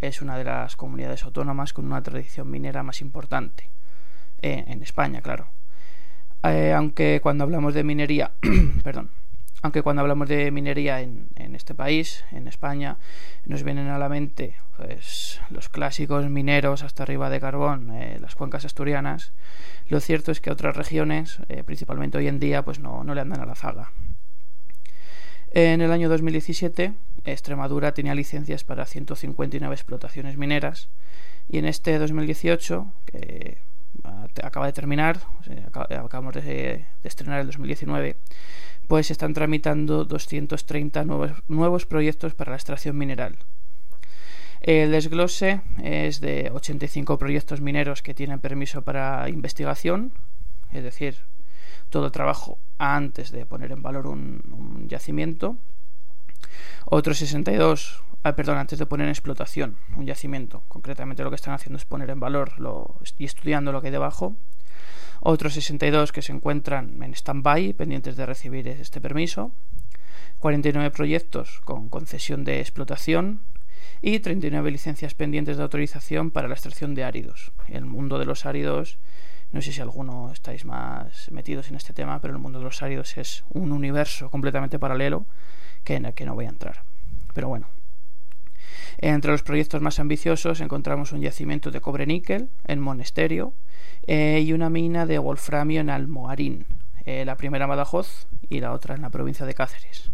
es 0.00 0.22
una 0.22 0.38
de 0.38 0.44
las 0.44 0.74
comunidades 0.74 1.22
autónomas 1.24 1.74
con 1.74 1.84
una 1.84 2.02
tradición 2.02 2.50
minera 2.50 2.82
más 2.82 3.02
importante. 3.02 3.68
Eh, 4.40 4.64
en 4.68 4.82
España, 4.82 5.20
claro. 5.20 5.48
Eh, 6.44 6.72
aunque 6.72 7.20
cuando 7.22 7.44
hablamos 7.44 7.74
de 7.74 7.84
minería, 7.84 8.32
perdón, 8.84 9.10
aunque 9.62 9.82
cuando 9.82 10.02
hablamos 10.02 10.28
de 10.28 10.50
minería 10.50 11.00
en, 11.00 11.28
en, 11.34 11.56
este 11.56 11.74
país, 11.74 12.24
en 12.30 12.46
España, 12.46 12.98
nos 13.44 13.64
vienen 13.64 13.88
a 13.88 13.98
la 13.98 14.08
mente 14.08 14.54
pues, 14.76 15.40
los 15.50 15.68
clásicos 15.68 16.28
mineros 16.30 16.84
hasta 16.84 17.02
arriba 17.02 17.28
de 17.28 17.40
carbón, 17.40 17.90
eh, 17.90 18.18
las 18.20 18.36
cuencas 18.36 18.64
asturianas. 18.64 19.32
Lo 19.88 19.98
cierto 19.98 20.30
es 20.30 20.40
que 20.40 20.52
otras 20.52 20.76
regiones, 20.76 21.40
eh, 21.48 21.64
principalmente 21.64 22.18
hoy 22.18 22.28
en 22.28 22.38
día, 22.38 22.64
pues 22.64 22.78
no, 22.78 23.02
no 23.02 23.14
le 23.14 23.20
andan 23.20 23.40
a 23.40 23.46
la 23.46 23.56
zaga. 23.56 23.90
En 25.50 25.80
el 25.80 25.90
año 25.90 26.08
2017, 26.08 26.92
Extremadura 27.24 27.92
tenía 27.94 28.14
licencias 28.14 28.64
para 28.64 28.84
159 28.84 29.74
explotaciones 29.74 30.36
mineras 30.36 30.88
y 31.48 31.58
en 31.58 31.64
este 31.64 31.98
2018, 31.98 32.92
que 33.06 33.58
acaba 34.42 34.66
de 34.66 34.72
terminar, 34.72 35.20
acabamos 35.72 36.34
de, 36.34 36.86
estrenar 37.04 37.40
el 37.40 37.46
2019, 37.46 38.16
pues 38.86 39.08
se 39.08 39.12
están 39.12 39.34
tramitando 39.34 40.04
230 40.04 41.04
nuevos, 41.04 41.32
nuevos 41.48 41.86
proyectos 41.86 42.34
para 42.34 42.50
la 42.50 42.56
extracción 42.56 42.96
mineral. 42.96 43.36
El 44.60 44.90
desglose 44.90 45.60
es 45.82 46.20
de 46.20 46.50
85 46.52 47.18
proyectos 47.18 47.60
mineros 47.60 48.02
que 48.02 48.14
tienen 48.14 48.40
permiso 48.40 48.82
para 48.82 49.28
investigación, 49.28 50.12
es 50.72 50.82
decir, 50.82 51.16
todo 51.90 52.10
trabajo 52.10 52.58
antes 52.76 53.30
de 53.30 53.46
poner 53.46 53.72
en 53.72 53.82
valor 53.82 54.06
un 54.06 54.86
yacimiento. 54.88 55.56
Otros 56.84 57.18
62, 57.18 58.02
ah, 58.22 58.36
perdón, 58.36 58.58
antes 58.58 58.78
de 58.78 58.86
poner 58.86 59.06
en 59.06 59.10
explotación 59.10 59.76
un 59.96 60.06
yacimiento. 60.06 60.62
Concretamente 60.68 61.22
lo 61.22 61.30
que 61.30 61.36
están 61.36 61.54
haciendo 61.54 61.76
es 61.76 61.84
poner 61.84 62.10
en 62.10 62.20
valor 62.20 62.58
lo, 62.58 63.00
y 63.16 63.24
estudiando 63.24 63.72
lo 63.72 63.80
que 63.80 63.88
hay 63.88 63.92
debajo. 63.92 64.36
Otros 65.20 65.54
62 65.54 66.12
que 66.12 66.22
se 66.22 66.32
encuentran 66.32 67.02
en 67.02 67.12
stand-by, 67.12 67.72
pendientes 67.72 68.16
de 68.16 68.26
recibir 68.26 68.68
este 68.68 69.00
permiso. 69.00 69.52
49 70.38 70.90
proyectos 70.90 71.60
con 71.64 71.88
concesión 71.88 72.44
de 72.44 72.60
explotación 72.60 73.42
y 74.00 74.20
39 74.20 74.70
licencias 74.70 75.14
pendientes 75.14 75.56
de 75.56 75.62
autorización 75.64 76.30
para 76.30 76.48
la 76.48 76.54
extracción 76.54 76.94
de 76.94 77.04
áridos. 77.04 77.52
El 77.68 77.86
mundo 77.86 78.18
de 78.18 78.26
los 78.26 78.46
áridos, 78.46 78.98
no 79.50 79.60
sé 79.62 79.72
si 79.72 79.80
alguno 79.80 80.30
estáis 80.32 80.64
más 80.64 81.30
metidos 81.32 81.68
en 81.68 81.76
este 81.76 81.92
tema, 81.92 82.20
pero 82.20 82.34
el 82.34 82.40
mundo 82.40 82.60
de 82.60 82.66
los 82.66 82.82
áridos 82.82 83.16
es 83.16 83.44
un 83.50 83.72
universo 83.72 84.30
completamente 84.30 84.78
paralelo 84.78 85.26
que 85.82 85.96
en 85.96 86.04
el 86.04 86.14
que 86.14 86.26
no 86.26 86.34
voy 86.34 86.46
a 86.46 86.50
entrar. 86.50 86.84
Pero 87.34 87.48
bueno. 87.48 87.77
Entre 89.00 89.30
los 89.30 89.44
proyectos 89.44 89.80
más 89.80 90.00
ambiciosos 90.00 90.60
encontramos 90.60 91.12
un 91.12 91.20
yacimiento 91.20 91.70
de 91.70 91.80
cobre-níquel 91.80 92.50
en 92.66 92.80
Monesterio 92.80 93.54
eh, 94.08 94.42
y 94.44 94.52
una 94.52 94.70
mina 94.70 95.06
de 95.06 95.20
wolframio 95.20 95.80
en 95.80 95.88
Almoharín, 95.88 96.66
eh, 97.04 97.24
la 97.24 97.36
primera 97.36 97.66
en 97.66 97.70
Badajoz 97.70 98.26
y 98.50 98.58
la 98.58 98.72
otra 98.72 98.96
en 98.96 99.02
la 99.02 99.10
provincia 99.10 99.46
de 99.46 99.54
Cáceres. 99.54 100.10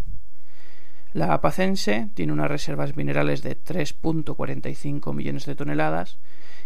La 1.15 1.33
Apacense 1.33 2.11
tiene 2.13 2.33
unas 2.33 2.51
reservas 2.51 2.95
minerales 2.95 3.43
de 3.43 3.57
3.45 3.57 5.15
millones 5.15 5.47
de 5.47 5.55
toneladas 5.55 6.19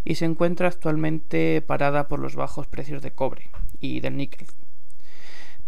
y 0.05 0.17
se 0.17 0.25
encuentra 0.25 0.69
actualmente 0.69 1.63
parada 1.63 2.09
por 2.09 2.19
los 2.19 2.35
bajos 2.35 2.67
precios 2.67 3.01
de 3.01 3.13
cobre 3.13 3.51
y 3.79 4.01
del 4.01 4.17
níquel. 4.17 4.49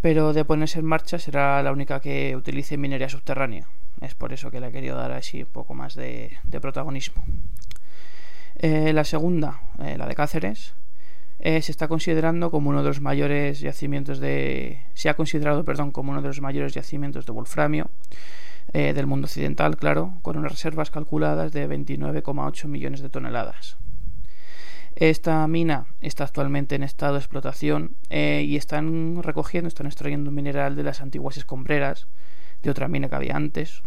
Pero 0.00 0.32
de 0.32 0.44
ponerse 0.44 0.80
en 0.80 0.86
marcha 0.86 1.18
será 1.18 1.62
la 1.62 1.72
única 1.72 2.00
que 2.00 2.34
utilice 2.34 2.76
minería 2.76 3.08
subterránea. 3.08 3.68
Es 4.00 4.14
por 4.14 4.32
eso 4.32 4.50
que 4.50 4.60
le 4.60 4.68
he 4.68 4.72
querido 4.72 4.96
dar 4.96 5.12
así 5.12 5.42
un 5.42 5.48
poco 5.48 5.74
más 5.74 5.94
de, 5.94 6.38
protagonismo. 6.60 7.22
Eh, 8.56 8.92
la 8.92 9.04
segunda, 9.04 9.60
eh, 9.78 9.96
la 9.98 10.06
de 10.06 10.14
Cáceres, 10.14 10.74
eh, 11.38 11.60
se 11.62 11.72
está 11.72 11.88
considerando 11.88 12.50
como 12.50 12.70
uno 12.70 12.82
de 12.82 12.88
los 12.88 13.00
mayores 13.00 13.60
yacimientos 13.60 14.18
de. 14.18 14.82
Se 14.94 15.08
ha 15.08 15.14
considerado, 15.14 15.64
perdón, 15.64 15.90
como 15.90 16.12
uno 16.12 16.22
de 16.22 16.28
los 16.28 16.40
mayores 16.40 16.74
yacimientos 16.74 17.26
de 17.26 17.32
wolframio 17.32 17.90
del 18.72 19.08
mundo 19.08 19.24
occidental, 19.24 19.76
claro, 19.76 20.18
con 20.22 20.36
unas 20.36 20.52
reservas 20.52 20.92
calculadas 20.92 21.50
de 21.50 21.68
29,8 21.68 22.68
millones 22.68 23.00
de 23.00 23.08
toneladas. 23.08 23.76
Esta 24.94 25.44
mina 25.48 25.86
está 26.00 26.22
actualmente 26.22 26.76
en 26.76 26.84
estado 26.84 27.14
de 27.14 27.18
explotación 27.18 27.96
y 28.10 28.54
están 28.54 29.24
recogiendo, 29.24 29.66
están 29.66 29.88
extrayendo 29.88 30.30
un 30.30 30.36
mineral 30.36 30.76
de 30.76 30.84
las 30.84 31.00
antiguas 31.00 31.36
escombreras 31.36 32.06
de 32.62 32.70
otra 32.70 32.86
mina 32.86 33.08
que 33.08 33.16
había 33.16 33.34
antes, 33.34 33.82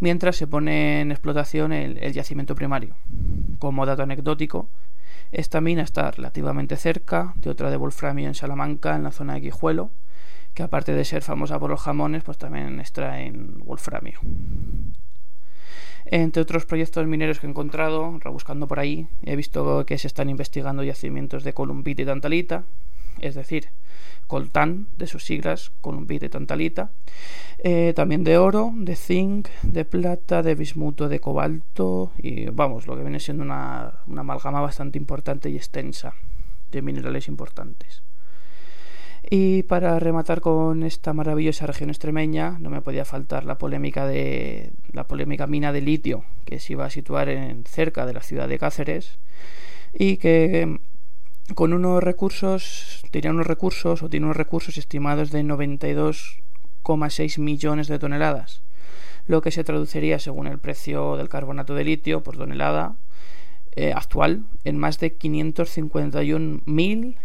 mientras 0.00 0.36
se 0.36 0.46
pone 0.46 1.00
en 1.00 1.10
explotación 1.10 1.72
el, 1.72 2.12
yacimiento 2.12 2.54
primario. 2.54 2.96
Como 3.58 3.86
dato 3.86 4.02
anecdótico, 4.02 4.68
esta 5.32 5.60
mina 5.60 5.82
está 5.82 6.10
relativamente 6.10 6.76
cerca 6.76 7.34
de 7.36 7.50
otra 7.50 7.70
de 7.70 7.76
wolframio 7.76 8.28
en 8.28 8.34
Salamanca, 8.34 8.96
en 8.96 9.04
la 9.04 9.12
zona 9.12 9.34
de 9.34 9.40
Guijuelo, 9.40 9.90
que 10.54 10.62
aparte 10.62 10.92
de 10.92 11.04
ser 11.04 11.22
famosa 11.22 11.58
por 11.58 11.70
los 11.70 11.80
jamones, 11.80 12.24
pues 12.24 12.38
también 12.38 12.80
extraen 12.80 13.58
wolframio. 13.64 14.20
Entre 16.06 16.40
otros 16.40 16.66
proyectos 16.66 17.06
mineros 17.06 17.40
que 17.40 17.46
he 17.46 17.50
encontrado, 17.50 18.18
rebuscando 18.20 18.68
por 18.68 18.78
ahí, 18.78 19.08
he 19.24 19.34
visto 19.34 19.84
que 19.84 19.98
se 19.98 20.06
están 20.06 20.30
investigando 20.30 20.84
yacimientos 20.84 21.42
de 21.42 21.52
columbita 21.52 22.02
y 22.02 22.06
tantalita, 22.06 22.64
es 23.18 23.34
decir, 23.34 23.70
coltán, 24.26 24.88
de 24.96 25.06
sus 25.06 25.24
siglas, 25.24 25.72
columbita 25.80 26.26
y 26.26 26.28
tantalita, 26.28 26.90
eh, 27.58 27.92
también 27.94 28.24
de 28.24 28.38
oro, 28.38 28.72
de 28.74 28.96
zinc, 28.96 29.48
de 29.62 29.84
plata, 29.84 30.42
de 30.42 30.54
bismuto, 30.54 31.08
de 31.08 31.20
cobalto 31.20 32.12
y 32.18 32.46
vamos, 32.46 32.86
lo 32.86 32.96
que 32.96 33.02
viene 33.02 33.20
siendo 33.20 33.42
una, 33.42 34.00
una 34.06 34.20
amalgama 34.22 34.60
bastante 34.60 34.98
importante 34.98 35.50
y 35.50 35.56
extensa 35.56 36.14
de 36.70 36.82
minerales 36.82 37.28
importantes. 37.28 38.02
Y 39.28 39.64
para 39.64 39.98
rematar 39.98 40.40
con 40.40 40.84
esta 40.84 41.12
maravillosa 41.12 41.66
región 41.66 41.90
extremeña, 41.90 42.58
no 42.60 42.70
me 42.70 42.80
podía 42.80 43.04
faltar 43.04 43.44
la 43.44 43.58
polémica 43.58 44.06
de 44.06 44.72
la 44.92 45.08
polémica 45.08 45.48
mina 45.48 45.72
de 45.72 45.80
litio 45.80 46.24
que 46.44 46.60
se 46.60 46.74
iba 46.74 46.84
a 46.84 46.90
situar 46.90 47.28
en, 47.28 47.64
cerca 47.64 48.06
de 48.06 48.12
la 48.12 48.20
ciudad 48.20 48.48
de 48.48 48.58
Cáceres 48.58 49.18
y 49.92 50.18
que 50.18 50.78
con 51.54 51.72
unos 51.72 52.02
recursos 52.02 53.02
tenía 53.10 53.30
unos 53.30 53.46
recursos 53.46 54.02
o 54.02 54.10
tiene 54.10 54.26
unos 54.26 54.36
recursos 54.36 54.76
estimados 54.78 55.30
de 55.30 55.44
92,6 55.44 57.38
millones 57.38 57.88
de 57.88 57.98
toneladas, 57.98 58.62
lo 59.26 59.42
que 59.42 59.50
se 59.50 59.64
traduciría 59.64 60.18
según 60.18 60.46
el 60.46 60.58
precio 60.58 61.16
del 61.16 61.28
carbonato 61.28 61.74
de 61.74 61.84
litio 61.84 62.22
por 62.22 62.36
tonelada 62.36 62.96
eh, 63.72 63.92
actual 63.94 64.44
en 64.64 64.78
más 64.78 64.98
de 64.98 65.14
551 65.16 66.62
mil 66.64 67.18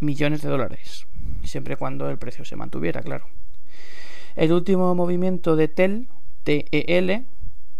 millones 0.00 0.42
de 0.42 0.48
dólares 0.48 1.08
siempre 1.44 1.76
cuando 1.76 2.08
el 2.08 2.18
precio 2.18 2.44
se 2.44 2.56
mantuviera, 2.56 3.02
claro. 3.02 3.26
El 4.36 4.52
último 4.52 4.94
movimiento 4.94 5.56
de 5.56 5.68
TEL, 5.68 6.08
TEL, 6.44 7.26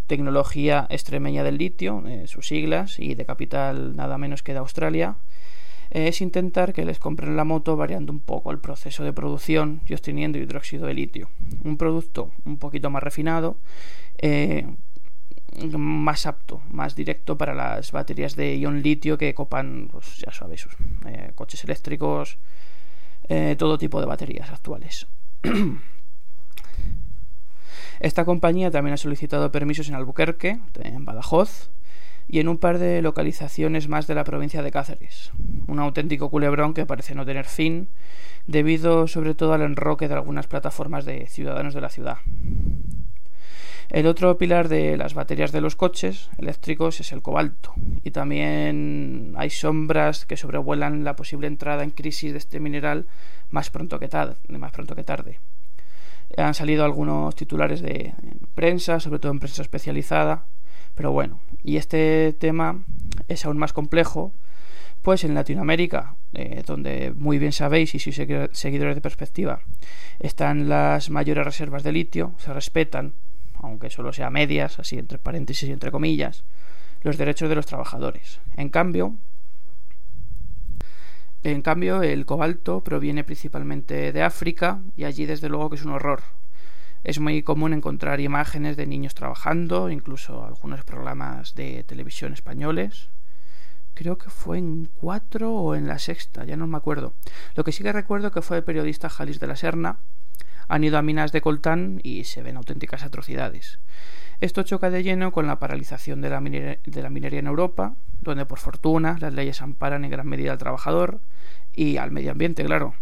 Tecnología 0.07 0.87
Extremeña 0.91 1.45
del 1.45 1.59
Litio, 1.59 2.03
eh, 2.07 2.27
sus 2.27 2.49
siglas, 2.49 2.99
y 2.99 3.15
de 3.15 3.27
capital 3.27 3.95
nada 3.95 4.19
menos 4.19 4.43
que 4.43 4.53
de 4.53 4.59
Australia, 4.59 5.17
es 5.91 6.21
intentar 6.21 6.73
que 6.73 6.85
les 6.85 6.99
compren 6.99 7.37
la 7.37 7.45
moto 7.45 7.77
variando 7.77 8.13
un 8.13 8.21
poco 8.21 8.51
el 8.51 8.59
proceso 8.59 9.05
de 9.05 9.13
producción 9.13 9.81
y 9.87 9.95
obteniendo 9.95 10.39
hidróxido 10.39 10.87
de 10.87 10.95
litio. 10.95 11.31
Un 11.65 11.77
producto 11.77 12.33
un 12.45 12.59
poquito 12.59 12.91
más 12.91 13.03
refinado, 13.03 13.57
eh, 14.19 14.67
más 15.77 16.27
apto, 16.27 16.61
más 16.71 16.95
directo 16.95 17.39
para 17.39 17.55
las 17.55 17.91
baterías 17.93 18.37
de 18.37 18.59
ion 18.59 18.83
litio 18.83 19.17
que 19.17 19.35
copan, 19.35 19.89
pues 19.91 20.19
ya 20.19 20.33
sabéis, 20.33 20.69
eh, 21.07 21.33
coches 21.35 21.65
eléctricos, 21.65 22.39
eh, 23.29 23.57
todo 23.59 23.79
tipo 23.79 24.01
de 24.01 24.07
baterías 24.07 24.51
actuales. 24.51 25.07
Esta 28.01 28.25
compañía 28.25 28.71
también 28.71 28.95
ha 28.95 28.99
solicitado 28.99 29.51
permisos 29.51 29.89
en 29.89 29.97
Albuquerque, 29.97 30.61
en 30.81 31.05
Badajoz 31.05 31.71
y 32.29 32.41
en 32.41 32.49
un 32.49 32.59
par 32.59 32.79
de 32.79 33.01
localizaciones 33.01 33.89
más 33.89 34.07
de 34.07 34.15
la 34.15 34.25
provincia 34.25 34.63
de 34.63 34.71
Cáceres. 34.71 35.33
Un 35.67 35.79
auténtico 35.79 36.31
culebrón 36.31 36.75
que 36.75 36.87
parece 36.87 37.15
no 37.15 37.25
tener 37.25 37.47
fin, 37.47 37.89
debido 38.47 39.07
sobre 39.07 39.35
todo 39.35 39.55
al 39.55 39.63
enroque 39.63 40.09
de 40.09 40.15
algunas 40.15 40.47
plataformas 40.47 41.05
de 41.07 41.27
ciudadanos 41.27 41.75
de 41.75 41.81
la 41.81 41.89
ciudad. 41.89 42.19
El 43.89 44.07
otro 44.07 44.37
pilar 44.37 44.69
de 44.69 44.99
las 44.99 45.15
baterías 45.15 45.51
de 45.51 45.63
los 45.63 45.75
coches 45.75 46.29
eléctricos 46.37 47.01
es 47.01 47.11
el 47.13 47.23
cobalto 47.23 47.73
y 48.05 48.11
también 48.11 49.33
hay 49.39 49.49
sombras 49.49 50.27
que 50.27 50.37
sobrevuelan 50.37 51.05
la 51.05 51.17
posible 51.17 51.47
entrada 51.47 51.85
en 51.85 51.91
crisis 51.91 52.33
de 52.33 52.39
este 52.39 52.61
mineral 52.61 53.07
más 53.49 53.71
pronto 53.71 53.99
que, 53.99 54.09
tarde, 54.09 54.37
más 54.49 54.73
pronto 54.73 54.95
que 54.95 55.05
tarde. 55.05 55.41
Han 56.37 56.53
salido 56.53 56.85
algunos 56.85 57.35
titulares 57.35 57.81
de 57.81 58.13
prensa, 58.55 59.01
sobre 59.01 59.21
todo 59.21 59.33
en 59.33 59.41
prensa 59.41 59.63
especializada, 59.63 60.45
pero 60.99 61.13
bueno, 61.13 61.39
y 61.63 61.77
este 61.77 62.33
tema 62.33 62.83
es 63.29 63.45
aún 63.45 63.57
más 63.57 63.73
complejo, 63.73 64.33
pues 65.01 65.23
en 65.23 65.33
Latinoamérica, 65.33 66.17
eh, 66.33 66.65
donde 66.67 67.13
muy 67.15 67.39
bien 67.39 67.53
sabéis 67.53 67.95
y 67.95 68.01
sois 68.01 68.17
seguidores 68.51 68.97
de 68.97 69.01
perspectiva, 69.01 69.61
están 70.19 70.69
las 70.69 71.09
mayores 71.09 71.45
reservas 71.45 71.85
de 71.85 71.93
litio, 71.93 72.35
se 72.39 72.53
respetan 72.53 73.15
aunque 73.63 73.91
solo 73.91 74.13
sea 74.13 74.29
medias, 74.31 74.81
así 74.81 74.99
entre 74.99 75.19
paréntesis 75.19 75.69
y 75.69 75.73
entre 75.73 75.93
comillas, 75.93 76.43
los 77.03 77.17
derechos 77.17 77.49
de 77.49 77.55
los 77.55 77.67
trabajadores. 77.67 78.41
En 78.57 78.69
cambio, 78.69 79.15
en 81.45 81.63
cambio, 81.63 82.03
el 82.03 82.27
cobalto 82.27 82.83
proviene 82.83 83.23
principalmente 83.23 84.11
de 84.11 84.23
África 84.25 84.81
y 84.97 85.05
allí 85.05 85.27
desde 85.27 85.49
luego 85.49 85.71
que 85.71 85.77
es 85.77 85.85
un 85.85 85.93
horror. 85.93 86.23
Es 87.09 87.21
muy 87.21 87.43
común 87.43 87.73
encontrar 87.73 88.21
imágenes 88.21 88.77
de 88.77 88.87
niños 88.87 89.15
trabajando, 89.15 89.89
incluso 89.89 90.45
algunos 90.45 90.85
programas 90.85 91.55
de 91.55 91.83
televisión 91.85 92.35
españoles. 92.35 93.09
Creo 93.95 94.19
que 94.19 94.29
fue 94.29 94.59
en 94.59 94.91
cuatro 94.95 95.55
o 95.55 95.75
en 95.75 95.89
la 95.89 95.99
sexta, 95.99 96.45
ya 96.45 96.59
no 96.59 96.67
me 96.67 96.77
acuerdo. 96.77 97.15
Lo 97.55 97.65
que 97.65 97.73
sí 97.73 97.83
que 97.83 97.95
recuerdo 97.95 98.31
que 98.31 98.43
fue 98.43 98.59
el 98.59 98.63
periodista 98.63 99.09
Jalis 99.09 99.41
de 99.41 99.47
la 99.47 99.57
Serna, 99.57 100.01
han 100.69 100.85
ido 100.85 100.99
a 100.99 101.03
minas 101.03 101.33
de 101.33 101.41
coltán 101.41 101.99
y 102.03 102.25
se 102.25 102.43
ven 102.43 102.59
auténticas 102.59 103.03
atrocidades. 103.03 103.81
Esto 104.43 104.63
choca 104.63 104.91
de 104.91 105.03
lleno 105.03 105.33
con 105.33 105.47
la 105.47 105.59
paralización 105.59 106.21
de 106.21 106.29
la 106.29 106.41
minería 106.43 107.41
en 107.41 107.47
Europa, 107.47 107.95
donde 108.21 108.45
por 108.45 108.59
fortuna 108.59 109.17
las 109.19 109.33
leyes 109.33 109.63
amparan 109.63 110.05
en 110.05 110.11
gran 110.11 110.27
medida 110.27 110.53
al 110.53 110.59
trabajador 110.59 111.23
y 111.73 111.97
al 111.97 112.11
medio 112.11 112.33
ambiente, 112.33 112.67
claro. 112.67 112.93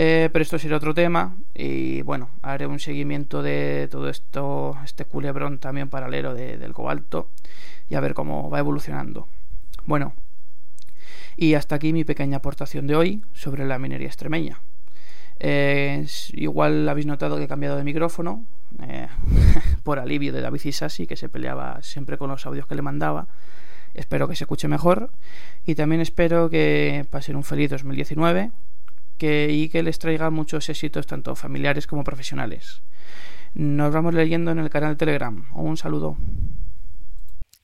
Eh, 0.00 0.30
pero 0.32 0.42
esto 0.44 0.58
será 0.60 0.76
otro 0.76 0.94
tema 0.94 1.36
y 1.54 2.02
bueno, 2.02 2.30
haré 2.42 2.66
un 2.68 2.78
seguimiento 2.78 3.42
de 3.42 3.88
todo 3.90 4.08
esto, 4.08 4.76
este 4.84 5.04
culebrón 5.04 5.58
también 5.58 5.88
paralelo 5.90 6.34
de- 6.34 6.56
del 6.56 6.72
cobalto 6.72 7.30
y 7.90 7.96
a 7.96 8.00
ver 8.00 8.14
cómo 8.14 8.48
va 8.48 8.60
evolucionando. 8.60 9.26
Bueno, 9.86 10.14
y 11.36 11.54
hasta 11.54 11.74
aquí 11.74 11.92
mi 11.92 12.04
pequeña 12.04 12.36
aportación 12.36 12.86
de 12.86 12.94
hoy 12.94 13.22
sobre 13.32 13.66
la 13.66 13.78
minería 13.80 14.06
extremeña. 14.06 14.60
Igual 16.32 16.88
habéis 16.88 17.06
notado 17.06 17.36
que 17.36 17.44
he 17.44 17.48
cambiado 17.48 17.76
de 17.76 17.84
micrófono 17.84 18.44
eh, 18.82 19.08
por 19.82 19.98
alivio 19.98 20.32
de 20.32 20.40
David 20.40 20.60
Isasi, 20.64 21.06
que 21.06 21.16
se 21.16 21.28
peleaba 21.28 21.82
siempre 21.82 22.18
con 22.18 22.30
los 22.30 22.44
audios 22.46 22.66
que 22.66 22.74
le 22.74 22.82
mandaba. 22.82 23.26
Espero 23.94 24.28
que 24.28 24.36
se 24.36 24.44
escuche 24.44 24.68
mejor 24.68 25.10
y 25.66 25.74
también 25.74 26.00
espero 26.00 26.50
que 26.50 27.06
pasen 27.10 27.34
un 27.36 27.42
feliz 27.44 27.70
2019 27.70 28.50
que, 29.18 29.48
y 29.50 29.68
que 29.68 29.82
les 29.82 29.98
traiga 29.98 30.30
muchos 30.30 30.68
éxitos 30.68 31.06
tanto 31.06 31.34
familiares 31.34 31.86
como 31.86 32.04
profesionales. 32.04 32.82
Nos 33.54 33.92
vamos 33.92 34.14
leyendo 34.14 34.50
en 34.50 34.58
el 34.58 34.70
canal 34.70 34.90
de 34.90 34.96
Telegram. 34.96 35.44
Un 35.54 35.76
saludo. 35.76 36.16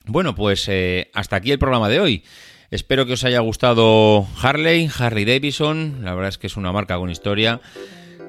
Bueno, 0.05 0.35
pues 0.35 0.67
eh, 0.67 1.09
hasta 1.13 1.37
aquí 1.37 1.51
el 1.51 1.59
programa 1.59 1.89
de 1.89 1.99
hoy. 1.99 2.23
Espero 2.71 3.05
que 3.05 3.13
os 3.13 3.23
haya 3.23 3.39
gustado 3.39 4.27
Harley, 4.41 4.89
Harley 4.97 5.25
Davidson. 5.25 6.03
La 6.03 6.13
verdad 6.13 6.29
es 6.29 6.37
que 6.37 6.47
es 6.47 6.57
una 6.57 6.71
marca 6.71 6.97
con 6.97 7.09
historia. 7.09 7.61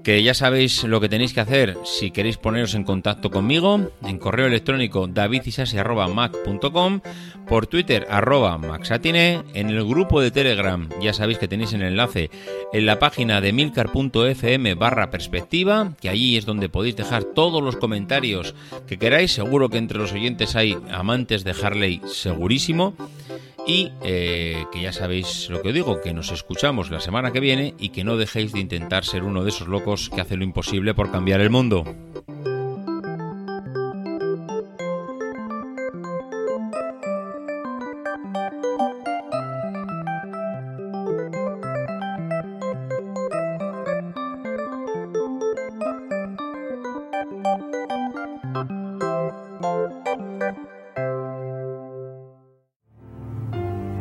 Que 0.07 0.22
ya 0.22 0.34
sabéis 0.34 0.84
lo 0.84 1.00
que 1.00 1.09
tenéis 1.09 1.32
que 1.32 1.40
hacer 1.40 1.76
si 1.82 2.12
queréis 2.12 2.36
poneros 2.36 2.76
en 2.76 2.84
contacto 2.84 3.28
conmigo. 3.28 3.90
En 4.04 4.18
correo 4.18 4.46
electrónico 4.46 5.09
davidisasi.mac.com. 5.09 7.00
Por 7.48 7.66
Twitter 7.66 8.07
arroba 8.09 8.57
maxatine. 8.57 9.42
En 9.52 9.68
el 9.68 9.84
grupo 9.84 10.20
de 10.20 10.30
Telegram 10.30 10.88
ya 11.02 11.12
sabéis 11.12 11.38
que 11.38 11.48
tenéis 11.48 11.72
el 11.72 11.82
enlace 11.82 12.30
en 12.72 12.86
la 12.86 13.00
página 13.00 13.40
de 13.40 13.52
milcar.fm 13.52 14.74
barra 14.74 15.11
perspectiva. 15.11 15.94
Que 16.00 16.09
allí 16.09 16.36
es 16.36 16.46
donde 16.46 16.68
podéis 16.68 16.94
dejar 16.94 17.24
todos 17.24 17.61
los 17.61 17.74
comentarios 17.74 18.54
que 18.86 18.98
queráis. 18.98 19.32
Seguro 19.32 19.70
que 19.70 19.78
entre 19.78 19.98
los 19.98 20.12
oyentes 20.12 20.54
hay 20.54 20.78
amantes 20.88 21.42
de 21.42 21.50
Harley 21.61 22.00
segurísimo. 22.07 22.94
Y 23.66 23.90
eh, 24.02 24.64
que 24.70 24.80
ya 24.80 24.92
sabéis 24.92 25.50
lo 25.50 25.60
que 25.60 25.68
os 25.68 25.74
digo, 25.74 26.00
que 26.00 26.14
nos 26.14 26.30
escuchamos 26.30 26.90
la 26.90 27.00
semana 27.00 27.32
que 27.32 27.40
viene 27.40 27.74
y 27.78 27.88
que 27.88 28.04
no 28.04 28.16
dejéis 28.16 28.52
de 28.52 28.60
intentar 28.60 29.04
ser 29.04 29.24
uno 29.24 29.42
de 29.42 29.50
esos 29.50 29.66
locos 29.66 30.08
que 30.08 30.20
hace 30.20 30.36
lo 30.36 30.44
imposible 30.44 30.94
por 30.94 31.10
cambiar 31.10 31.40
el 31.40 31.50
mundo. 31.50 31.84